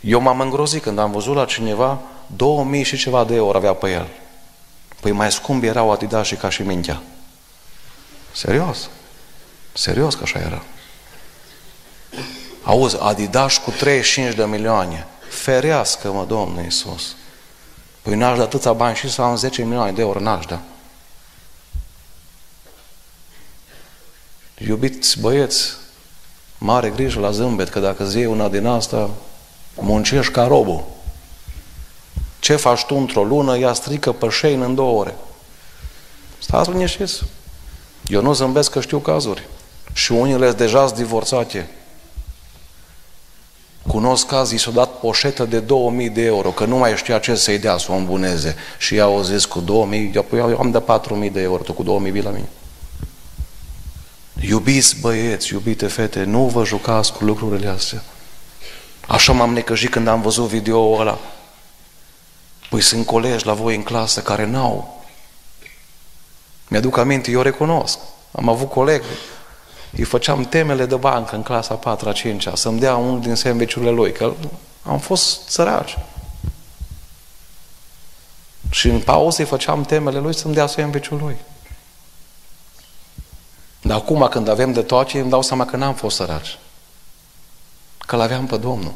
Eu 0.00 0.20
m-am 0.20 0.40
îngrozit 0.40 0.82
când 0.82 0.98
am 0.98 1.10
văzut 1.10 1.34
la 1.34 1.44
cineva 1.44 2.00
2000 2.36 2.82
și 2.82 2.96
ceva 2.96 3.24
de 3.24 3.34
euro 3.34 3.56
avea 3.56 3.72
pe 3.72 3.90
el. 3.90 4.08
Păi 5.00 5.12
mai 5.12 5.32
scump 5.32 5.62
erau 5.62 5.90
Adidas 5.90 6.26
și 6.26 6.34
ca 6.34 6.48
și 6.48 6.62
mintea. 6.62 7.02
Serios. 8.32 8.88
Serios 9.76 10.14
că 10.14 10.20
așa 10.22 10.38
era. 10.38 10.62
Auzi, 12.62 12.96
Adidas 13.00 13.56
cu 13.56 13.70
35 13.70 14.34
de 14.34 14.44
milioane. 14.44 15.06
Ferească-mă, 15.28 16.24
Domnul 16.24 16.62
Iisus. 16.62 17.16
Păi 18.02 18.14
n-aș 18.14 18.36
da 18.36 18.42
atâția 18.42 18.72
bani 18.72 18.96
și 18.96 19.10
să 19.10 19.22
am 19.22 19.36
10 19.36 19.62
milioane 19.62 19.92
de 19.92 20.00
euro, 20.00 20.20
n-aș 20.20 20.44
da. 20.44 20.60
Iubiți 24.58 25.20
băieți, 25.20 25.72
mare 26.58 26.90
grijă 26.90 27.20
la 27.20 27.30
zâmbet, 27.30 27.68
că 27.68 27.80
dacă 27.80 28.04
zi 28.04 28.24
una 28.24 28.48
din 28.48 28.66
asta, 28.66 29.10
muncești 29.74 30.32
ca 30.32 30.46
robul. 30.46 30.84
Ce 32.38 32.56
faci 32.56 32.84
tu 32.84 32.94
într-o 32.94 33.24
lună, 33.24 33.56
ea 33.56 33.72
strică 33.72 34.12
pe 34.12 34.28
șein 34.28 34.60
în 34.60 34.74
două 34.74 35.00
ore. 35.00 35.14
Stați 36.38 36.70
liniștiți. 36.70 37.22
Eu 38.06 38.22
nu 38.22 38.32
zâmbesc 38.32 38.70
că 38.70 38.80
știu 38.80 38.98
cazuri 38.98 39.46
și 39.96 40.12
unele 40.12 40.46
sunt 40.46 40.58
deja 40.58 40.90
divorțate. 40.90 41.68
Cunosc 43.86 44.26
caz, 44.26 44.50
i 44.50 44.58
s-a 44.58 44.70
dat 44.70 45.00
poșetă 45.00 45.44
de 45.44 45.60
2000 45.60 46.10
de 46.10 46.22
euro, 46.22 46.50
că 46.50 46.64
nu 46.64 46.76
mai 46.76 46.96
știa 46.96 47.18
ce 47.18 47.34
să-i 47.34 47.58
dea 47.58 47.76
să 47.76 47.92
o 47.92 47.94
îmbuneze. 47.94 48.56
Și 48.78 48.96
ea 48.96 49.04
au 49.04 49.22
zis 49.22 49.44
cu 49.44 49.60
2000, 49.60 50.10
eu, 50.14 50.26
eu 50.32 50.58
am 50.58 50.70
de 50.70 50.80
4000 50.80 51.30
de 51.30 51.40
euro, 51.40 51.62
tu 51.62 51.72
cu 51.72 51.82
2000 51.82 52.10
vii 52.10 52.22
la 52.22 52.30
mine. 52.30 52.48
Iubiți 54.40 55.00
băieți, 55.00 55.52
iubite 55.52 55.86
fete, 55.86 56.24
nu 56.24 56.46
vă 56.46 56.64
jucați 56.64 57.12
cu 57.12 57.24
lucrurile 57.24 57.68
astea. 57.68 58.02
Așa 59.06 59.32
m-am 59.32 59.52
necăjit 59.52 59.90
când 59.90 60.08
am 60.08 60.20
văzut 60.20 60.46
video 60.46 60.98
ăla. 60.98 61.18
Păi 62.70 62.80
sunt 62.80 63.06
colegi 63.06 63.46
la 63.46 63.52
voi 63.52 63.74
în 63.74 63.82
clasă 63.82 64.20
care 64.20 64.46
n-au. 64.46 65.04
Mi-aduc 66.68 66.96
aminte, 66.96 67.30
eu 67.30 67.40
recunosc. 67.40 67.98
Am 68.32 68.48
avut 68.48 68.70
colegi 68.70 69.06
îi 69.92 70.04
făceam 70.04 70.44
temele 70.44 70.86
de 70.86 70.96
bancă 70.96 71.34
în 71.34 71.42
clasa 71.42 71.74
4 71.74 72.12
5 72.12 72.48
să-mi 72.54 72.78
dea 72.78 72.96
unul 72.96 73.20
din 73.20 73.34
sandvișurile 73.34 73.90
lui, 73.90 74.12
că 74.12 74.32
am 74.82 74.98
fost 74.98 75.48
săraci. 75.48 75.98
Și 78.70 78.88
în 78.88 79.00
pauză 79.00 79.40
îi 79.40 79.48
făceam 79.48 79.82
temele 79.82 80.18
lui 80.18 80.34
să-mi 80.34 80.54
dea 80.54 80.66
sandvișul 80.66 81.18
lui. 81.18 81.36
Dar 83.82 83.96
acum, 83.96 84.28
când 84.30 84.48
avem 84.48 84.72
de 84.72 84.82
toate, 84.82 85.20
îmi 85.20 85.30
dau 85.30 85.42
seama 85.42 85.64
că 85.64 85.76
n-am 85.76 85.94
fost 85.94 86.16
săraci. 86.16 86.58
Că 87.98 88.16
l-aveam 88.16 88.46
pe 88.46 88.56
Domnul. 88.56 88.92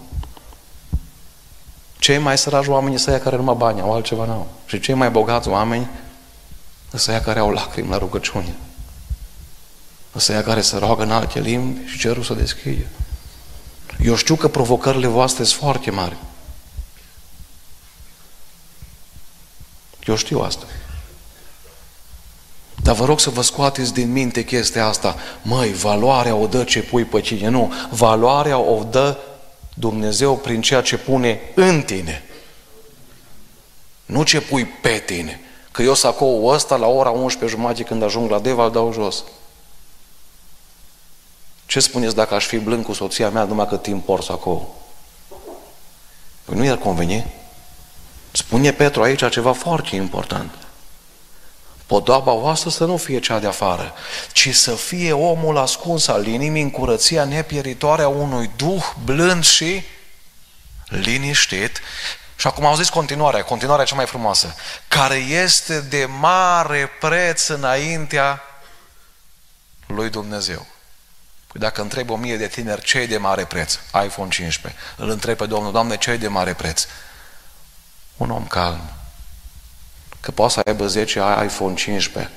Cei 1.99 2.18
mai 2.18 2.38
săraci 2.38 2.66
oameni 2.66 2.99
sunt 2.99 3.22
care 3.22 3.36
numai 3.36 3.55
bani 3.55 3.80
au, 3.80 3.93
altceva 3.93 4.24
n-au. 4.24 4.49
Și 4.66 4.80
cei 4.80 4.95
mai 4.95 5.11
bogați 5.11 5.49
oameni 5.49 5.88
sunt 6.95 7.22
care 7.22 7.38
au 7.38 7.51
lacrimi 7.51 7.88
la 7.88 7.99
rugăciune. 7.99 8.55
Ăsta 10.17 10.43
care 10.43 10.61
se 10.61 10.77
roagă 10.77 11.03
în 11.03 11.11
alte 11.11 11.41
limbi 11.41 11.89
și 11.89 11.99
cerul 11.99 12.23
să 12.23 12.35
deschide. 12.35 12.87
Eu 14.05 14.15
știu 14.15 14.35
că 14.35 14.49
provocările 14.49 15.07
voastre 15.07 15.45
sunt 15.45 15.61
foarte 15.61 15.91
mari. 15.91 16.17
Eu 20.07 20.17
știu 20.17 20.41
asta. 20.41 20.67
Dar 22.83 22.95
vă 22.95 23.05
rog 23.05 23.21
să 23.21 23.31
vă 23.31 23.43
scoateți 23.43 23.93
din 23.93 24.13
minte 24.13 24.45
chestia 24.45 24.87
asta. 24.87 25.17
Măi, 25.43 25.73
valoarea 25.73 26.35
o 26.35 26.47
dă 26.47 26.65
ce 26.65 26.83
pui 26.83 27.05
pe 27.05 27.21
cine. 27.21 27.49
Nu, 27.49 27.73
valoarea 27.91 28.59
o 28.59 28.85
dă 28.91 29.19
Dumnezeu 29.75 30.37
prin 30.37 30.61
ceea 30.61 30.81
ce 30.81 30.99
pune 30.99 31.41
în 31.55 31.83
tine. 31.83 32.23
Nu 34.07 34.23
ce 34.23 34.41
pui 34.41 34.65
pe 34.65 35.03
tine. 35.07 35.41
Că 35.71 35.83
eu 35.83 35.95
sacou 35.95 36.47
ăsta 36.47 36.77
la 36.77 36.87
ora 36.87 37.11
11 37.11 37.57
jumate 37.59 37.83
când 37.83 38.03
ajung 38.03 38.31
la 38.31 38.39
Deva, 38.39 38.65
îl 38.65 38.73
dau 38.73 38.93
jos. 38.93 39.25
Ce 41.71 41.81
spuneți 41.81 42.14
dacă 42.14 42.35
aș 42.35 42.47
fi 42.47 42.59
blând 42.59 42.85
cu 42.85 42.93
soția 42.93 43.31
mea 43.31 43.45
numai 43.45 43.68
că 43.68 43.77
timp 43.77 44.05
por 44.05 44.23
sacou? 44.23 44.83
Păi 46.45 46.57
nu 46.57 46.64
i-ar 46.64 46.77
conveni? 46.77 47.33
Spune 48.31 48.73
Petru 48.73 49.03
aici 49.03 49.31
ceva 49.31 49.53
foarte 49.53 49.97
important. 49.97 50.55
Podoaba 51.87 52.33
voastră 52.33 52.71
să 52.71 52.85
nu 52.85 52.97
fie 52.97 53.21
cea 53.21 53.39
de 53.39 53.47
afară, 53.47 53.95
ci 54.33 54.55
să 54.55 54.75
fie 54.75 55.12
omul 55.12 55.57
ascuns 55.57 56.09
al 56.09 56.27
inimii 56.27 56.62
în 56.62 56.71
curăția 56.71 57.25
nepieritoare 57.25 58.03
a 58.03 58.09
unui 58.09 58.51
duh 58.57 58.85
blând 59.05 59.45
și 59.45 59.83
liniștit. 60.87 61.81
Și 62.37 62.47
acum 62.47 62.64
au 62.64 62.77
zis 62.77 62.89
continuarea, 62.89 63.45
continuarea 63.45 63.85
cea 63.85 63.97
mai 63.97 64.07
frumoasă, 64.07 64.55
care 64.89 65.16
este 65.16 65.81
de 65.81 66.05
mare 66.05 66.91
preț 67.01 67.47
înaintea 67.47 68.43
lui 69.87 70.11
Dumnezeu. 70.11 70.66
Păi 71.53 71.61
dacă 71.61 71.80
întreb 71.80 72.11
o 72.11 72.16
mie 72.16 72.36
de 72.36 72.46
tineri 72.46 72.84
ce 72.84 73.07
de 73.07 73.16
mare 73.16 73.44
preț, 73.44 73.78
iPhone 74.05 74.28
15, 74.30 74.80
îl 74.96 75.11
întreb 75.11 75.36
pe 75.36 75.46
Domnul, 75.46 75.72
Doamne, 75.72 75.96
ce 75.96 76.16
de 76.16 76.28
mare 76.28 76.55
preț? 76.55 76.86
Un 78.16 78.30
om 78.30 78.46
calm, 78.46 78.80
că 80.20 80.30
poate 80.30 80.53
să 80.53 80.61
aibă 80.64 80.86
10 80.86 81.18
iPhone 81.44 81.74
15. 81.74 82.32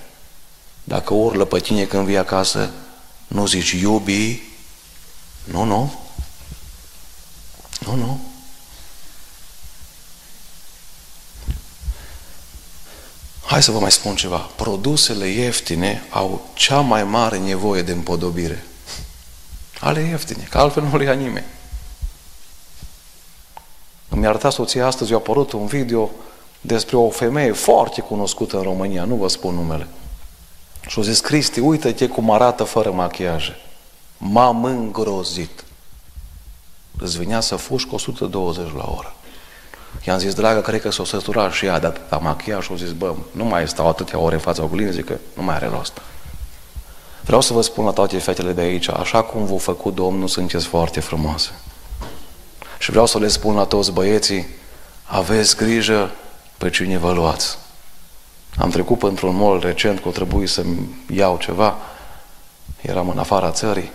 Dacă 0.84 1.14
urlă 1.14 1.46
pe 1.46 1.60
tine 1.60 1.86
când 1.86 2.06
vii 2.06 2.18
acasă, 2.18 2.72
nu 3.28 3.46
zici 3.46 3.72
iubi, 3.72 4.42
nu, 5.44 5.64
nu, 5.64 6.02
nu, 7.80 7.96
nu. 7.96 8.22
Hai 13.46 13.64
să 13.64 13.72
vă 13.72 13.80
mai 13.80 13.92
spun 13.92 14.16
ceva. 14.16 14.38
Produsele 14.38 15.28
ieftine 15.28 16.04
au 16.10 16.50
cea 16.54 16.80
mai 16.80 17.04
mare 17.04 17.38
nevoie 17.38 17.82
de 17.82 17.92
împodobire. 17.92 18.66
Ale 19.84 20.02
ieftine, 20.02 20.48
că 20.50 20.58
altfel 20.58 20.84
nu 20.84 20.98
le 20.98 21.04
ia 21.04 21.14
nimeni. 21.14 21.46
Îmi 24.10 24.28
arăta 24.28 24.50
soția 24.50 24.86
astăzi, 24.86 25.14
a 25.14 25.16
apărut 25.16 25.52
un 25.52 25.66
video 25.66 26.10
despre 26.62 26.96
o 26.96 27.10
femeie 27.10 27.52
foarte 27.52 28.02
cunoscută 28.02 28.58
în 28.58 28.64
România, 28.64 29.04
nu 29.04 29.16
vă 29.16 29.28
spun 29.28 29.54
numele. 29.54 29.88
Și 30.88 30.98
au 30.98 31.04
zis, 31.04 31.20
Cristi, 31.20 31.60
uite-te 31.60 32.08
cum 32.08 32.32
arată 32.32 32.64
fără 32.64 32.92
machiaje. 32.92 33.56
M-am 34.18 34.64
îngrozit. 34.64 35.64
Îți 36.98 37.18
venea 37.18 37.40
să 37.40 37.56
fuși 37.56 37.88
cu 37.88 37.96
120 37.96 38.74
la 38.76 38.94
oră. 38.98 39.16
I-am 40.08 40.18
zis, 40.18 40.34
dragă, 40.34 40.62
cred 40.62 40.82
că 40.82 40.92
s-o 40.92 41.04
sătura 41.04 41.52
și 41.52 41.66
ea 41.66 41.80
de 41.80 41.86
atâta 41.86 42.18
machiaj 42.18 42.64
și 42.64 42.72
au 42.72 42.78
zis, 42.78 42.92
bă, 42.92 43.16
nu 43.32 43.44
mai 43.44 43.68
stau 43.68 43.88
atâtea 43.88 44.20
ore 44.20 44.34
în 44.34 44.42
fața 44.42 44.64
oglinzii, 44.64 45.04
că 45.04 45.18
nu 45.36 45.44
mai 45.44 45.56
are 45.56 45.68
rost. 45.68 46.02
Vreau 47.26 47.42
să 47.42 47.54
vă 47.54 47.62
spun 47.62 47.86
la 47.86 47.92
toate 47.92 48.18
fetele 48.18 48.52
de 48.52 48.62
aici, 48.62 48.90
așa 48.90 49.24
cum 49.24 49.46
v-a 49.46 49.58
făcut 49.58 49.96
Domnul, 49.96 50.28
sunteți 50.28 50.66
foarte 50.66 51.00
frumoase. 51.00 51.52
Și 52.80 52.92
vreau 52.92 53.06
să 53.06 53.20
le 53.20 53.28
spun 53.28 53.56
la 53.56 53.64
toți 53.64 53.92
băieții, 53.92 54.48
aveți 55.04 55.56
grijă 55.56 56.12
pe 56.58 56.70
cine 56.70 56.98
vă 56.98 57.12
luați. 57.12 57.58
Am 58.58 58.70
trecut 58.70 59.04
într-un 59.04 59.36
mall 59.36 59.60
recent 59.60 60.00
că 60.00 60.08
o 60.08 60.12
trebuie 60.12 60.48
să-mi 60.48 61.06
iau 61.14 61.38
ceva, 61.38 61.78
eram 62.82 63.10
în 63.10 63.18
afara 63.18 63.52
țării, 63.52 63.92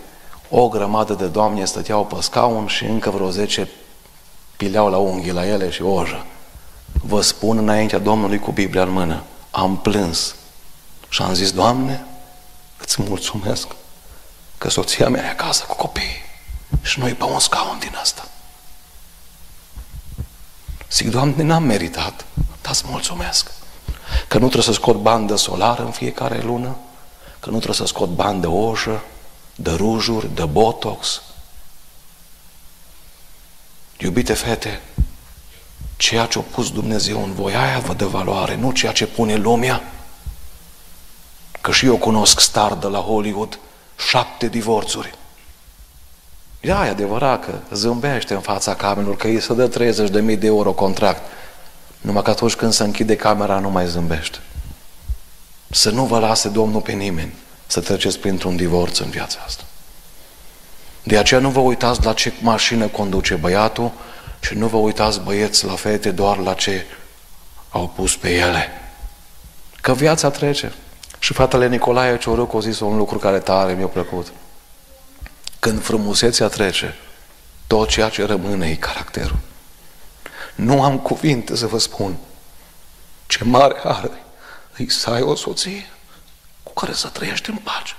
o 0.51 0.69
grămadă 0.69 1.15
de 1.15 1.27
doamne 1.27 1.65
stăteau 1.65 2.05
pe 2.05 2.17
scaun 2.21 2.67
și 2.67 2.85
încă 2.85 3.11
vreo 3.11 3.31
zece 3.31 3.69
pileau 4.57 4.91
la 4.91 4.97
unghii 4.97 5.33
la 5.33 5.47
ele 5.47 5.71
și 5.71 5.83
ojă. 5.83 6.25
Vă 7.03 7.21
spun 7.21 7.59
înaintea 7.59 7.99
Domnului 7.99 8.39
cu 8.39 8.51
Biblia 8.51 8.83
în 8.83 8.91
mână, 8.91 9.23
am 9.51 9.77
plâns 9.77 10.35
și 11.09 11.23
am 11.23 11.35
zis, 11.35 11.53
Doamne, 11.53 12.07
îți 12.89 13.03
mulțumesc 13.03 13.69
că 14.59 14.71
soția 14.71 15.09
mea 15.09 15.25
e 15.25 15.29
acasă 15.29 15.65
cu 15.65 15.75
copii 15.75 16.23
și 16.83 16.99
noi 16.99 17.15
pe 17.15 17.25
un 17.25 17.39
scaun 17.39 17.79
din 17.79 17.97
asta. 18.01 18.29
Zic, 20.91 21.11
Doamne, 21.11 21.43
n-am 21.43 21.63
meritat, 21.63 22.25
dar 22.63 22.73
îți 22.73 22.85
mulțumesc. 22.87 23.51
Că 24.29 24.39
nu 24.39 24.45
trebuie 24.49 24.63
să 24.63 24.73
scot 24.73 24.97
bani 24.97 25.27
de 25.27 25.37
solar 25.37 25.79
în 25.79 25.91
fiecare 25.91 26.41
lună, 26.41 26.77
că 27.41 27.51
nu 27.51 27.57
trebuie 27.57 27.75
să 27.75 27.87
scot 27.87 28.09
bani 28.09 28.41
de 28.41 28.47
ojă, 28.47 29.05
de 29.55 29.71
rujuri, 29.71 30.35
de 30.35 30.45
botox. 30.45 31.23
Iubite 33.99 34.35
fete, 34.35 34.81
ceea 35.97 36.27
ce 36.27 36.39
a 36.39 36.43
pus 36.43 36.73
Dumnezeu 36.73 37.23
în 37.23 37.35
voi, 37.35 37.55
aia 37.55 37.79
vă 37.79 37.95
dă 37.95 38.07
valoare, 38.07 38.57
nu 38.57 38.73
ceea 38.73 38.93
ce 38.93 39.07
pune 39.07 39.35
lumea. 39.35 39.83
Că 41.69 41.75
și 41.75 41.87
eu 41.87 41.97
cunosc 41.97 42.41
star 42.41 42.75
de 42.75 42.87
la 42.87 42.99
Hollywood, 42.99 43.59
șapte 44.09 44.49
divorțuri. 44.49 45.15
Da, 46.61 46.87
e 46.87 46.89
adevărat 46.89 47.45
că 47.45 47.53
zâmbește 47.75 48.35
în 48.35 48.41
fața 48.41 48.75
camerelor, 48.75 49.17
că 49.17 49.27
îi 49.27 49.41
se 49.41 49.55
dă 49.55 49.69
30.000 50.33 50.39
de 50.39 50.47
euro 50.47 50.73
contract. 50.73 51.23
Numai 52.01 52.23
că 52.23 52.31
atunci 52.31 52.55
când 52.55 52.73
se 52.73 52.83
închide 52.83 53.17
camera 53.17 53.59
nu 53.59 53.71
mai 53.71 53.87
zâmbește. 53.87 54.39
Să 55.71 55.91
nu 55.91 56.05
vă 56.05 56.19
lase 56.19 56.49
Domnul 56.49 56.81
pe 56.81 56.93
nimeni 56.93 57.35
să 57.67 57.81
treceți 57.81 58.19
printr-un 58.19 58.57
divorț 58.57 58.99
în 58.99 59.11
viața 59.11 59.39
asta. 59.47 59.63
De 61.03 61.19
aceea 61.19 61.41
nu 61.41 61.51
vă 61.51 61.61
uitați 61.61 62.05
la 62.05 62.13
ce 62.13 62.33
mașină 62.41 62.87
conduce 62.87 63.35
băiatul 63.35 63.93
și 64.41 64.55
nu 64.55 64.67
vă 64.67 64.77
uitați 64.77 65.21
băieți 65.21 65.65
la 65.65 65.75
fete 65.75 66.11
doar 66.11 66.37
la 66.37 66.55
ce 66.55 66.85
au 67.69 67.93
pus 67.95 68.17
pe 68.17 68.31
ele. 68.31 68.69
Că 69.81 69.95
viața 69.95 70.31
trece. 70.31 70.73
Și 71.19 71.33
fratele 71.33 71.69
Nicolae 71.69 72.19
Ciorâc 72.19 72.55
a 72.55 72.59
zis 72.59 72.81
un 72.81 72.97
lucru 72.97 73.19
care 73.19 73.39
tare 73.39 73.73
mi-a 73.73 73.87
plăcut. 73.87 74.33
Când 75.59 75.83
frumusețea 75.83 76.49
trece, 76.49 76.97
tot 77.67 77.89
ceea 77.89 78.09
ce 78.09 78.25
rămâne 78.25 78.69
e 78.69 78.75
caracterul. 78.75 79.39
Nu 80.55 80.83
am 80.83 80.99
cuvinte 80.99 81.57
să 81.57 81.67
vă 81.67 81.79
spun 81.79 82.17
ce 83.27 83.45
mare 83.45 83.81
are 83.85 84.23
îi 84.77 84.91
să 84.91 85.11
ai 85.11 85.23
o 85.23 85.35
soție 85.35 85.91
cu 86.63 86.73
care 86.73 86.93
să 86.93 87.09
trăiești 87.09 87.51
în 87.51 87.57
pace. 87.57 87.95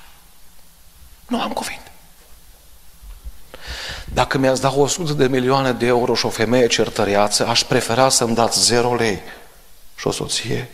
Nu 1.27 1.41
am 1.41 1.51
cuvinte. 1.51 1.91
Dacă 4.05 4.37
mi-ați 4.37 4.61
dat 4.61 4.75
100 4.75 5.13
de 5.13 5.27
milioane 5.27 5.71
de 5.71 5.85
euro 5.85 6.15
și 6.15 6.25
o 6.25 6.29
femeie 6.29 6.67
certăreață, 6.67 7.47
aș 7.47 7.63
prefera 7.63 8.09
să-mi 8.09 8.35
dați 8.35 8.63
0 8.63 8.95
lei 8.95 9.21
și 9.95 10.07
o 10.07 10.11
soție 10.11 10.69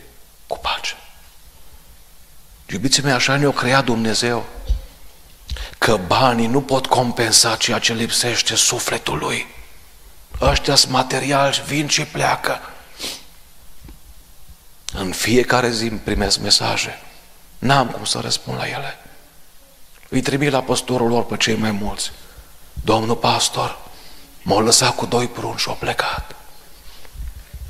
cu 0.46 0.58
pace. 0.58 0.94
Iubiții 2.66 3.02
mei, 3.02 3.12
așa 3.12 3.36
ne-o 3.36 3.50
creat 3.50 3.84
Dumnezeu 3.84 4.44
că 5.78 5.98
banii 6.06 6.46
nu 6.46 6.62
pot 6.62 6.86
compensa 6.86 7.56
ceea 7.56 7.78
ce 7.78 7.92
lipsește 7.92 8.54
sufletului. 8.54 9.46
Ăștia 10.40 10.74
sunt 10.74 10.92
materiali, 10.92 11.62
vin 11.66 11.88
și 11.88 12.04
pleacă. 12.04 12.60
În 14.92 15.12
fiecare 15.12 15.70
zi 15.70 15.86
îmi 15.86 15.98
primesc 15.98 16.38
mesaje. 16.38 17.02
N-am 17.58 17.88
cum 17.88 18.04
să 18.04 18.18
răspund 18.18 18.56
la 18.58 18.68
ele. 18.68 18.98
Îi 20.08 20.20
trebuie 20.20 20.50
la 20.50 20.62
păstorul 20.62 21.08
lor 21.08 21.24
pe 21.24 21.36
cei 21.36 21.56
mai 21.56 21.70
mulți. 21.70 22.12
Domnul 22.84 23.16
pastor 23.16 23.78
m-a 24.42 24.60
lăsat 24.60 24.94
cu 24.94 25.06
doi 25.06 25.26
prunci 25.28 25.60
și 25.60 25.68
a 25.68 25.72
plecat. 25.72 26.34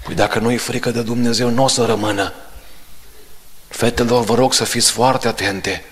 Păi 0.04 0.14
dacă 0.14 0.38
nu-i 0.38 0.56
frică 0.56 0.90
de 0.90 1.02
Dumnezeu, 1.02 1.50
nu 1.50 1.64
o 1.64 1.68
să 1.68 1.84
rămână. 1.84 2.32
Fetelor, 3.76 4.24
vă 4.24 4.34
rog 4.34 4.54
să 4.54 4.64
fiți 4.64 4.90
foarte 4.90 5.28
atente. 5.28 5.84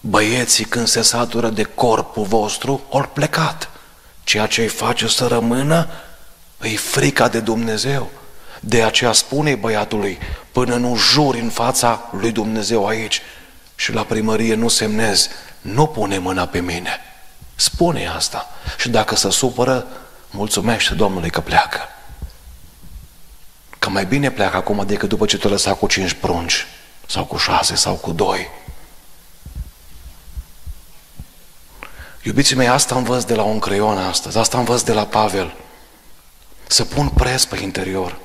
Băieții 0.00 0.64
când 0.64 0.86
se 0.86 1.02
satură 1.02 1.48
de 1.48 1.62
corpul 1.62 2.24
vostru, 2.24 2.82
ori 2.88 3.12
plecat. 3.12 3.70
Ceea 4.22 4.46
ce 4.46 4.60
îi 4.60 4.68
face 4.68 5.06
să 5.06 5.26
rămână, 5.26 5.88
îi 6.58 6.76
frica 6.76 7.28
de 7.28 7.40
Dumnezeu. 7.40 8.10
De 8.60 8.82
aceea 8.82 9.12
spune 9.12 9.54
băiatului, 9.54 10.18
până 10.52 10.76
nu 10.76 10.96
juri 10.96 11.40
în 11.40 11.50
fața 11.50 12.10
lui 12.12 12.30
Dumnezeu 12.30 12.86
aici 12.86 13.22
și 13.74 13.92
la 13.92 14.02
primărie 14.02 14.54
nu 14.54 14.68
semnezi, 14.68 15.28
nu 15.60 15.86
pune 15.86 16.18
mâna 16.18 16.46
pe 16.46 16.60
mine. 16.60 16.98
Spune 17.54 18.06
asta. 18.06 18.48
Și 18.78 18.88
dacă 18.88 19.16
se 19.16 19.30
supără, 19.30 19.86
mulțumește 20.30 20.94
Domnului 20.94 21.30
că 21.30 21.40
pleacă. 21.40 21.80
Că 23.78 23.88
mai 23.88 24.06
bine 24.06 24.30
pleacă 24.30 24.56
acum 24.56 24.84
decât 24.86 25.08
după 25.08 25.26
ce 25.26 25.38
te 25.38 25.48
lăsa 25.48 25.74
cu 25.74 25.86
cinci 25.86 26.12
prunci, 26.12 26.66
sau 27.06 27.24
cu 27.24 27.36
șase, 27.36 27.74
sau 27.74 27.94
cu 27.94 28.12
doi. 28.12 28.50
Iubiții 32.22 32.56
mei, 32.56 32.68
asta 32.68 32.94
învăț 32.94 33.24
de 33.24 33.34
la 33.34 33.42
un 33.42 33.58
creion 33.58 33.98
astăzi, 33.98 34.38
asta 34.38 34.58
învăț 34.58 34.82
de 34.82 34.92
la 34.92 35.04
Pavel. 35.06 35.54
Să 36.66 36.84
pun 36.84 37.08
preț 37.08 37.44
pe 37.44 37.62
interior. 37.62 38.16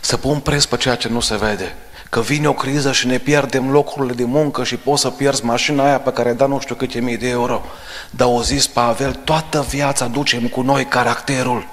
să 0.00 0.16
pun 0.16 0.40
preț 0.40 0.64
pe 0.64 0.76
ceea 0.76 0.96
ce 0.96 1.08
nu 1.08 1.20
se 1.20 1.36
vede. 1.36 1.76
Că 2.10 2.20
vine 2.20 2.48
o 2.48 2.52
criză 2.52 2.92
și 2.92 3.06
ne 3.06 3.18
pierdem 3.18 3.70
locurile 3.70 4.12
de 4.12 4.24
muncă 4.24 4.64
și 4.64 4.76
poți 4.76 5.00
să 5.00 5.10
pierzi 5.10 5.44
mașina 5.44 5.84
aia 5.84 6.00
pe 6.00 6.12
care 6.12 6.28
ai 6.28 6.34
dat 6.34 6.48
nu 6.48 6.60
știu 6.60 6.74
câte 6.74 7.00
mii 7.00 7.16
de 7.16 7.28
euro. 7.28 7.64
Dar 8.10 8.28
o 8.28 8.42
zis 8.42 8.66
Pavel, 8.66 9.14
toată 9.14 9.66
viața 9.68 10.06
ducem 10.06 10.48
cu 10.48 10.60
noi 10.60 10.86
caracterul. 10.86 11.68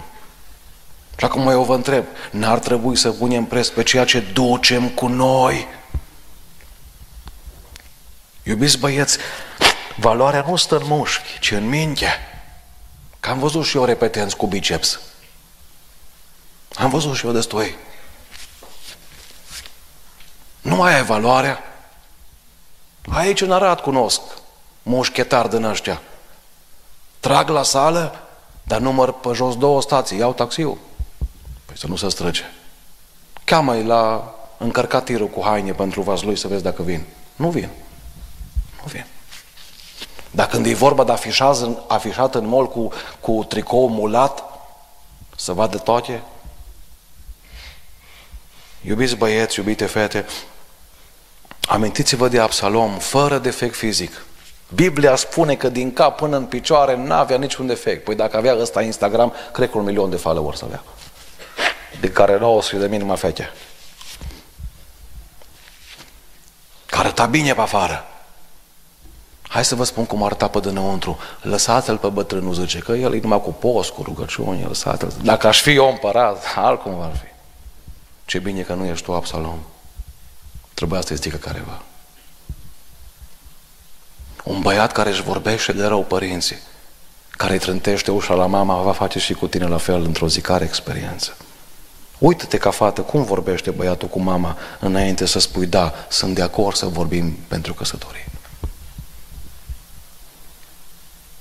Și 1.18 1.26
acum 1.26 1.48
eu 1.48 1.64
vă 1.64 1.74
întreb, 1.76 2.06
n-ar 2.32 2.60
trebui 2.60 2.96
să 2.96 3.12
punem 3.12 3.46
preț 3.46 3.68
pe 3.68 3.84
ceea 3.84 4.06
ce 4.06 4.20
ducem 4.20 4.90
cu 4.90 5.08
noi? 5.08 5.68
Iubiți 8.44 8.78
băieți, 8.78 9.18
valoarea 9.96 10.46
nu 10.48 10.56
stă 10.56 10.76
în 10.78 10.86
mușchi, 10.86 11.40
ci 11.40 11.52
în 11.52 11.70
minte. 11.70 12.08
Că 13.20 13.30
am 13.30 13.40
văzut 13.40 13.66
și 13.66 13.78
eu 13.78 13.86
repetenți 13.86 14.36
cu 14.36 14.48
biceps. 14.48 15.00
Am 16.76 16.90
văzut 16.90 17.16
și 17.16 17.26
eu 17.26 17.32
destui. 17.32 17.76
Nu 20.62 20.76
mai 20.76 20.96
ai 20.96 21.04
valoarea. 21.04 21.64
Aici 23.10 23.42
în 23.42 23.52
Arad 23.52 23.80
cunosc 23.80 24.22
mușchetar 24.84 25.48
din 25.48 25.64
ăștia. 25.64 26.02
Trag 27.20 27.50
la 27.50 27.64
sală, 27.64 28.28
dar 28.64 28.80
număr 28.80 29.12
pe 29.12 29.30
jos 29.34 29.58
două 29.58 29.82
stații, 29.82 30.18
iau 30.18 30.34
taxiul. 30.34 30.78
Păi 31.76 31.84
să 31.84 31.88
nu 31.88 31.96
se 31.96 32.10
străge. 32.10 32.44
Cheamă-i 33.44 33.84
la 33.84 34.36
încărcat 34.58 35.04
tirul 35.04 35.28
cu 35.28 35.42
haine 35.44 35.72
pentru 35.72 36.02
vaslui 36.02 36.38
să 36.38 36.48
vezi 36.48 36.64
dacă 36.64 36.84
vin. 36.84 37.04
Nu 37.36 37.50
vin. 37.50 37.70
Nu 38.82 38.86
vin. 38.86 39.06
Dar 40.32 40.48
când 40.48 40.66
e 40.66 40.74
vorba 40.74 41.04
de 41.04 41.12
afișat, 41.12 41.58
afișat 41.88 42.36
în 42.36 42.48
mol 42.48 42.68
cu, 42.68 42.92
cu 43.20 43.46
tricou 43.48 43.90
mulat, 43.90 44.44
să 45.36 45.54
vadă 45.54 45.78
toate, 45.78 46.24
Iubiți 48.88 49.16
băieți, 49.16 49.60
iubite 49.60 49.86
fete, 49.86 50.26
amintiți-vă 51.68 52.28
de 52.28 52.40
Absalom, 52.40 52.98
fără 52.98 53.38
defect 53.38 53.76
fizic. 53.76 54.26
Biblia 54.76 55.16
spune 55.16 55.56
că 55.56 55.70
din 55.70 55.94
cap 55.94 56.18
până 56.18 56.38
în 56.38 56.46
picioare 56.46 56.96
n-avea 56.96 57.38
niciun 57.38 57.68
defect. 57.68 58.04
Păi 58.04 58.16
dacă 58.16 58.38
avea 58.38 58.56
ăsta 58.56 58.82
Instagram, 58.82 59.34
cred 59.54 59.70
că 59.70 59.78
un 59.78 59.84
milion 59.84 60.10
de 60.10 60.16
followers 60.16 60.62
avea. 60.62 60.84
De 62.00 62.10
care 62.12 62.38
900 62.38 62.78
de 62.78 62.88
mii 62.88 63.00
numai 63.00 63.18
fete. 63.18 63.52
Care 66.86 67.08
arăta 67.08 67.26
bine 67.26 67.54
pe 67.54 67.62
afară. 67.62 68.06
Hai 69.42 69.66
să 69.66 69.76
vă 69.76 69.84
spun 69.84 70.06
cum 70.06 70.24
arăta 70.24 70.48
pe 70.48 70.60
dinăuntru. 70.60 71.18
Lăsați-l 71.42 71.98
pe 71.98 72.08
bătrânul, 72.08 72.54
zice, 72.54 72.80
că 72.80 72.92
el 72.92 73.14
e 73.14 73.20
numai 73.20 73.42
cu 73.42 73.54
post, 73.54 73.92
cu 73.92 74.04
rugăciuni, 74.04 74.64
lăsați-l. 74.64 75.14
Dacă 75.22 75.48
aș 75.48 75.62
fi 75.62 75.76
eu 75.76 75.90
împărat, 75.90 76.44
altcum 76.56 77.02
ar 77.02 77.16
fi. 77.16 77.28
Ce 78.26 78.40
bine 78.40 78.62
că 78.62 78.74
nu 78.74 78.86
ești 78.86 79.06
tu 79.06 79.14
Absalom. 79.14 79.60
Trebuia 80.74 81.02
să 81.02 81.18
te 81.18 81.30
careva. 81.30 81.82
Un 84.44 84.62
băiat 84.62 84.92
care 84.92 85.10
își 85.10 85.22
vorbește 85.22 85.74
de 85.74 85.86
rău 85.86 86.04
părinții, 86.04 86.58
care 87.30 87.54
îi 87.54 87.60
trântește 87.60 88.12
ușa 88.12 88.34
la 88.34 88.46
mama, 88.46 88.82
va 88.82 88.92
face 88.92 89.20
și 89.20 89.34
cu 89.34 89.48
tine 89.48 89.68
la 89.68 89.78
fel 89.78 90.04
într-o 90.04 90.28
zi 90.28 90.42
care 90.42 90.64
experiență. 90.64 91.38
Uită-te 92.18 92.58
ca 92.58 92.72
fată 92.72 93.02
cum 93.02 93.24
vorbește 93.24 93.72
băiatul 93.72 94.08
cu 94.08 94.20
mama 94.20 94.58
înainte 94.80 95.26
să 95.26 95.40
spui 95.40 95.66
da, 95.66 95.94
sunt 96.10 96.36
de 96.36 96.42
acord 96.42 96.76
să 96.76 96.86
vorbim 96.86 97.32
pentru 97.32 97.74
căsătorie. 97.74 98.26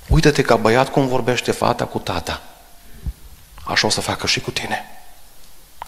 Uită-te 0.07 0.41
ca 0.41 0.55
băiat 0.55 0.89
cum 0.89 1.07
vorbește 1.07 1.51
fata 1.51 1.85
cu 1.85 1.99
tata. 1.99 2.41
Așa 3.63 3.87
o 3.87 3.89
să 3.89 4.01
facă 4.01 4.27
și 4.27 4.41
cu 4.41 4.51
tine 4.51 4.85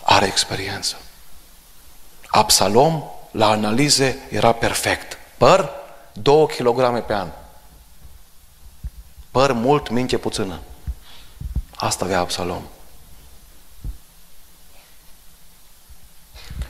are 0.03 0.25
experiență. 0.25 0.95
Absalom, 2.27 3.03
la 3.31 3.49
analize, 3.49 4.17
era 4.29 4.51
perfect. 4.51 5.17
Păr, 5.37 5.69
două 6.13 6.47
kilograme 6.47 6.99
pe 6.99 7.13
an. 7.13 7.27
Păr 9.31 9.51
mult, 9.51 9.89
minte 9.89 10.17
puțină. 10.17 10.59
Asta 11.75 12.05
avea 12.05 12.19
Absalom. 12.19 12.61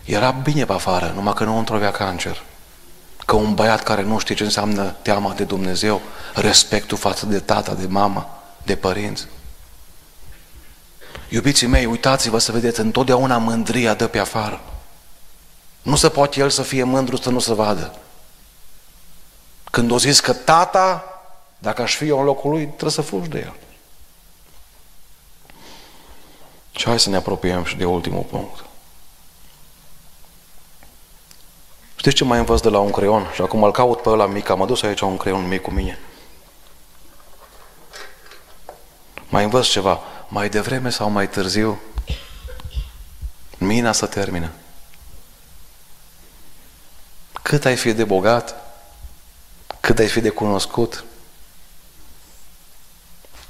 Era 0.08 0.32
bine 0.32 0.66
pe 0.66 0.74
afară, 0.74 1.12
numai 1.16 1.34
că 1.34 1.43
nu 1.43 1.58
într 1.58 1.74
avea 1.74 1.91
cancer. 1.91 2.43
Că 3.26 3.36
un 3.36 3.53
băiat 3.53 3.84
care 3.84 4.01
nu 4.01 4.18
știe 4.18 4.36
ce 4.36 4.43
înseamnă 4.43 4.95
teama 5.01 5.34
de 5.34 5.43
Dumnezeu, 5.43 6.01
respectul 6.34 6.97
față 6.97 7.26
de 7.26 7.39
tata, 7.39 7.74
de 7.74 7.86
mama, 7.86 8.30
de 8.64 8.76
părinți, 8.76 9.28
Iubiții 11.30 11.68
mei, 11.68 11.86
uitați-vă 11.86 12.38
să 12.38 12.51
vedeți, 12.51 12.80
întotdeauna 12.80 13.38
mândria 13.38 13.93
dă 13.93 14.08
pe 14.08 14.20
afară. 14.20 14.62
Nu 15.82 15.95
se 15.95 16.10
poate 16.10 16.39
el 16.39 16.49
să 16.49 16.62
fie 16.62 16.84
mândru 16.84 17.16
să 17.16 17.30
nu 17.30 17.39
se 17.39 17.53
vadă. 17.53 17.95
Când 19.72 19.91
o 19.91 19.97
zis 19.97 20.20
că 20.20 20.34
tata, 20.34 21.03
dacă 21.60 21.82
aș 21.82 21.95
fi 21.95 22.08
eu 22.08 22.20
în 22.20 22.26
locul 22.26 22.49
lui, 22.49 22.66
trebuie 22.66 22.91
să 22.91 23.01
fugi 23.01 23.30
de 23.30 23.39
el. 23.39 23.53
Și 26.72 26.86
hai 26.86 26.99
să 26.99 27.10
ne 27.10 27.16
apropiem 27.16 27.64
și 27.64 27.76
de 27.76 27.86
ultimul 27.86 28.24
punct. 28.24 28.66
Știți 31.98 32.16
ce 32.16 32.24
mai 32.24 32.39
învăț 32.39 32.62
de 32.62 32.70
la 32.70 32.80
un 32.80 32.91
creion? 32.91 33.32
Și 33.34 33.41
acum 33.41 33.64
îl 33.64 33.72
caut 33.72 34.02
pe 34.02 34.10
ăla 34.10 34.26
mic, 34.26 34.50
am 34.50 34.62
adus 34.62 34.82
aici 34.82 35.02
un 35.02 35.18
creion 35.18 35.48
mic 35.48 35.62
cu 35.62 35.72
mine. 35.72 36.00
Mai 39.30 39.43
învăț 39.43 39.66
ceva 39.66 40.00
mai 40.28 40.50
devreme 40.50 40.89
sau 40.89 41.10
mai 41.10 41.30
târziu, 41.30 41.82
mina 43.58 43.91
să 43.91 44.06
termină. 44.06 44.52
Cât 47.41 47.66
ai 47.66 47.76
fi 47.76 47.93
de 47.93 48.04
bogat, 48.04 48.56
cât 49.80 50.00
ai 50.00 50.08
fi 50.08 50.22
de 50.22 50.30
cunoscut, 50.30 51.04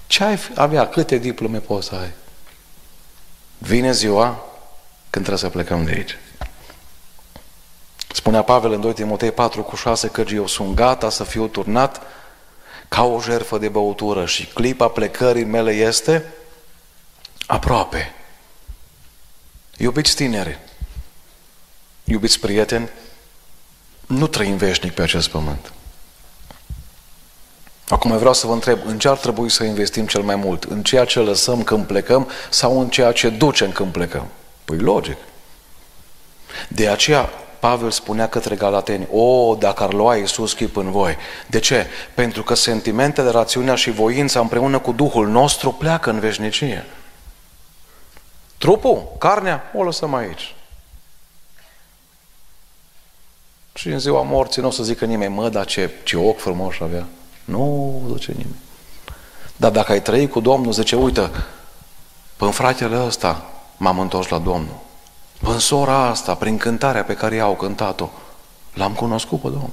ce 0.08 0.24
ai 0.24 0.40
avea, 0.56 0.90
câte 0.90 1.18
diplome 1.18 1.60
poți 1.60 1.88
să 1.88 1.96
ai. 1.96 2.12
Vine 3.58 3.92
ziua 3.92 4.46
când 5.10 5.26
trebuie 5.26 5.38
să 5.38 5.50
plecăm 5.50 5.84
de 5.84 5.92
aici. 5.92 6.18
Spunea 8.14 8.42
Pavel 8.42 8.72
în 8.72 8.82
2 8.82 8.94
Timotei 8.94 9.32
4 9.32 9.64
cu 9.64 9.76
6 9.76 10.08
că 10.08 10.24
eu 10.34 10.48
sunt 10.48 10.76
gata 10.76 11.10
să 11.10 11.24
fiu 11.24 11.48
turnat 11.48 12.02
ca 12.88 13.04
o 13.04 13.22
jerfă 13.22 13.58
de 13.58 13.70
băutură 13.70 14.26
și 14.26 14.46
clipa 14.46 14.88
plecării 14.88 15.44
mele 15.44 15.72
este 15.72 16.26
aproape. 17.46 18.14
Iubiți 19.78 20.16
tineri, 20.16 20.60
iubiți 22.04 22.40
prieteni, 22.40 22.90
nu 24.08 24.28
trăim 24.28 24.58
veșnic 24.58 24.94
pe 24.94 25.02
acest 25.02 25.30
pământ. 25.30 25.72
Acum 27.88 28.18
vreau 28.18 28.34
să 28.34 28.48
vă 28.48 28.54
întreb, 28.54 28.80
în 28.86 29.00
ce 29.00 29.08
ar 29.08 29.18
trebui 29.18 29.50
să 29.50 29.64
investim 29.64 30.08
cel 30.08 30.22
mai 30.22 30.36
mult? 30.36 30.64
În 30.64 30.84
ceea 30.84 31.06
ce 31.06 31.20
lăsăm 31.20 31.64
când 31.64 31.86
plecăm 31.86 32.30
sau 32.50 32.80
în 32.80 32.90
ceea 32.90 33.12
ce 33.12 33.30
ducem 33.30 33.72
când 33.72 33.92
plecăm? 33.92 34.28
Păi 34.66 34.78
logic. 34.78 35.18
De 36.68 36.88
aceea 36.90 37.30
Pavel 37.68 37.92
spunea 37.92 38.30
către 38.30 38.56
Galateni, 38.56 39.08
o, 39.12 39.56
dacă 39.56 39.84
ar 39.84 39.94
lua 39.94 40.16
Iisus 40.16 40.54
chip 40.54 40.76
în 40.76 40.92
voi. 40.92 41.18
De 41.48 41.60
ce? 41.60 41.88
Pentru 42.14 42.44
că 42.44 42.54
sentimentele, 42.54 43.30
rațiunea 43.30 43.76
și 43.76 43.92
voința 43.92 44.40
împreună 44.40 44.80
cu 44.80 44.92
Duhul 44.92 45.28
nostru 45.28 45.72
pleacă 45.72 46.10
în 46.10 46.20
veșnicie. 46.20 46.86
Trupul, 48.58 49.08
carnea, 49.18 49.72
o 49.76 49.84
lăsăm 49.84 50.14
aici. 50.14 50.56
Și 53.74 53.88
în 53.88 54.00
ziua 54.00 54.22
morții 54.22 54.62
nu 54.62 54.68
o 54.68 54.72
să 54.72 54.84
zică 54.84 55.06
nimeni, 55.06 55.34
mă, 55.34 55.50
dar 55.50 55.66
ce, 55.66 55.92
ce 56.04 56.18
ochi 56.18 56.40
frumos 56.40 56.76
avea. 56.82 57.06
Nu 57.46 58.02
zice 58.14 58.32
nimeni. 58.32 58.60
Dar 59.56 59.72
dacă 59.72 59.92
ai 59.92 60.02
trăit 60.02 60.32
cu 60.32 60.40
Domnul, 60.40 60.72
zice, 60.72 60.96
uite, 60.96 61.32
până 62.36 62.52
fratele 62.52 63.06
ăsta 63.06 63.50
m-am 63.78 64.00
întors 64.00 64.28
la 64.28 64.38
Domnul. 64.38 64.86
În 65.42 65.60
sora 65.60 66.06
asta, 66.06 66.36
prin 66.36 66.58
cântarea 66.58 67.04
pe 67.04 67.14
care 67.14 67.36
i-au 67.36 67.56
cântat-o, 67.56 68.10
l-am 68.74 68.94
cunoscut 68.94 69.42
pe 69.42 69.48
Domnul. 69.48 69.70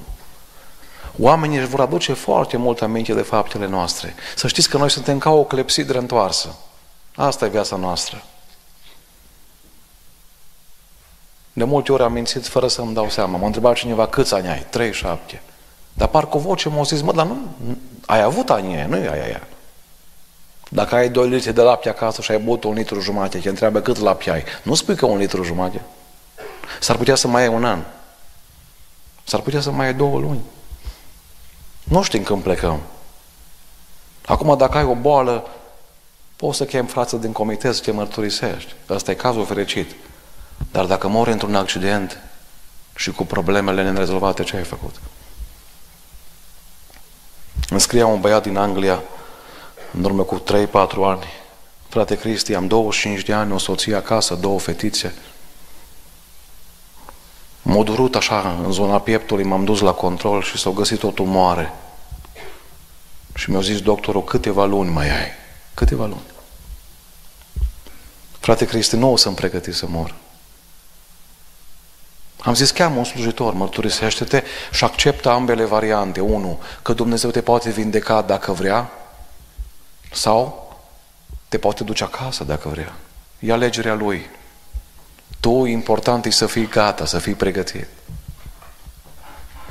Oamenii 1.19 1.57
își 1.57 1.67
vor 1.67 1.81
aduce 1.81 2.13
foarte 2.13 2.57
mult 2.57 2.81
aminte 2.81 3.13
de 3.13 3.21
faptele 3.21 3.67
noastre. 3.67 4.15
Să 4.35 4.47
știți 4.47 4.69
că 4.69 4.77
noi 4.77 4.89
suntem 4.89 5.17
ca 5.17 5.29
o 5.29 5.43
clepsidră 5.43 5.97
întoarsă. 5.97 6.55
Asta 7.15 7.45
e 7.45 7.49
viața 7.49 7.75
noastră. 7.75 8.23
De 11.53 11.63
multe 11.63 11.91
ori 11.91 12.03
am 12.03 12.11
mințit 12.11 12.47
fără 12.47 12.67
să-mi 12.67 12.93
dau 12.93 13.09
seama. 13.09 13.37
M-a 13.37 13.45
întrebat 13.45 13.75
cineva 13.75 14.07
câți 14.07 14.33
ani 14.33 14.47
ai? 14.47 14.65
37. 14.69 15.41
Dar 15.93 16.07
parcă 16.07 16.37
o 16.37 16.39
voce 16.39 16.69
m-a 16.69 16.83
zis, 16.83 17.01
mă, 17.01 17.13
dar 17.13 17.25
nu, 17.25 17.37
ai 18.05 18.21
avut 18.21 18.49
ani 18.49 18.75
aia, 18.75 18.87
nu 18.87 18.95
e 18.95 19.09
aia, 19.09 19.23
aia. 19.23 19.47
Dacă 20.69 20.95
ai 20.95 21.09
2 21.09 21.29
litri 21.29 21.53
de 21.53 21.61
lapte 21.61 21.89
acasă 21.89 22.21
și 22.21 22.31
ai 22.31 22.39
băut 22.39 22.63
un 22.63 22.73
litru 22.73 22.99
jumate, 22.99 23.37
te 23.37 23.49
întreabă 23.49 23.79
cât 23.79 23.97
lapte 23.97 24.31
ai. 24.31 24.43
Nu 24.63 24.75
spui 24.75 24.95
că 24.95 25.05
un 25.05 25.17
litru 25.17 25.43
jumate. 25.43 25.81
S-ar 26.79 26.95
putea 26.95 27.15
să 27.15 27.27
mai 27.27 27.41
ai 27.41 27.47
un 27.47 27.65
an. 27.65 27.83
S-ar 29.23 29.39
putea 29.39 29.61
să 29.61 29.71
mai 29.71 29.85
ai 29.85 29.93
două 29.93 30.19
luni. 30.19 30.41
Nu 31.83 32.03
știm 32.03 32.23
când 32.23 32.43
plecăm. 32.43 32.79
Acum, 34.25 34.57
dacă 34.57 34.77
ai 34.77 34.83
o 34.83 34.95
boală, 34.95 35.47
poți 36.35 36.57
să 36.57 36.65
chem 36.65 36.85
frață 36.85 37.15
din 37.15 37.31
comitet 37.31 37.75
să 37.75 37.81
te 37.81 37.91
mărturisești. 37.91 38.73
Ăsta 38.89 39.11
e 39.11 39.13
cazul 39.13 39.45
fericit. 39.45 39.95
Dar 40.71 40.85
dacă 40.85 41.07
mori 41.07 41.31
într-un 41.31 41.55
accident 41.55 42.19
și 42.95 43.11
cu 43.11 43.25
problemele 43.25 43.91
nerezolvate, 43.91 44.43
ce 44.43 44.55
ai 44.55 44.63
făcut? 44.63 44.95
Îmi 47.69 47.81
scria 47.81 48.05
un 48.05 48.19
băiat 48.19 48.43
din 48.43 48.57
Anglia, 48.57 49.03
în 49.97 50.03
urmă 50.03 50.23
cu 50.23 50.39
3-4 50.39 50.41
ani, 51.03 51.23
frate 51.87 52.17
Cristi, 52.17 52.53
am 52.53 52.67
25 52.67 53.23
de 53.23 53.33
ani, 53.33 53.51
o 53.51 53.57
soție 53.57 53.95
acasă, 53.95 54.35
două 54.35 54.59
fetițe. 54.59 55.13
M-a 57.61 57.83
durut 57.83 58.15
așa 58.15 58.59
în 58.63 58.71
zona 58.71 58.99
pieptului, 58.99 59.43
m-am 59.43 59.65
dus 59.65 59.79
la 59.79 59.91
control 59.91 60.41
și 60.41 60.57
s-au 60.57 60.71
găsit 60.71 61.03
o 61.03 61.11
tumoare. 61.11 61.73
Și 63.35 63.49
mi-a 63.49 63.59
zis 63.59 63.81
doctorul, 63.81 64.23
câteva 64.23 64.65
luni 64.65 64.89
mai 64.89 65.09
ai. 65.09 65.31
Câteva 65.73 66.05
luni. 66.05 66.23
Frate 68.39 68.65
Cristi, 68.65 68.95
nu 68.95 69.11
o 69.11 69.15
să-mi 69.15 69.35
pregăti 69.35 69.71
să 69.71 69.85
mor. 69.87 70.15
Am 72.41 72.53
zis, 72.53 72.71
cheamă 72.71 72.97
un 72.97 73.03
slujitor, 73.03 73.53
mărturisește-te 73.53 74.43
și 74.71 74.83
acceptă 74.83 75.29
ambele 75.29 75.65
variante. 75.65 76.19
Unu, 76.19 76.59
că 76.81 76.93
Dumnezeu 76.93 77.29
te 77.29 77.41
poate 77.41 77.69
vindeca 77.69 78.21
dacă 78.21 78.51
vrea, 78.51 78.91
sau 80.15 80.73
te 81.47 81.57
poate 81.57 81.83
duce 81.83 82.03
acasă 82.03 82.43
dacă 82.43 82.69
vrea. 82.69 82.93
E 83.39 83.51
alegerea 83.51 83.93
Lui. 83.93 84.29
Tu, 85.39 85.65
important 85.65 86.25
e 86.25 86.29
să 86.29 86.45
fii 86.45 86.67
gata, 86.67 87.05
să 87.05 87.19
fii 87.19 87.33
pregătit. 87.33 87.87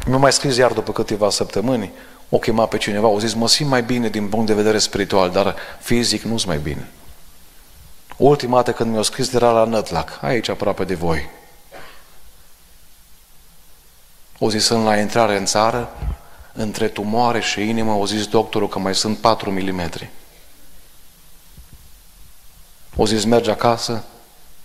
Nu 0.07 0.19
mai 0.19 0.33
scris 0.33 0.57
iar 0.57 0.73
după 0.73 0.93
câteva 0.93 1.31
săptămâni, 1.31 1.93
o 2.29 2.39
chema 2.39 2.67
pe 2.67 2.77
cineva, 2.77 3.07
o 3.07 3.19
zis, 3.19 3.35
mă 3.35 3.49
simt 3.49 3.69
mai 3.69 3.83
bine 3.83 4.09
din 4.09 4.29
punct 4.29 4.47
de 4.47 4.55
vedere 4.55 4.79
spiritual, 4.79 5.31
dar 5.31 5.57
fizic 5.81 6.23
nu-s 6.23 6.45
mai 6.45 6.59
bine. 6.59 6.89
Ultima 8.17 8.57
dată 8.57 8.73
când 8.73 8.93
mi-a 8.93 9.03
scris 9.03 9.33
era 9.33 9.51
la 9.51 9.65
Nătlac, 9.65 10.19
aici 10.21 10.49
aproape 10.49 10.85
de 10.85 10.95
voi. 10.95 11.31
O 14.39 14.51
zis 14.51 14.65
sunt 14.65 14.85
la 14.85 14.97
intrare 14.97 15.37
în 15.37 15.45
țară, 15.45 15.89
între 16.53 16.89
tumoare 16.89 17.41
și 17.41 17.69
inimă, 17.69 17.93
o 17.93 18.07
zis 18.07 18.27
doctorul 18.27 18.69
că 18.69 18.79
mai 18.79 18.95
sunt 18.95 19.19
4 19.19 19.51
mm. 19.51 19.91
O 22.97 23.07
zis 23.07 23.25
merge 23.25 23.51
acasă, 23.51 24.05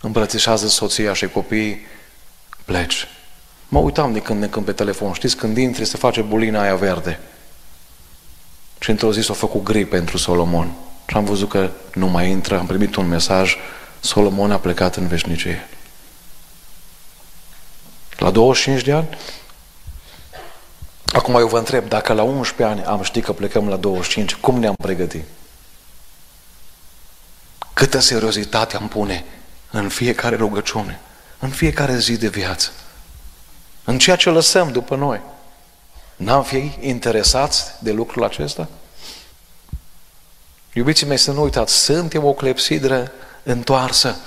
îmbrățișează 0.02 0.68
soția 0.68 1.14
și 1.14 1.28
copiii, 1.28 1.80
pleci. 2.66 3.08
Mă 3.68 3.80
uitam 3.80 4.14
de 4.14 4.22
când 4.22 4.40
ne 4.40 4.48
când 4.48 4.66
pe 4.66 4.72
telefon, 4.72 5.14
știți, 5.14 5.36
când 5.36 5.58
intri 5.58 5.86
se 5.86 5.98
face 5.98 6.22
bulina 6.22 6.62
aia 6.62 6.76
verde. 6.76 7.20
Și 8.80 8.90
într-o 8.90 9.14
zi 9.14 9.22
s-a 9.22 9.34
făcut 9.34 9.64
gri 9.64 9.86
pentru 9.86 10.18
Solomon. 10.18 10.72
Și 11.08 11.16
am 11.16 11.26
văzut 11.26 11.50
că 11.50 11.70
nu 11.94 12.08
mai 12.08 12.30
intră, 12.30 12.60
am 12.60 12.66
primit 12.66 12.96
un 12.96 13.08
mesaj, 13.08 13.56
Solomon 14.00 14.52
a 14.52 14.58
plecat 14.58 14.96
în 14.96 15.08
veșnicie. 15.08 15.68
La 18.18 18.32
25 18.32 18.82
de 18.82 18.92
ani? 18.92 19.08
Acum 21.06 21.36
eu 21.36 21.48
vă 21.48 21.58
întreb, 21.58 21.88
dacă 21.88 22.14
la 22.14 22.24
11 22.24 22.64
ani 22.64 22.86
am 22.86 23.02
ști 23.02 23.22
că 23.22 23.34
plecăm 23.34 23.68
la 23.68 23.76
25, 23.76 24.36
cum 24.36 24.60
ne-am 24.60 24.76
pregătit? 24.82 25.24
Câtă 27.80 28.00
seriozitate 28.00 28.76
am 28.76 28.88
pune 28.88 29.26
în 29.72 29.90
fiecare 29.90 30.36
rugăciune, 30.36 31.00
în 31.40 31.50
fiecare 31.50 31.98
zi 31.98 32.18
de 32.18 32.28
viață, 32.28 32.72
în 33.84 33.98
ceea 34.00 34.16
ce 34.16 34.30
lăsăm 34.30 34.72
după 34.72 34.96
noi. 34.96 35.22
N-am 36.16 36.44
fi 36.44 36.78
interesați 36.80 37.66
de 37.80 37.92
lucrul 37.92 38.24
acesta? 38.24 38.68
Iubiții 40.74 41.08
mei, 41.08 41.18
să 41.18 41.32
nu 41.32 41.44
uitați, 41.44 41.74
suntem 41.74 42.26
o 42.26 42.34
clepsidră 42.34 43.12
întoarsă. 43.44 44.18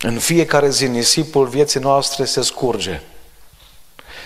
În 0.00 0.18
fiecare 0.18 0.70
zi 0.70 0.86
nisipul 0.86 1.46
vieții 1.46 1.80
noastre 1.80 2.24
se 2.24 2.42
scurge. 2.42 3.00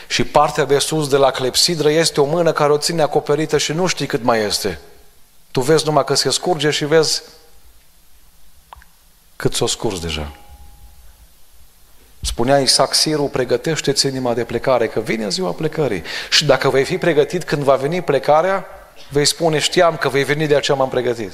Și 0.08 0.24
partea 0.24 0.64
de 0.64 0.78
sus 0.78 1.08
de 1.08 1.16
la 1.16 1.30
clepsidră 1.30 1.90
este 1.90 2.20
o 2.20 2.24
mână 2.24 2.52
care 2.52 2.72
o 2.72 2.78
ține 2.78 3.02
acoperită 3.02 3.58
și 3.58 3.72
nu 3.72 3.86
știi 3.86 4.06
cât 4.06 4.22
mai 4.22 4.40
este. 4.40 4.78
Tu 5.54 5.60
vezi 5.60 5.84
numai 5.84 6.04
că 6.04 6.14
se 6.14 6.30
scurge 6.30 6.70
și 6.70 6.84
vezi 6.84 7.22
cât 9.36 9.54
s-o 9.54 9.66
scurs 9.66 10.00
deja. 10.00 10.36
Spunea 12.20 12.60
Isaac 12.60 12.94
Siru, 12.94 13.22
pregătește-ți 13.22 14.06
inima 14.06 14.34
de 14.34 14.44
plecare, 14.44 14.88
că 14.88 15.00
vine 15.00 15.28
ziua 15.28 15.52
plecării. 15.52 16.02
Și 16.30 16.44
dacă 16.44 16.68
vei 16.68 16.84
fi 16.84 16.98
pregătit 16.98 17.44
când 17.44 17.62
va 17.62 17.74
veni 17.74 18.02
plecarea, 18.02 18.66
vei 19.08 19.24
spune, 19.24 19.58
știam 19.58 19.96
că 19.96 20.08
vei 20.08 20.24
veni, 20.24 20.46
de 20.46 20.56
aceea 20.56 20.76
m-am 20.76 20.88
pregătit. 20.88 21.32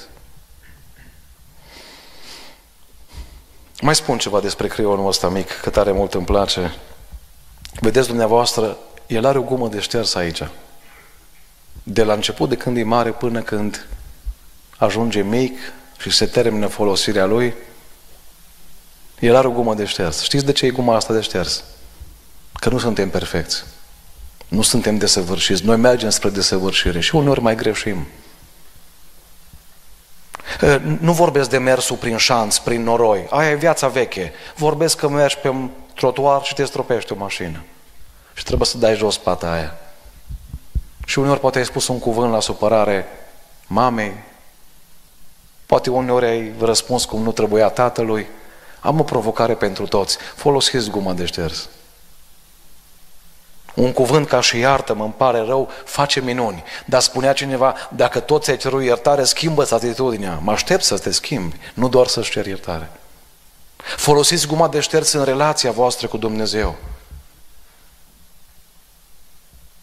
Mai 3.80 3.94
spun 3.94 4.18
ceva 4.18 4.40
despre 4.40 4.66
creionul 4.66 5.06
ăsta 5.06 5.28
mic, 5.28 5.60
că 5.60 5.70
tare 5.70 5.92
mult 5.92 6.14
îmi 6.14 6.24
place. 6.24 6.74
Vedeți 7.80 8.06
dumneavoastră, 8.06 8.76
el 9.06 9.26
are 9.26 9.38
o 9.38 9.42
gumă 9.42 9.68
de 9.68 9.80
șters 9.80 10.14
aici. 10.14 10.42
De 11.82 12.04
la 12.04 12.12
început, 12.12 12.48
de 12.48 12.56
când 12.56 12.76
e 12.76 12.82
mare, 12.82 13.10
până 13.10 13.42
când 13.42 13.86
ajunge 14.80 15.22
mic 15.22 15.58
și 15.98 16.10
se 16.10 16.26
termină 16.26 16.66
folosirea 16.66 17.24
lui, 17.24 17.54
el 19.18 19.36
are 19.36 19.46
o 19.46 19.50
gumă 19.50 19.74
de 19.74 19.84
șters. 19.84 20.22
Știți 20.22 20.44
de 20.44 20.52
ce 20.52 20.66
e 20.66 20.70
guma 20.70 20.96
asta 20.96 21.12
de 21.12 21.20
șters? 21.20 21.64
Că 22.52 22.68
nu 22.68 22.78
suntem 22.78 23.10
perfecți. 23.10 23.64
Nu 24.48 24.62
suntem 24.62 24.96
desăvârșiți. 24.98 25.64
Noi 25.64 25.76
mergem 25.76 26.10
spre 26.10 26.28
desăvârșire 26.28 27.00
și 27.00 27.14
uneori 27.14 27.40
mai 27.40 27.54
greșim. 27.54 28.06
Nu 31.00 31.12
vorbesc 31.12 31.50
de 31.50 31.58
mersul 31.58 31.96
prin 31.96 32.16
șanț, 32.16 32.56
prin 32.56 32.82
noroi. 32.82 33.26
Aia 33.30 33.50
e 33.50 33.54
viața 33.54 33.88
veche. 33.88 34.32
Vorbesc 34.56 34.96
că 34.96 35.08
mergi 35.08 35.36
pe 35.36 35.48
un 35.48 35.70
trotuar 35.94 36.42
și 36.44 36.54
te 36.54 36.64
stropește 36.64 37.12
o 37.12 37.16
mașină. 37.16 37.62
Și 38.34 38.44
trebuie 38.44 38.66
să 38.66 38.78
dai 38.78 38.96
jos 38.96 39.18
pata 39.18 39.52
aia. 39.52 39.78
Și 41.06 41.18
uneori 41.18 41.40
poate 41.40 41.58
ai 41.58 41.64
spus 41.64 41.88
un 41.88 41.98
cuvânt 41.98 42.32
la 42.32 42.40
supărare 42.40 43.06
mamei, 43.66 44.28
poate 45.70 45.90
uneori 45.90 46.26
ai 46.26 46.52
răspuns 46.60 47.04
cum 47.04 47.22
nu 47.22 47.32
trebuia 47.32 47.68
tatălui. 47.68 48.26
Am 48.80 49.00
o 49.00 49.02
provocare 49.02 49.54
pentru 49.54 49.86
toți. 49.86 50.16
Folosiți 50.34 50.90
guma 50.90 51.12
de 51.12 51.24
șters. 51.24 51.68
Un 53.74 53.92
cuvânt 53.92 54.28
ca 54.28 54.40
și 54.40 54.58
iartă-mă, 54.58 55.04
îmi 55.04 55.12
pare 55.16 55.38
rău, 55.38 55.68
face 55.84 56.20
minuni. 56.20 56.62
Dar 56.84 57.00
spunea 57.00 57.32
cineva, 57.32 57.74
dacă 57.90 58.20
toți 58.20 58.50
ai 58.50 58.56
cerut 58.56 58.82
iertare, 58.82 59.24
schimbă-ți 59.24 59.74
atitudinea. 59.74 60.38
Mă 60.42 60.52
aștept 60.52 60.82
să 60.82 60.98
te 60.98 61.10
schimbi, 61.10 61.56
nu 61.74 61.88
doar 61.88 62.06
să-ți 62.06 62.30
cer 62.30 62.46
iertare. 62.46 62.90
Folosiți 63.76 64.46
guma 64.46 64.68
de 64.68 64.80
șterți 64.80 65.16
în 65.16 65.24
relația 65.24 65.70
voastră 65.70 66.06
cu 66.06 66.16
Dumnezeu. 66.16 66.76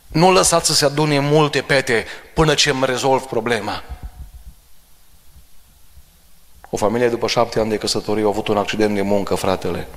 Nu 0.08 0.32
lăsați 0.32 0.68
să 0.68 0.74
se 0.74 0.86
adune 0.86 1.20
multe 1.20 1.62
pete 1.62 2.06
până 2.34 2.54
ce 2.54 2.70
îmi 2.70 2.86
rezolv 2.86 3.22
problema. 3.22 3.84
O 6.70 6.78
familie 6.78 7.10
după 7.10 7.28
șapte 7.28 7.60
ani 7.60 7.70
de 7.70 7.78
căsătorie 7.78 8.24
a 8.24 8.28
avut 8.28 8.48
un 8.48 8.58
accident 8.58 8.96
de 8.96 9.02
muncă, 9.02 9.36
fratele. 9.36 9.88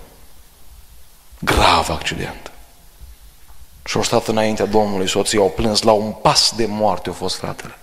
Grav 1.39 1.91
accident. 1.91 2.51
Și 3.85 3.97
au 3.97 4.03
stat 4.03 4.27
înaintea 4.27 4.67
Domnului, 4.67 5.09
soții 5.09 5.39
au 5.39 5.51
plâns 5.51 5.83
la 5.83 5.93
un 5.93 6.13
pas 6.13 6.53
de 6.57 6.67
moarte, 6.67 7.11
a 7.11 7.13
fost 7.13 7.37
fratele. 7.37 7.75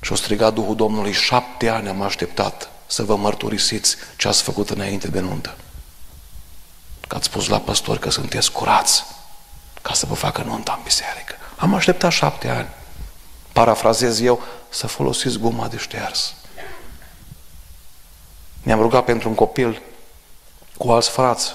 Și 0.00 0.10
au 0.10 0.16
strigat 0.16 0.54
Duhul 0.54 0.76
Domnului, 0.76 1.12
șapte 1.12 1.68
ani 1.68 1.88
am 1.88 2.02
așteptat 2.02 2.70
să 2.86 3.02
vă 3.02 3.16
mărturisiți 3.16 3.96
ce 4.16 4.28
ați 4.28 4.42
făcut 4.42 4.70
înainte 4.70 5.08
de 5.08 5.20
nuntă. 5.20 5.56
Că 7.08 7.16
ați 7.16 7.24
spus 7.24 7.48
la 7.48 7.58
păstori 7.58 7.98
că 7.98 8.10
sunteți 8.10 8.52
curați 8.52 9.04
ca 9.82 9.92
să 9.92 10.06
vă 10.06 10.14
facă 10.14 10.42
nunta 10.42 10.74
în 10.76 10.82
biserică. 10.84 11.34
Am 11.56 11.74
așteptat 11.74 12.10
șapte 12.10 12.48
ani. 12.48 12.68
Parafrazez 13.52 14.20
eu, 14.20 14.42
să 14.68 14.86
folosiți 14.86 15.38
guma 15.38 15.68
de 15.68 15.76
șters. 15.76 16.34
Ne-am 18.62 18.80
rugat 18.80 19.04
pentru 19.04 19.28
un 19.28 19.34
copil 19.34 19.82
cu 20.76 20.90
alți 20.90 21.10
frați 21.10 21.54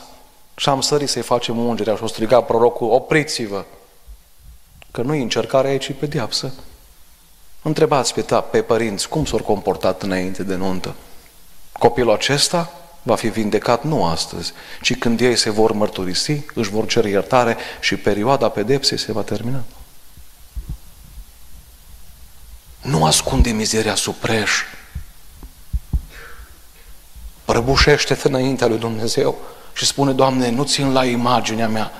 și 0.55 0.69
am 0.69 0.81
sărit 0.81 1.09
să-i 1.09 1.21
facem 1.21 1.57
ungerea 1.57 1.95
și 1.95 2.03
o 2.03 2.07
striga 2.07 2.41
prorocul, 2.41 2.91
opriți-vă! 2.91 3.65
Că 4.91 5.01
nu 5.01 5.13
e 5.13 5.21
încercarea 5.21 5.69
aici, 5.69 5.87
e 5.87 5.93
pedeapsă. 5.93 6.53
Întrebați 7.61 8.13
pe, 8.13 8.21
ta, 8.21 8.41
pe 8.41 8.61
părinți 8.61 9.09
cum 9.09 9.25
s-au 9.25 9.39
comportat 9.39 10.01
înainte 10.01 10.43
de 10.43 10.55
nuntă. 10.55 10.95
Copilul 11.71 12.13
acesta 12.13 12.71
va 13.03 13.15
fi 13.15 13.27
vindecat 13.27 13.83
nu 13.83 14.05
astăzi, 14.05 14.53
ci 14.81 14.97
când 14.97 15.19
ei 15.19 15.35
se 15.35 15.49
vor 15.49 15.71
mărturisi, 15.71 16.41
își 16.53 16.69
vor 16.69 16.87
cere 16.87 17.09
iertare 17.09 17.57
și 17.79 17.95
perioada 17.95 18.49
pedepsei 18.49 18.97
se 18.97 19.11
va 19.11 19.21
termina. 19.21 19.63
Nu 22.81 23.05
ascunde 23.05 23.49
mizeria 23.49 23.95
sub 23.95 24.13
preș. 24.13 24.51
Prăbușește-te 27.45 28.27
înaintea 28.27 28.67
lui 28.67 28.77
Dumnezeu 28.77 29.35
și 29.73 29.85
spune, 29.85 30.11
Doamne, 30.11 30.49
nu 30.49 30.63
țin 30.63 30.93
la 30.93 31.05
imaginea 31.05 31.67
mea. 31.67 31.91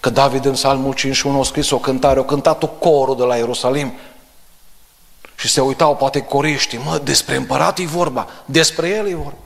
Că 0.00 0.10
David 0.10 0.44
în 0.44 0.52
Psalmul 0.52 0.94
51 0.94 1.40
a 1.40 1.44
scris 1.44 1.70
o 1.70 1.78
cântare, 1.78 2.18
o 2.18 2.24
cântat-o 2.24 2.66
corul 2.66 3.16
de 3.16 3.22
la 3.22 3.36
Ierusalim 3.36 3.92
și 5.36 5.48
se 5.48 5.60
uitau 5.60 5.96
poate 5.96 6.20
coriștii, 6.20 6.78
mă, 6.78 6.98
despre 6.98 7.36
împărat 7.36 7.78
e 7.78 7.84
vorba, 7.84 8.28
despre 8.44 8.88
el 8.88 9.08
e 9.08 9.14
vorba. 9.14 9.38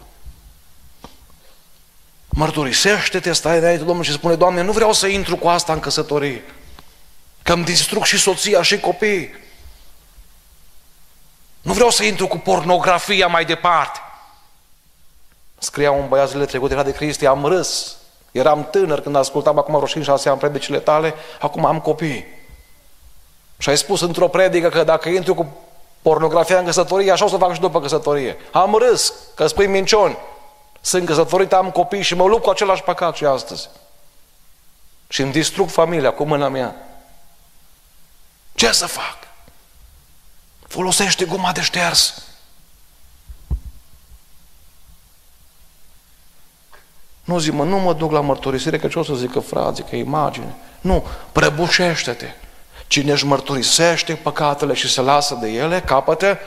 Mărturisește-te, 2.29 3.33
stai 3.33 3.59
înainte 3.59 3.85
Domnului 3.85 4.11
și 4.11 4.13
spune, 4.13 4.35
Doamne, 4.35 4.63
nu 4.63 4.73
vreau 4.73 4.93
să 4.93 5.07
intru 5.07 5.37
cu 5.37 5.49
asta 5.49 5.73
în 5.73 5.81
căsătorie. 5.81 6.43
Că 7.43 7.53
îmi 7.53 7.65
distrug 7.65 8.05
și 8.05 8.19
soția 8.19 8.63
și 8.63 8.81
copiii. 8.81 9.35
Nu 11.61 11.73
vreau 11.73 11.91
să 11.91 12.05
intru 12.05 12.27
cu 12.27 12.39
pornografia 12.39 13.27
mai 13.27 13.45
departe. 13.45 13.99
Scria 15.65 15.91
un 15.91 16.09
băiat 16.09 16.29
zilele 16.29 16.47
trecute, 16.47 16.73
era 16.73 16.83
de 16.83 16.93
Cristi, 16.93 17.27
am 17.27 17.45
râs. 17.45 17.97
Eram 18.33 18.69
tânăr 18.71 19.01
când 19.01 19.17
ascultam 19.17 19.59
acum 19.59 19.75
vreo 19.75 19.87
5 19.87 20.05
6 20.05 20.29
ani 20.29 20.39
predicile 20.39 20.79
tale, 20.79 21.15
acum 21.41 21.65
am 21.65 21.81
copii. 21.81 22.27
Și 23.59 23.69
ai 23.69 23.77
spus 23.77 24.01
într-o 24.01 24.29
predică 24.29 24.69
că 24.69 24.85
dacă 24.85 25.09
intru 25.09 25.35
cu 25.35 25.47
pornografia 26.03 26.59
în 26.59 26.65
căsătorie, 26.65 27.13
așa 27.13 27.25
o 27.25 27.29
să 27.29 27.37
fac 27.37 27.55
și 27.55 27.61
după 27.61 27.81
căsătorie. 27.81 28.37
Am 28.53 28.75
râs, 28.75 29.13
că 29.35 29.47
spui 29.47 29.67
minciuni. 29.67 30.17
Sunt 30.81 31.07
căsătorit, 31.07 31.53
am 31.53 31.71
copii 31.71 32.03
și 32.03 32.15
mă 32.15 32.27
lupt 32.27 32.43
cu 32.43 32.51
același 32.51 32.83
păcat 32.83 33.15
și 33.15 33.25
astăzi. 33.25 33.69
Și 35.09 35.23
îmi 35.23 35.33
distrug 35.33 35.69
familia 35.69 36.13
cu 36.13 36.25
mâna 36.25 36.49
mea. 36.49 36.77
Ce 38.55 38.73
să 38.73 38.87
fac? 38.87 39.17
Folosește 40.69 41.25
guma 41.25 41.53
de 41.53 41.61
șters. 41.61 42.23
Nu 47.25 47.39
zi, 47.39 47.51
mă, 47.51 47.65
nu 47.65 47.79
mă 47.79 47.93
duc 47.93 48.13
la 48.13 48.21
mărturisire, 48.21 48.79
că 48.79 48.89
ce 48.89 48.99
o 48.99 49.03
să 49.03 49.15
zică 49.15 49.41
frații, 49.41 49.85
că 49.85 49.97
e 49.97 49.99
imagine. 49.99 50.55
Nu, 50.81 51.07
prăbușește-te. 51.33 52.27
Cine 52.87 53.13
își 53.13 53.27
mărturisește 53.27 54.15
păcatele 54.15 54.75
și 54.75 54.91
se 54.91 55.01
lasă 55.01 55.39
de 55.41 55.49
ele, 55.49 55.81
capătă 55.81 56.39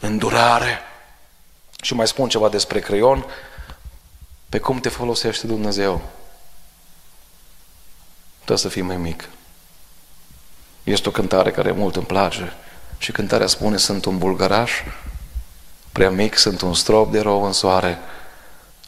îndurare. 0.00 0.78
Și 1.82 1.94
mai 1.94 2.06
spun 2.06 2.28
ceva 2.28 2.48
despre 2.48 2.80
creion, 2.80 3.26
pe 4.48 4.58
cum 4.58 4.78
te 4.78 4.88
folosește 4.88 5.46
Dumnezeu. 5.46 6.00
Trebuie 8.36 8.58
să 8.58 8.68
fii 8.68 8.82
mai 8.82 8.96
mic. 8.96 9.28
Este 10.84 11.08
o 11.08 11.12
cântare 11.12 11.50
care 11.50 11.70
mult 11.70 11.96
îmi 11.96 12.06
place 12.06 12.52
și 12.98 13.12
cântarea 13.12 13.46
spune 13.46 13.76
sunt 13.76 14.04
un 14.04 14.18
bulgăraș, 14.18 14.72
prea 15.92 16.10
mic, 16.10 16.36
sunt 16.36 16.60
un 16.60 16.74
strop 16.74 17.12
de 17.12 17.20
rou 17.20 17.44
în 17.44 17.52
soare 17.52 17.98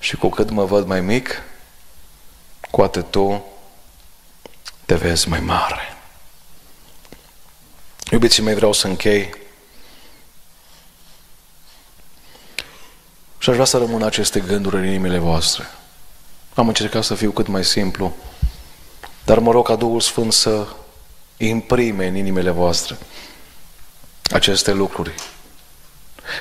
și 0.02 0.16
cu 0.16 0.28
cât 0.28 0.50
mă 0.50 0.64
văd 0.64 0.86
mai 0.86 1.00
mic, 1.00 1.42
cu 2.70 2.82
atât 2.82 3.10
tu 3.10 3.44
te 4.86 4.94
vezi 4.94 5.28
mai 5.28 5.40
mare. 5.40 5.96
Iubiții 8.10 8.42
mei, 8.42 8.54
vreau 8.54 8.72
să 8.72 8.86
închei 8.86 9.34
și 13.38 13.48
aș 13.48 13.54
vrea 13.54 13.66
să 13.66 13.78
rămână 13.78 14.06
aceste 14.06 14.40
gânduri 14.40 14.76
în 14.76 14.84
inimile 14.84 15.18
voastre. 15.18 15.64
Am 16.54 16.68
încercat 16.68 17.04
să 17.04 17.14
fiu 17.14 17.30
cât 17.30 17.46
mai 17.46 17.64
simplu, 17.64 18.14
dar 19.24 19.38
mă 19.38 19.52
rog 19.52 19.66
ca 19.66 19.76
Duhul 19.76 20.00
Sfânt 20.00 20.32
să 20.32 20.66
imprime 21.36 22.06
în 22.06 22.16
inimile 22.16 22.50
voastre 22.50 22.98
aceste 24.30 24.72
lucruri. 24.72 25.14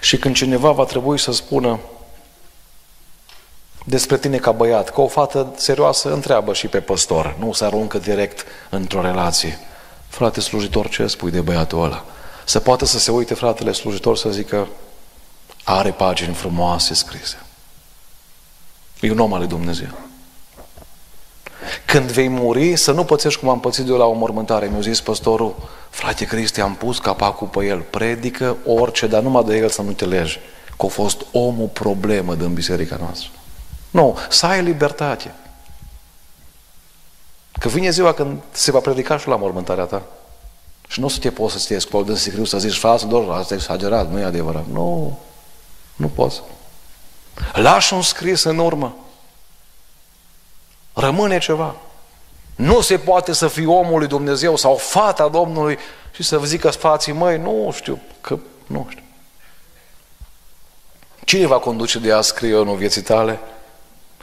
Și 0.02 0.18
când 0.18 0.36
cineva 0.36 0.72
va 0.72 0.84
trebui 0.84 1.20
să 1.20 1.32
spună 1.32 1.80
despre 3.86 4.18
tine 4.18 4.38
ca 4.38 4.52
băiat, 4.52 4.90
că 4.90 5.02
o 5.02 5.08
fată 5.08 5.54
serioasă 5.56 6.14
întreabă 6.14 6.54
și 6.54 6.68
pe 6.68 6.80
păstor, 6.80 7.36
nu 7.40 7.54
se 7.54 7.66
aruncă 7.66 7.98
direct 7.98 8.46
într-o 8.70 9.02
relație. 9.02 9.60
Frate 10.08 10.42
slujitor, 10.42 10.90
ce 10.90 11.08
spui 11.08 11.32
de 11.32 11.42
băiatul 11.42 11.84
ăla? 11.84 12.06
Se 12.46 12.60
poate 12.60 12.86
să 12.86 13.00
se 13.00 13.12
uite 13.12 13.34
fratele 13.34 13.72
slujitor 13.72 14.18
să 14.18 14.30
zică 14.30 14.68
are 15.64 15.92
pagini 15.92 16.34
frumoase 16.34 16.94
scrise. 16.94 17.46
E 19.00 19.12
un 19.12 19.20
om 19.20 19.34
al 19.34 19.40
lui 19.40 19.48
Dumnezeu. 19.48 19.90
Când 21.86 22.12
vei 22.12 22.28
muri, 22.28 22.76
să 22.76 22.92
nu 22.92 23.04
pățești 23.04 23.40
cum 23.40 23.50
am 23.50 23.60
pățit 23.60 23.88
eu 23.88 23.98
la 23.98 24.06
o 24.06 24.14
mormântare. 24.14 24.68
Mi-a 24.68 24.80
zis 24.80 25.02
păstorul, 25.02 25.56
frate 25.90 26.26
Cristi, 26.26 26.62
am 26.62 26.76
pus 26.76 27.00
capacul 27.00 27.48
pe 27.48 27.66
el, 27.66 27.80
predică 27.80 28.58
orice, 28.66 29.08
dar 29.08 29.22
numai 29.22 29.44
de 29.44 29.58
el 29.58 29.70
să 29.70 29.82
nu 29.82 29.92
te 29.92 30.06
legi. 30.06 30.40
Că 30.78 30.86
a 30.86 30.90
fost 30.90 31.26
omul 31.32 31.68
problemă 31.68 32.36
din 32.36 32.54
biserica 32.54 32.98
noastră. 33.00 33.30
Nu, 33.92 34.18
să 34.30 34.46
ai 34.46 34.62
libertate. 34.62 35.36
Că 37.60 37.68
vine 37.68 37.90
ziua 37.90 38.14
când 38.14 38.42
se 38.52 38.72
va 38.72 38.80
predica 38.80 39.18
și 39.18 39.28
la 39.28 39.36
mormântarea 39.36 39.86
ta. 39.86 40.02
Și 40.88 41.00
nu 41.00 41.06
o 41.06 41.10
să 41.10 41.20
te 41.20 41.32
poți 41.32 41.62
să 41.62 41.68
te 41.68 41.80
scoli 41.80 42.06
din 42.06 42.16
sicriu 42.16 42.44
să 42.44 42.60
zici, 42.60 42.78
frate, 42.78 43.06
doar 43.06 43.38
asta 43.38 43.54
e 43.54 43.58
exagerat, 43.58 44.10
nu 44.12 44.20
e 44.20 44.24
adevărat. 44.24 44.66
Nu, 44.66 45.20
nu 45.96 46.08
poți. 46.08 46.42
Lași 47.54 47.94
un 47.94 48.02
scris 48.02 48.44
în 48.44 48.58
urmă. 48.58 48.96
Rămâne 50.94 51.40
ceva. 51.40 51.76
Nu 52.56 52.82
se 52.82 52.98
poate 52.98 53.34
să 53.34 53.48
fii 53.48 53.66
omul 53.66 53.98
lui 53.98 54.08
Dumnezeu 54.08 54.56
sau 54.56 54.76
fata 54.76 55.28
Domnului 55.28 55.78
și 56.12 56.24
să 56.24 56.42
zică 56.44 56.70
fații 56.70 57.14
măi, 57.14 57.38
nu 57.38 57.72
știu, 57.76 58.00
că 58.22 58.38
nu 58.68 58.88
știu. 58.90 59.04
Cine 61.26 61.46
va 61.46 61.60
conduce 61.60 62.00
de 62.00 62.12
a 62.12 62.22
scrie 62.22 62.56
în 62.56 62.76
vieții 62.76 63.02
tale? 63.02 63.40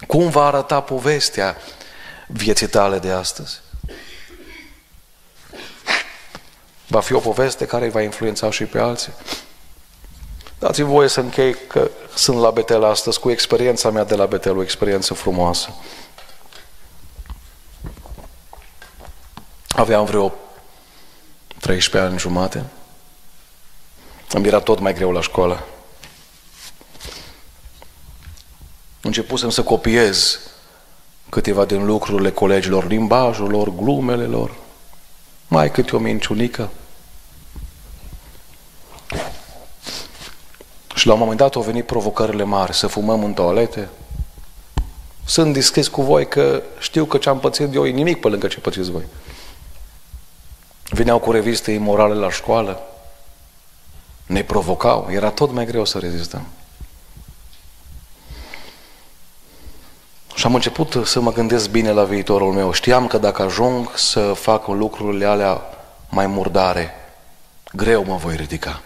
Cum 0.07 0.29
va 0.31 0.47
arăta 0.47 0.81
povestea 0.81 1.57
vieții 2.27 2.69
tale 2.69 2.99
de 2.99 3.11
astăzi? 3.11 3.61
Va 6.87 7.01
fi 7.01 7.13
o 7.13 7.19
poveste 7.19 7.67
care 7.67 7.89
va 7.89 8.03
influența 8.03 8.51
și 8.51 8.65
pe 8.65 8.79
alții. 8.79 9.13
Dați-mi 10.59 10.89
voie 10.89 11.09
să 11.09 11.21
închei 11.21 11.55
că 11.55 11.91
sunt 12.15 12.39
la 12.39 12.51
Betel 12.51 12.85
astăzi 12.85 13.21
cu 13.21 13.31
experiența 13.31 13.91
mea 13.91 14.05
de 14.05 14.15
la 14.15 14.27
Betel, 14.27 14.57
o 14.57 14.63
experiență 14.63 15.15
frumoasă. 15.15 15.75
Aveam 19.69 20.05
vreo 20.05 20.35
13 21.61 22.11
ani 22.11 22.19
jumate. 22.19 22.65
Îmi 24.33 24.47
era 24.47 24.61
tot 24.61 24.79
mai 24.79 24.95
greu 24.95 25.13
la 25.13 25.21
școală. 25.21 25.67
Începusem 29.09 29.51
să 29.51 29.63
copiez 29.63 30.41
câteva 31.29 31.65
din 31.65 31.87
lucrurile 31.87 32.31
colegilor, 32.31 32.87
limbajul 32.87 33.51
lor, 33.51 33.75
glumele 33.75 34.25
lor, 34.25 34.55
mai 35.47 35.71
câte 35.71 35.97
o 35.97 35.99
minciunică. 35.99 36.71
Și 40.95 41.07
la 41.07 41.13
un 41.13 41.19
moment 41.19 41.39
dat 41.39 41.55
au 41.55 41.63
venit 41.63 41.87
provocările 41.87 42.43
mari, 42.43 42.75
să 42.75 42.87
fumăm 42.87 43.25
în 43.25 43.33
toalete. 43.33 43.89
Sunt 45.25 45.53
deschis 45.53 45.89
cu 45.89 46.03
voi 46.03 46.29
că 46.29 46.63
știu 46.79 47.05
că 47.05 47.19
ce 47.19 47.29
am 47.29 47.41
pățit 47.41 47.75
eu 47.75 47.87
e 47.87 47.91
nimic 47.91 48.21
pe 48.21 48.29
lângă 48.29 48.47
ce 48.47 48.61
pățiți 48.61 48.91
voi. 48.91 49.05
Vineau 50.91 51.19
cu 51.19 51.31
reviste 51.31 51.71
imorale 51.71 52.15
la 52.15 52.31
școală, 52.31 52.81
ne 54.27 54.43
provocau, 54.43 55.09
era 55.11 55.31
tot 55.31 55.51
mai 55.51 55.67
greu 55.67 55.85
să 55.85 55.99
rezistăm. 55.99 56.47
Și 60.39 60.47
am 60.47 60.55
început 60.55 60.97
să 61.05 61.21
mă 61.21 61.33
gândesc 61.33 61.71
bine 61.71 61.91
la 61.91 62.05
viitorul 62.05 62.53
meu. 62.53 62.73
Știam 62.73 63.07
că 63.07 63.19
dacă 63.19 63.43
ajung 63.43 63.97
să 63.97 64.33
fac 64.33 64.67
lucrurile 64.67 65.27
alea 65.27 65.63
mai 66.09 66.27
murdare, 66.27 66.91
greu 67.73 68.05
mă 68.05 68.17
voi 68.17 68.37
ridica. 68.37 68.83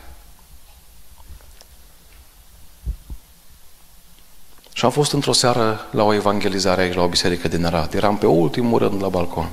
Și 4.72 4.84
am 4.84 4.90
fost 4.90 5.12
într-o 5.12 5.32
seară 5.32 5.86
la 5.90 6.02
o 6.02 6.12
evangelizare 6.12 6.82
aici, 6.82 6.94
la 6.94 7.02
o 7.02 7.08
biserică 7.08 7.48
din 7.48 7.64
Arad. 7.64 7.94
Eram 7.94 8.16
pe 8.16 8.26
ultimul 8.26 8.78
rând 8.78 9.02
la 9.02 9.08
balcon. 9.08 9.50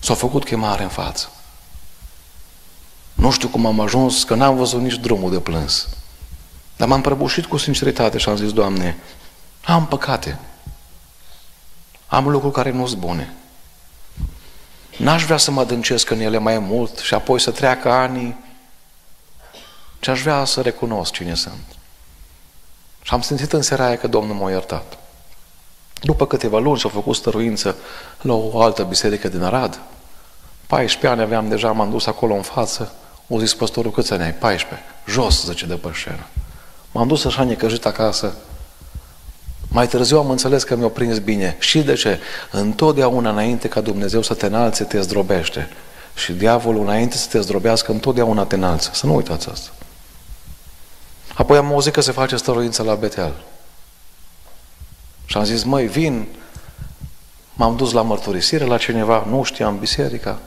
S-a 0.00 0.14
făcut 0.14 0.44
chemare 0.44 0.82
în 0.82 0.88
față. 0.88 1.30
Nu 3.14 3.30
știu 3.30 3.48
cum 3.48 3.66
am 3.66 3.80
ajuns, 3.80 4.24
că 4.24 4.34
n-am 4.34 4.56
văzut 4.56 4.80
nici 4.80 4.98
drumul 4.98 5.30
de 5.30 5.40
plâns. 5.40 5.88
Dar 6.76 6.88
m-am 6.88 7.00
prăbușit 7.00 7.46
cu 7.46 7.56
sinceritate 7.56 8.18
și 8.18 8.28
am 8.28 8.36
zis, 8.36 8.52
Doamne, 8.52 8.96
am 9.64 9.86
păcate. 9.86 10.38
Am 12.06 12.28
lucruri 12.28 12.54
care 12.54 12.70
nu 12.70 12.86
sunt 12.86 13.00
bune. 13.00 13.34
N-aș 14.96 15.24
vrea 15.24 15.36
să 15.36 15.50
mă 15.50 15.60
adâncesc 15.60 16.10
în 16.10 16.20
ele 16.20 16.38
mai 16.38 16.58
mult 16.58 16.98
și 16.98 17.14
apoi 17.14 17.40
să 17.40 17.50
treacă 17.50 17.90
ani, 17.90 18.36
ci 20.00 20.08
aș 20.08 20.20
vrea 20.20 20.44
să 20.44 20.60
recunosc 20.60 21.12
cine 21.12 21.34
sunt. 21.34 21.64
Și 23.02 23.14
am 23.14 23.20
simțit 23.20 23.52
în 23.52 23.62
seara 23.62 23.84
aia 23.84 23.98
că 23.98 24.06
Domnul 24.06 24.34
m-a 24.34 24.50
iertat. 24.50 24.98
După 26.00 26.26
câteva 26.26 26.58
luni 26.58 26.78
și-a 26.78 26.90
făcut 26.90 27.16
stăruință 27.16 27.76
la 28.20 28.32
o 28.32 28.60
altă 28.62 28.82
biserică 28.82 29.28
din 29.28 29.42
Arad. 29.42 29.80
14 30.66 31.06
ani 31.06 31.20
aveam 31.20 31.48
deja, 31.48 31.72
m-am 31.72 31.90
dus 31.90 32.06
acolo 32.06 32.34
în 32.34 32.42
față. 32.42 32.92
O 33.28 33.38
zis 33.38 33.54
păstorul, 33.54 33.90
câți 33.90 34.12
ani 34.12 34.22
ai? 34.22 34.32
14. 34.32 34.88
Jos, 35.08 35.44
zice 35.44 35.66
de 35.66 35.74
pe 35.74 35.88
scenă. 35.94 36.26
M-am 36.92 37.08
dus 37.08 37.24
așa 37.24 37.44
necăjit 37.44 37.86
acasă. 37.86 38.34
Mai 39.76 39.86
târziu 39.86 40.18
am 40.18 40.30
înțeles 40.30 40.62
că 40.62 40.76
mi-o 40.76 40.88
prins 40.88 41.18
bine. 41.18 41.56
Și 41.58 41.82
de 41.82 41.94
ce? 41.94 42.20
Întotdeauna 42.50 43.30
înainte 43.30 43.68
ca 43.68 43.80
Dumnezeu 43.80 44.22
să 44.22 44.34
te 44.34 44.46
înalțe, 44.46 44.84
te 44.84 45.00
zdrobește. 45.00 45.68
Și 46.14 46.32
diavolul 46.32 46.82
înainte 46.82 47.16
să 47.16 47.28
te 47.28 47.40
zdrobească, 47.40 47.92
întotdeauna 47.92 48.44
te 48.44 48.54
înalță. 48.54 48.90
Să 48.92 49.06
nu 49.06 49.14
uitați 49.14 49.48
asta. 49.48 49.70
Apoi 51.34 51.56
am 51.58 51.66
auzit 51.66 51.92
că 51.92 52.00
se 52.00 52.12
face 52.12 52.36
stăruință 52.36 52.82
la 52.82 52.94
Betel. 52.94 53.32
Și 55.26 55.36
am 55.36 55.44
zis, 55.44 55.62
măi, 55.62 55.86
vin, 55.86 56.26
m-am 57.54 57.76
dus 57.76 57.92
la 57.92 58.02
mărturisire 58.02 58.64
la 58.64 58.76
cineva, 58.76 59.26
nu 59.28 59.42
știam 59.42 59.78
biserica. 59.78 60.38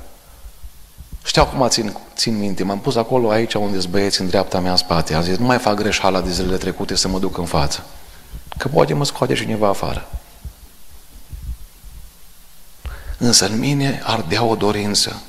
Știu 1.24 1.42
acum 1.42 1.68
țin, 1.68 1.98
țin 2.16 2.38
minte, 2.38 2.64
m-am 2.64 2.80
pus 2.80 2.96
acolo 2.96 3.30
aici 3.30 3.54
unde 3.54 3.80
sunt 3.80 3.92
băieți 3.92 4.22
în 4.22 4.28
dreapta 4.28 4.60
mea 4.60 4.72
în 4.72 4.78
spate. 4.78 5.14
Am 5.14 5.24
zis, 5.24 5.38
nu 5.38 5.46
mai 5.46 5.58
fac 5.58 5.76
greșeala 5.76 6.22
de 6.22 6.32
zilele 6.32 6.58
trecute 6.58 6.96
să 6.96 7.08
mă 7.08 7.20
duc 7.20 7.38
în 7.38 7.46
față. 7.46 7.84
Că 8.60 8.68
poate 8.68 8.94
mă 8.94 9.06
scoate 9.06 9.34
cineva 9.34 9.68
afară. 9.68 10.08
Însă 13.18 13.46
în 13.46 13.60
mine 13.60 14.02
ardea 14.04 14.44
o 14.44 14.56
dorință. 14.56 15.22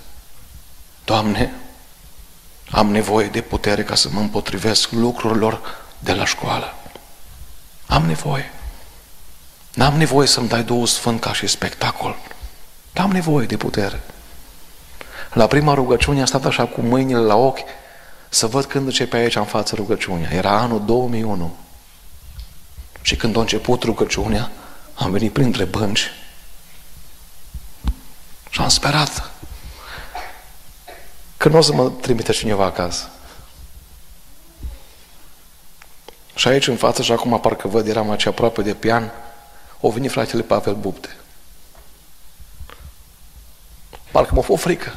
Doamne, 1.04 1.52
am 2.70 2.90
nevoie 2.90 3.26
de 3.26 3.40
putere 3.40 3.84
ca 3.84 3.94
să 3.94 4.08
mă 4.12 4.20
împotrivesc 4.20 4.90
lucrurilor 4.90 5.60
de 5.98 6.12
la 6.12 6.24
școală. 6.24 6.74
Am 7.86 8.06
nevoie. 8.06 8.52
N-am 9.74 9.94
nevoie 9.94 10.26
să-mi 10.26 10.48
dai 10.48 10.62
Duhul 10.62 10.86
Sfânt 10.86 11.20
ca 11.20 11.32
și 11.32 11.46
spectacol. 11.46 12.16
Am 12.94 13.10
nevoie 13.10 13.46
de 13.46 13.56
putere. 13.56 14.00
La 15.32 15.46
prima 15.46 15.74
rugăciune 15.74 16.20
am 16.20 16.26
stat 16.26 16.44
așa 16.44 16.66
cu 16.66 16.80
mâinile 16.80 17.18
la 17.18 17.36
ochi 17.36 17.64
să 18.28 18.46
văd 18.46 18.64
când 18.64 18.86
începe 18.86 19.16
aici 19.16 19.36
în 19.36 19.44
față 19.44 19.74
rugăciunea. 19.74 20.30
Era 20.32 20.58
anul 20.58 20.84
2001. 20.84 21.56
Și 23.10 23.16
când 23.16 23.36
a 23.36 23.40
început 23.40 23.82
rugăciunea, 23.82 24.50
am 24.94 25.10
venit 25.10 25.32
printre 25.32 25.64
bănci 25.64 26.10
și 28.50 28.60
am 28.60 28.68
sperat 28.68 29.30
că 31.36 31.48
nu 31.48 31.56
o 31.56 31.60
să 31.60 31.72
mă 31.72 31.90
trimite 31.90 32.32
cineva 32.32 32.64
acasă. 32.64 33.10
Și 36.34 36.48
aici 36.48 36.66
în 36.66 36.76
față, 36.76 37.02
și 37.02 37.12
acum 37.12 37.40
parcă 37.40 37.68
văd, 37.68 37.86
eram 37.86 38.10
aici 38.10 38.26
aproape 38.26 38.62
de 38.62 38.74
pian, 38.74 39.12
o 39.80 39.90
venit 39.90 40.10
fratele 40.10 40.42
Pavel 40.42 40.74
Bupte. 40.74 41.16
Parcă 44.10 44.34
m-a 44.34 44.42
fost 44.42 44.62
frică 44.62 44.94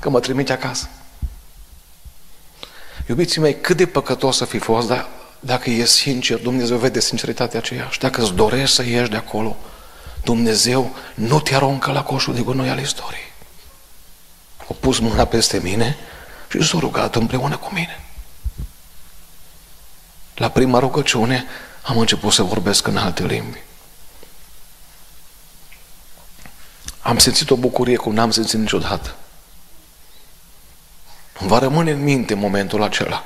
că 0.00 0.08
mă 0.08 0.20
trimite 0.20 0.52
acasă. 0.52 0.88
Iubiții 3.08 3.40
mei, 3.40 3.60
cât 3.60 3.76
de 3.76 3.86
păcătos 3.86 4.36
să 4.36 4.44
fi 4.44 4.58
fost, 4.58 4.88
dar 4.88 5.17
dacă 5.40 5.70
e 5.70 5.84
sincer, 5.84 6.38
Dumnezeu 6.38 6.76
vede 6.76 7.00
sinceritatea 7.00 7.58
aceea 7.58 7.88
și 7.88 7.98
dacă 7.98 8.22
îți 8.22 8.32
dorești 8.32 8.74
să 8.74 8.82
ieși 8.82 9.10
de 9.10 9.16
acolo, 9.16 9.56
Dumnezeu 10.24 10.96
nu 11.14 11.40
te 11.40 11.54
aruncă 11.54 11.92
la 11.92 12.02
coșul 12.02 12.34
de 12.34 12.40
gunoi 12.40 12.70
al 12.70 12.78
istoriei. 12.78 13.32
A 14.58 14.74
pus 14.80 14.98
mâna 14.98 15.24
peste 15.24 15.58
mine 15.58 15.96
și 16.48 16.62
s-a 16.62 16.78
rugat 16.78 17.14
împreună 17.14 17.56
cu 17.56 17.72
mine. 17.72 18.04
La 20.34 20.48
prima 20.48 20.78
rugăciune 20.78 21.44
am 21.82 21.98
început 21.98 22.32
să 22.32 22.42
vorbesc 22.42 22.86
în 22.86 22.96
alte 22.96 23.26
limbi. 23.26 23.58
Am 27.00 27.18
simțit 27.18 27.50
o 27.50 27.56
bucurie 27.56 27.96
cum 27.96 28.14
n-am 28.14 28.30
simțit 28.30 28.58
niciodată. 28.58 29.14
Îmi 31.40 31.48
va 31.48 31.58
rămâne 31.58 31.90
în 31.90 32.02
minte 32.02 32.34
momentul 32.34 32.82
acela. 32.82 33.24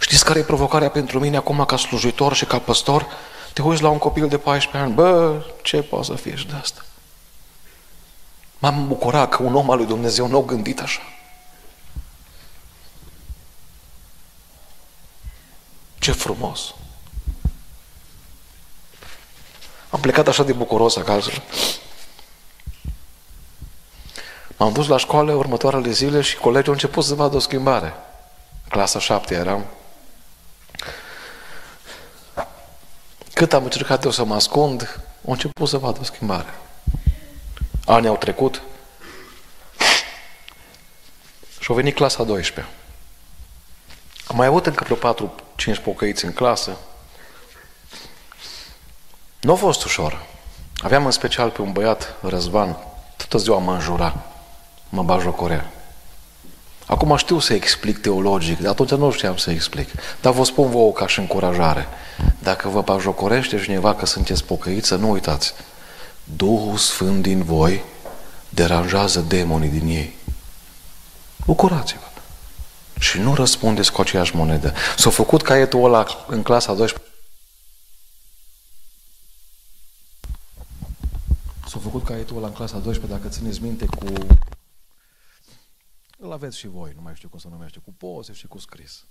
Știți 0.00 0.24
care 0.24 0.38
e 0.38 0.42
provocarea 0.42 0.90
pentru 0.90 1.18
mine 1.18 1.36
acum 1.36 1.64
ca 1.64 1.76
slujitor 1.76 2.34
și 2.34 2.44
ca 2.44 2.58
păstor? 2.58 3.06
Te 3.52 3.62
uiți 3.62 3.82
la 3.82 3.88
un 3.88 3.98
copil 3.98 4.28
de 4.28 4.38
14 4.38 4.82
ani, 4.82 4.94
bă, 4.94 5.42
ce 5.62 5.82
poate 5.82 6.04
să 6.04 6.14
fie 6.14 6.36
și 6.36 6.46
de 6.46 6.54
asta? 6.60 6.84
M-am 8.58 8.86
bucurat 8.88 9.28
că 9.28 9.42
un 9.42 9.54
om 9.54 9.70
al 9.70 9.76
lui 9.76 9.86
Dumnezeu 9.86 10.26
nu 10.26 10.38
a 10.38 10.42
gândit 10.42 10.80
așa. 10.80 11.00
Ce 15.98 16.12
frumos! 16.12 16.74
Am 19.90 20.00
plecat 20.00 20.28
așa 20.28 20.42
de 20.42 20.52
bucuros 20.52 20.96
acasă. 20.96 21.30
M-am 24.56 24.72
dus 24.72 24.86
la 24.86 24.96
școală 24.96 25.32
următoarele 25.32 25.90
zile 25.90 26.20
și 26.20 26.36
colegii 26.36 26.66
au 26.66 26.72
început 26.72 27.04
să 27.04 27.14
vadă 27.14 27.36
o 27.36 27.38
schimbare. 27.38 27.94
Clasa 28.72 28.98
7 28.98 29.34
eram. 29.34 29.66
Cât 33.32 33.52
am 33.52 33.64
încercat 33.64 34.04
eu 34.04 34.10
să 34.10 34.24
mă 34.24 34.34
ascund, 34.34 35.00
au 35.26 35.32
început 35.32 35.68
să 35.68 35.78
vadă 35.78 35.98
o 36.00 36.04
schimbare. 36.04 36.54
Anii 37.86 38.08
au 38.08 38.16
trecut 38.16 38.62
și 41.58 41.66
au 41.68 41.74
venit 41.74 41.94
clasa 41.94 42.22
12. 42.22 42.74
Am 44.26 44.36
mai 44.36 44.46
avut 44.46 44.66
încă 44.66 44.84
vreo 44.84 45.14
4-5 45.78 45.82
pocăiți 45.82 46.24
în 46.24 46.32
clasă. 46.32 46.76
Nu 49.40 49.52
a 49.52 49.56
fost 49.56 49.84
ușor. 49.84 50.22
Aveam 50.82 51.04
în 51.04 51.10
special 51.10 51.50
pe 51.50 51.62
un 51.62 51.72
băiat, 51.72 52.14
Răzvan, 52.22 52.76
toată 53.16 53.38
ziua 53.38 53.58
mă 53.58 53.72
înjura, 53.72 54.14
mă 54.88 55.02
bajocorea. 55.02 55.70
Acum 56.86 57.16
știu 57.16 57.38
să 57.38 57.54
explic 57.54 57.98
teologic, 57.98 58.60
dar 58.60 58.70
atunci 58.70 58.90
nu 58.90 59.10
știam 59.10 59.36
să 59.36 59.50
explic. 59.50 59.88
Dar 60.20 60.32
vă 60.32 60.44
spun 60.44 60.70
vouă 60.70 60.92
ca 60.92 61.06
și 61.06 61.18
încurajare. 61.18 61.86
Dacă 62.38 62.68
vă 62.68 62.80
bajocorește 62.80 63.62
cineva 63.62 63.94
că 63.94 64.06
sunteți 64.06 64.44
pocăiți, 64.44 64.88
să 64.88 64.96
nu 64.96 65.10
uitați. 65.10 65.54
Duhul 66.36 66.76
Sfânt 66.76 67.22
din 67.22 67.42
voi 67.42 67.82
deranjează 68.48 69.20
demonii 69.20 69.68
din 69.68 69.86
ei. 69.86 70.16
Bucurați-vă. 71.46 72.06
Și 72.98 73.18
nu 73.18 73.34
răspundeți 73.34 73.92
cu 73.92 74.00
aceeași 74.00 74.36
monedă. 74.36 74.74
S-a 74.96 75.10
făcut 75.10 75.42
caietul 75.42 75.84
ăla 75.84 76.06
în 76.26 76.42
clasa 76.42 76.72
12. 76.74 77.10
S-a 81.68 81.78
făcut 81.82 82.04
caietul 82.04 82.36
ăla 82.36 82.46
în 82.46 82.52
clasa 82.52 82.78
12, 82.78 83.18
dacă 83.18 83.34
țineți 83.34 83.62
minte, 83.62 83.86
cu... 83.86 84.12
Îl 86.22 86.32
aveți 86.32 86.58
și 86.58 86.66
voi, 86.66 86.92
nu 86.92 87.00
mai 87.00 87.16
știu 87.16 87.28
cum 87.28 87.38
se 87.38 87.48
numește, 87.48 87.78
cu 87.78 87.92
poze 87.92 88.32
și 88.32 88.46
cu 88.46 88.58
scris. 88.58 89.04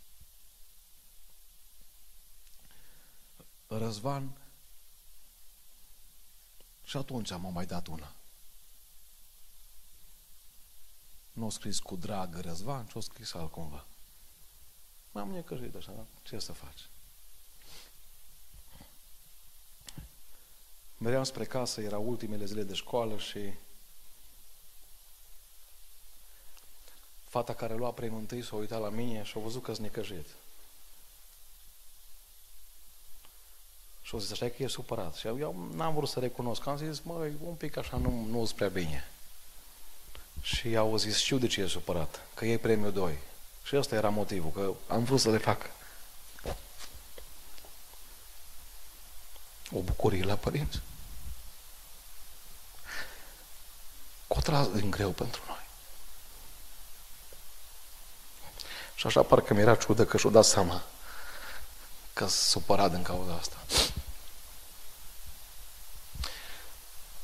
Răzvan 3.67 4.37
și 6.83 6.97
atunci 6.97 7.31
am 7.31 7.51
mai 7.53 7.65
dat 7.65 7.87
una. 7.87 8.15
Nu 11.31 11.45
o 11.45 11.49
scris 11.49 11.79
cu 11.79 11.95
drag 11.95 12.35
Răzvan, 12.35 12.85
ci 12.85 12.93
o 12.93 12.99
scris 12.99 13.33
altcumva. 13.33 13.85
M-am 15.11 15.31
necăjit 15.31 15.75
așa, 15.75 16.05
ce 16.23 16.39
să 16.39 16.53
faci? 16.53 16.89
Meream 20.97 21.23
spre 21.23 21.45
casă, 21.45 21.81
era 21.81 21.97
ultimele 21.97 22.45
zile 22.45 22.63
de 22.63 22.73
școală 22.73 23.17
și 23.17 23.53
fata 27.31 27.53
care 27.53 27.75
lua 27.75 27.91
primul 27.91 28.19
întâi 28.19 28.43
s-a 28.43 28.55
uitat 28.55 28.81
la 28.81 28.89
mine 28.89 29.23
și 29.23 29.33
a 29.35 29.39
văzut 29.39 29.63
că-s 29.63 29.77
necăjit. 29.77 30.27
Și 34.01 34.15
a 34.15 34.19
zis 34.19 34.31
așa 34.31 34.49
că 34.49 34.63
e 34.63 34.67
supărat. 34.67 35.15
Și 35.15 35.27
eu 35.27 35.69
n-am 35.73 35.93
vrut 35.93 36.09
să 36.09 36.19
recunosc. 36.19 36.67
Am 36.67 36.77
zis, 36.77 36.99
măi, 36.99 37.33
un 37.43 37.53
pic 37.53 37.77
așa 37.77 37.97
nu, 37.97 38.25
nu 38.29 38.49
prea 38.55 38.67
bine. 38.67 39.07
Și 40.41 40.75
au 40.75 40.97
zis, 40.97 41.17
știu 41.17 41.37
de 41.37 41.47
ce 41.47 41.61
e 41.61 41.67
supărat, 41.67 42.19
că 42.33 42.45
e 42.45 42.57
premiul 42.57 42.91
2. 42.91 43.17
Și 43.63 43.75
ăsta 43.75 43.95
era 43.95 44.09
motivul, 44.09 44.51
că 44.51 44.73
am 44.93 45.03
vrut 45.03 45.19
să 45.19 45.29
le 45.29 45.37
fac. 45.37 45.69
O 49.71 49.79
bucurie 49.79 50.23
la 50.23 50.35
părinți. 50.35 50.79
Cu 54.27 54.41
tras 54.41 54.71
din 54.71 54.89
greu 54.89 55.09
pentru 55.09 55.41
noi. 55.47 55.60
Și 59.01 59.07
așa 59.07 59.21
parcă 59.21 59.53
mi-era 59.53 59.75
ciudă 59.75 60.05
că 60.05 60.17
și-o 60.17 60.29
dat 60.29 60.45
seama 60.45 60.81
că 62.13 62.27
s-a 62.27 62.45
supărat 62.49 62.91
din 62.91 63.01
cauza 63.01 63.33
asta. 63.33 63.57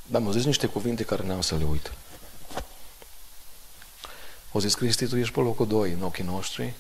Dar 0.06 0.22
mi-au 0.22 0.34
zis 0.34 0.46
niște 0.46 0.68
cuvinte 0.68 1.04
care 1.04 1.24
n-am 1.24 1.42
să 1.42 1.56
le 1.56 1.64
uit. 1.64 1.92
O 4.52 4.60
zis, 4.60 4.76
Cristi, 4.76 5.08
tu 5.08 5.18
ești 5.18 5.34
pe 5.34 5.40
locul 5.40 5.68
2 5.68 5.92
în 5.92 6.04
ochii 6.04 6.24
noștri, 6.24 6.74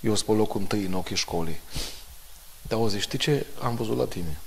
eu 0.00 0.14
sunt 0.14 0.26
pe 0.26 0.32
locul 0.32 0.66
1 0.72 0.84
în 0.86 0.94
ochii 0.94 1.16
școlii. 1.16 1.60
Dar 2.62 2.78
o 2.78 2.88
zis, 2.88 3.00
știi 3.00 3.18
ce 3.18 3.46
am 3.62 3.74
văzut 3.74 3.96
la 3.96 4.06
tine? 4.06 4.38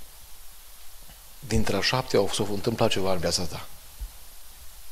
Dintre 1.38 1.76
a 1.76 1.80
șapte 1.80 2.16
au 2.16 2.28
s-a 2.32 2.44
întâmplat 2.52 2.90
ceva 2.90 3.12
în 3.12 3.18
viața 3.18 3.42
ta. 3.42 3.66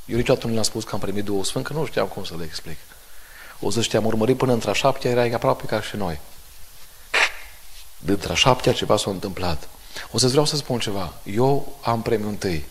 Eu 0.06 0.16
niciodată 0.16 0.46
nu 0.46 0.52
le-am 0.52 0.64
spus 0.64 0.84
că 0.84 0.94
am 0.94 1.00
primit 1.00 1.24
Duhul 1.24 1.44
Sfânt, 1.44 1.66
că 1.66 1.72
nu 1.72 1.86
știam 1.86 2.06
cum 2.06 2.24
să 2.24 2.36
le 2.36 2.44
explic. 2.44 2.78
O 3.60 3.70
zis, 3.70 3.86
te-am 3.86 4.04
urmărit 4.04 4.36
până 4.36 4.52
între 4.52 4.70
a 4.70 4.72
șaptea, 4.72 5.10
erai 5.10 5.30
aproape 5.30 5.64
ca 5.66 5.82
și 5.82 5.96
noi. 5.96 6.20
Dintre 7.98 8.32
a 8.32 8.34
șaptea 8.34 8.72
ceva 8.72 8.96
s-a 8.96 9.10
întâmplat. 9.10 9.68
O 10.12 10.18
să 10.18 10.28
vreau 10.28 10.44
să 10.44 10.56
spun 10.56 10.78
ceva. 10.78 11.12
Eu 11.22 11.76
am 11.82 12.02
premiul 12.02 12.28
întâi, 12.28 12.68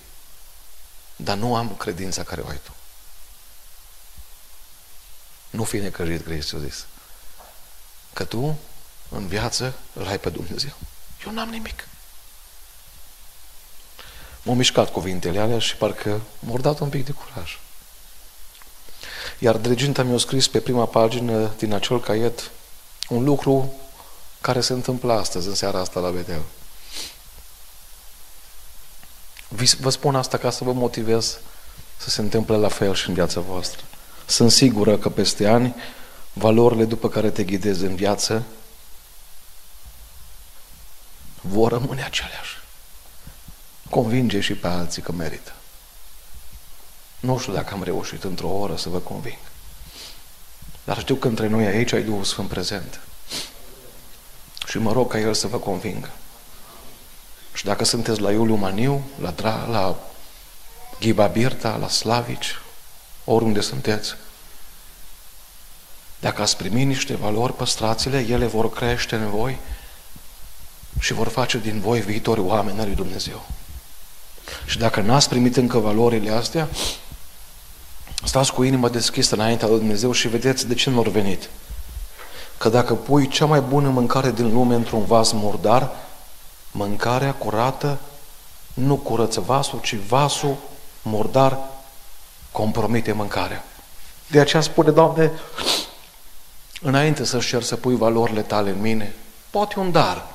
dar 1.15 1.37
nu 1.37 1.55
am 1.55 1.75
credința 1.75 2.23
care 2.23 2.41
o 2.41 2.47
ai 2.47 2.59
tu. 2.63 2.71
Nu 5.49 5.63
fi 5.63 5.77
necăjit, 5.77 6.23
Hristos 6.23 6.61
zis. 6.61 6.85
Că 8.13 8.23
tu, 8.23 8.57
în 9.09 9.27
viață, 9.27 9.73
îl 9.93 10.07
ai 10.07 10.19
pe 10.19 10.29
Dumnezeu. 10.29 10.73
Eu 11.25 11.31
n-am 11.31 11.49
nimic. 11.49 11.87
M-au 14.41 14.55
mișcat 14.55 14.91
cuvintele 14.91 15.39
alea 15.39 15.59
și 15.59 15.75
parcă 15.75 16.21
m-au 16.39 16.57
dat 16.57 16.79
un 16.79 16.89
pic 16.89 17.05
de 17.05 17.11
curaj. 17.11 17.57
Iar 19.39 19.57
diriginta 19.57 20.03
mi-a 20.03 20.17
scris 20.17 20.47
pe 20.47 20.59
prima 20.59 20.85
pagină 20.85 21.51
din 21.57 21.73
acel 21.73 21.99
caiet 21.99 22.51
un 23.09 23.23
lucru 23.23 23.73
care 24.41 24.61
se 24.61 24.73
întâmplă 24.73 25.13
astăzi, 25.13 25.47
în 25.47 25.55
seara 25.55 25.79
asta 25.79 25.99
la 25.99 26.09
Betel. 26.09 26.41
Vă 29.79 29.89
spun 29.89 30.15
asta 30.15 30.37
ca 30.37 30.49
să 30.49 30.63
vă 30.63 30.73
motivez 30.73 31.39
să 31.97 32.09
se 32.09 32.21
întâmple 32.21 32.55
la 32.55 32.67
fel 32.67 32.93
și 32.93 33.07
în 33.07 33.13
viața 33.13 33.39
voastră. 33.39 33.81
Sunt 34.25 34.51
sigură 34.51 34.97
că 34.97 35.09
peste 35.09 35.47
ani, 35.47 35.75
valorile 36.33 36.85
după 36.85 37.09
care 37.09 37.29
te 37.29 37.43
ghidezi 37.43 37.83
în 37.83 37.95
viață 37.95 38.43
vor 41.41 41.71
rămâne 41.71 42.03
aceleași. 42.03 42.57
Convinge 43.89 44.39
și 44.39 44.53
pe 44.53 44.67
alții 44.67 45.01
că 45.01 45.11
merită. 45.11 45.51
Nu 47.27 47.37
știu 47.37 47.53
dacă 47.53 47.73
am 47.73 47.83
reușit 47.83 48.23
într-o 48.23 48.47
oră 48.47 48.75
să 48.75 48.89
vă 48.89 48.97
conving. 48.97 49.37
Dar 50.83 50.99
știu 50.99 51.15
că 51.15 51.27
între 51.27 51.47
noi 51.47 51.65
aici 51.65 51.91
ai 51.91 52.03
Duhul 52.03 52.23
Sfânt 52.23 52.49
prezent. 52.49 52.99
Și 54.67 54.77
mă 54.77 54.91
rog 54.91 55.11
ca 55.11 55.19
El 55.19 55.33
să 55.33 55.47
vă 55.47 55.57
convingă. 55.57 56.09
Și 57.53 57.65
dacă 57.65 57.83
sunteți 57.83 58.21
la 58.21 58.31
Iuliu 58.31 58.55
Maniu, 58.55 59.09
la, 59.21 59.31
Dra, 59.31 59.65
la 59.65 59.95
Ghiba 60.99 61.27
Birta, 61.27 61.75
la 61.75 61.89
Slavici, 61.89 62.55
oriunde 63.25 63.61
sunteți, 63.61 64.15
dacă 66.19 66.41
ați 66.41 66.57
primit 66.57 66.87
niște 66.87 67.15
valori, 67.15 67.53
păstrați-le, 67.53 68.25
ele 68.29 68.45
vor 68.45 68.69
crește 68.69 69.15
în 69.15 69.29
voi 69.29 69.57
și 70.99 71.13
vor 71.13 71.27
face 71.27 71.57
din 71.57 71.79
voi 71.79 72.01
viitori 72.01 72.39
oameni 72.39 72.79
al 72.79 72.85
lui 72.85 72.95
Dumnezeu. 72.95 73.45
Și 74.65 74.77
dacă 74.77 75.01
n-ați 75.01 75.29
primit 75.29 75.57
încă 75.57 75.77
valorile 75.77 76.31
astea, 76.31 76.69
stați 78.23 78.53
cu 78.53 78.63
inima 78.63 78.89
deschisă 78.89 79.35
înaintea 79.35 79.67
lui 79.67 79.77
Dumnezeu 79.77 80.11
și 80.11 80.27
vedeți 80.27 80.67
de 80.67 80.73
ce 80.73 80.89
nu 80.89 80.97
au 80.97 81.11
venit. 81.11 81.49
Că 82.57 82.69
dacă 82.69 82.93
pui 82.93 83.27
cea 83.27 83.45
mai 83.45 83.61
bună 83.61 83.89
mâncare 83.89 84.31
din 84.31 84.53
lume 84.53 84.75
într-un 84.75 85.05
vas 85.05 85.31
murdar, 85.31 85.91
mâncarea 86.71 87.33
curată 87.33 87.97
nu 88.73 88.95
curăță 88.95 89.39
vasul, 89.39 89.79
ci 89.79 89.95
vasul 89.95 90.55
murdar 91.01 91.59
compromite 92.51 93.11
mâncarea. 93.11 93.63
De 94.27 94.39
aceea 94.39 94.61
spune, 94.61 94.91
Doamne, 94.91 95.31
înainte 96.81 97.25
să-și 97.25 97.47
cer 97.47 97.63
să 97.63 97.75
pui 97.75 97.95
valorile 97.95 98.41
tale 98.41 98.69
în 98.69 98.81
mine, 98.81 99.15
poate 99.49 99.79
un 99.79 99.91
dar, 99.91 100.25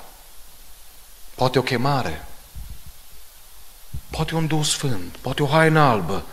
poate 1.35 1.59
o 1.59 1.63
chemare, 1.63 2.27
poate 4.11 4.35
un 4.35 4.47
dus 4.47 4.71
sfânt, 4.71 5.17
poate 5.17 5.43
o 5.43 5.47
haină 5.47 5.81
albă. 5.81 6.25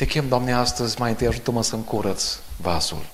Te 0.00 0.06
chem, 0.06 0.28
Doamne, 0.28 0.52
astăzi, 0.52 1.00
mai 1.00 1.10
întâi 1.10 1.26
ajută-mă 1.26 1.62
să-mi 1.62 1.84
curăț 1.84 2.24
vasul. 2.56 3.06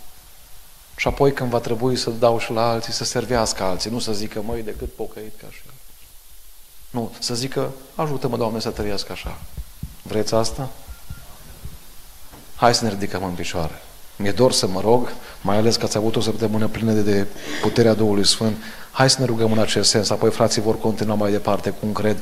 Și 0.97 1.09
apoi 1.09 1.33
când 1.33 1.51
va 1.51 1.59
trebui 1.59 1.97
să 1.97 2.11
dau 2.11 2.39
și 2.39 2.53
la 2.53 2.69
alții, 2.69 2.93
să 2.93 3.05
servească 3.05 3.63
alții, 3.63 3.91
nu 3.91 3.99
să 3.99 4.13
zică, 4.13 4.43
măi, 4.47 4.63
decât 4.63 4.95
pocăit 4.95 5.33
ca 5.41 5.47
și 5.51 5.61
el. 5.67 5.73
Nu, 6.91 7.13
să 7.19 7.35
zică, 7.35 7.73
ajută-mă, 7.95 8.37
Doamne, 8.37 8.61
să 8.61 8.71
trăiesc 8.71 9.11
așa. 9.11 9.39
Vreți 10.03 10.35
asta? 10.35 10.69
Hai 12.57 12.75
să 12.75 12.85
ne 12.85 12.91
ridicăm 12.91 13.25
în 13.25 13.33
picioare. 13.33 13.83
Mi-e 14.17 14.33
dor 14.33 14.53
să 14.53 14.67
mă 14.67 14.81
rog, 14.81 15.13
mai 15.41 15.57
ales 15.57 15.77
că 15.77 15.85
ați 15.85 15.97
avut 15.97 16.17
o 16.17 16.21
săptămână 16.21 16.69
plină 16.69 16.93
de, 16.93 17.03
de 17.03 17.27
puterea 17.63 17.95
Duhului 17.95 18.27
Sfânt. 18.27 18.57
Hai 18.91 19.11
să 19.11 19.21
ne 19.21 19.27
rugăm 19.27 19.53
în 19.53 19.59
acest 19.59 19.91
sens, 19.91 20.11
apoi 20.11 20.31
frații 20.31 20.63
vor 20.63 20.79
continua 20.79 21.15
mai 21.15 21.31
departe 21.31 21.71
cum 21.71 21.93
cred 21.93 22.17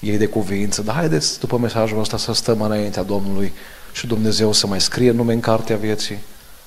ei 0.00 0.16
de 0.16 0.26
cuvință. 0.26 0.82
Dar 0.82 0.94
haideți, 0.94 1.40
după 1.40 1.58
mesajul 1.58 2.00
ăsta, 2.00 2.16
să 2.16 2.32
stăm 2.32 2.60
înaintea 2.60 3.02
Domnului 3.02 3.52
și 3.94 4.06
Dumnezeu 4.06 4.52
să 4.52 4.66
mai 4.66 4.80
scrie 4.80 5.10
nume 5.10 5.32
în 5.32 5.40
cartea 5.40 5.76
vieții, 5.76 6.18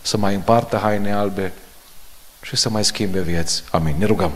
să 0.01 0.17
mai 0.17 0.35
împartă 0.35 0.77
haine 0.77 1.13
albe 1.13 1.53
și 2.41 2.55
să 2.55 2.69
mai 2.69 2.85
schimbe 2.85 3.21
vieți. 3.21 3.63
Amin. 3.71 3.95
Ne 3.97 4.05
rugăm. 4.05 4.31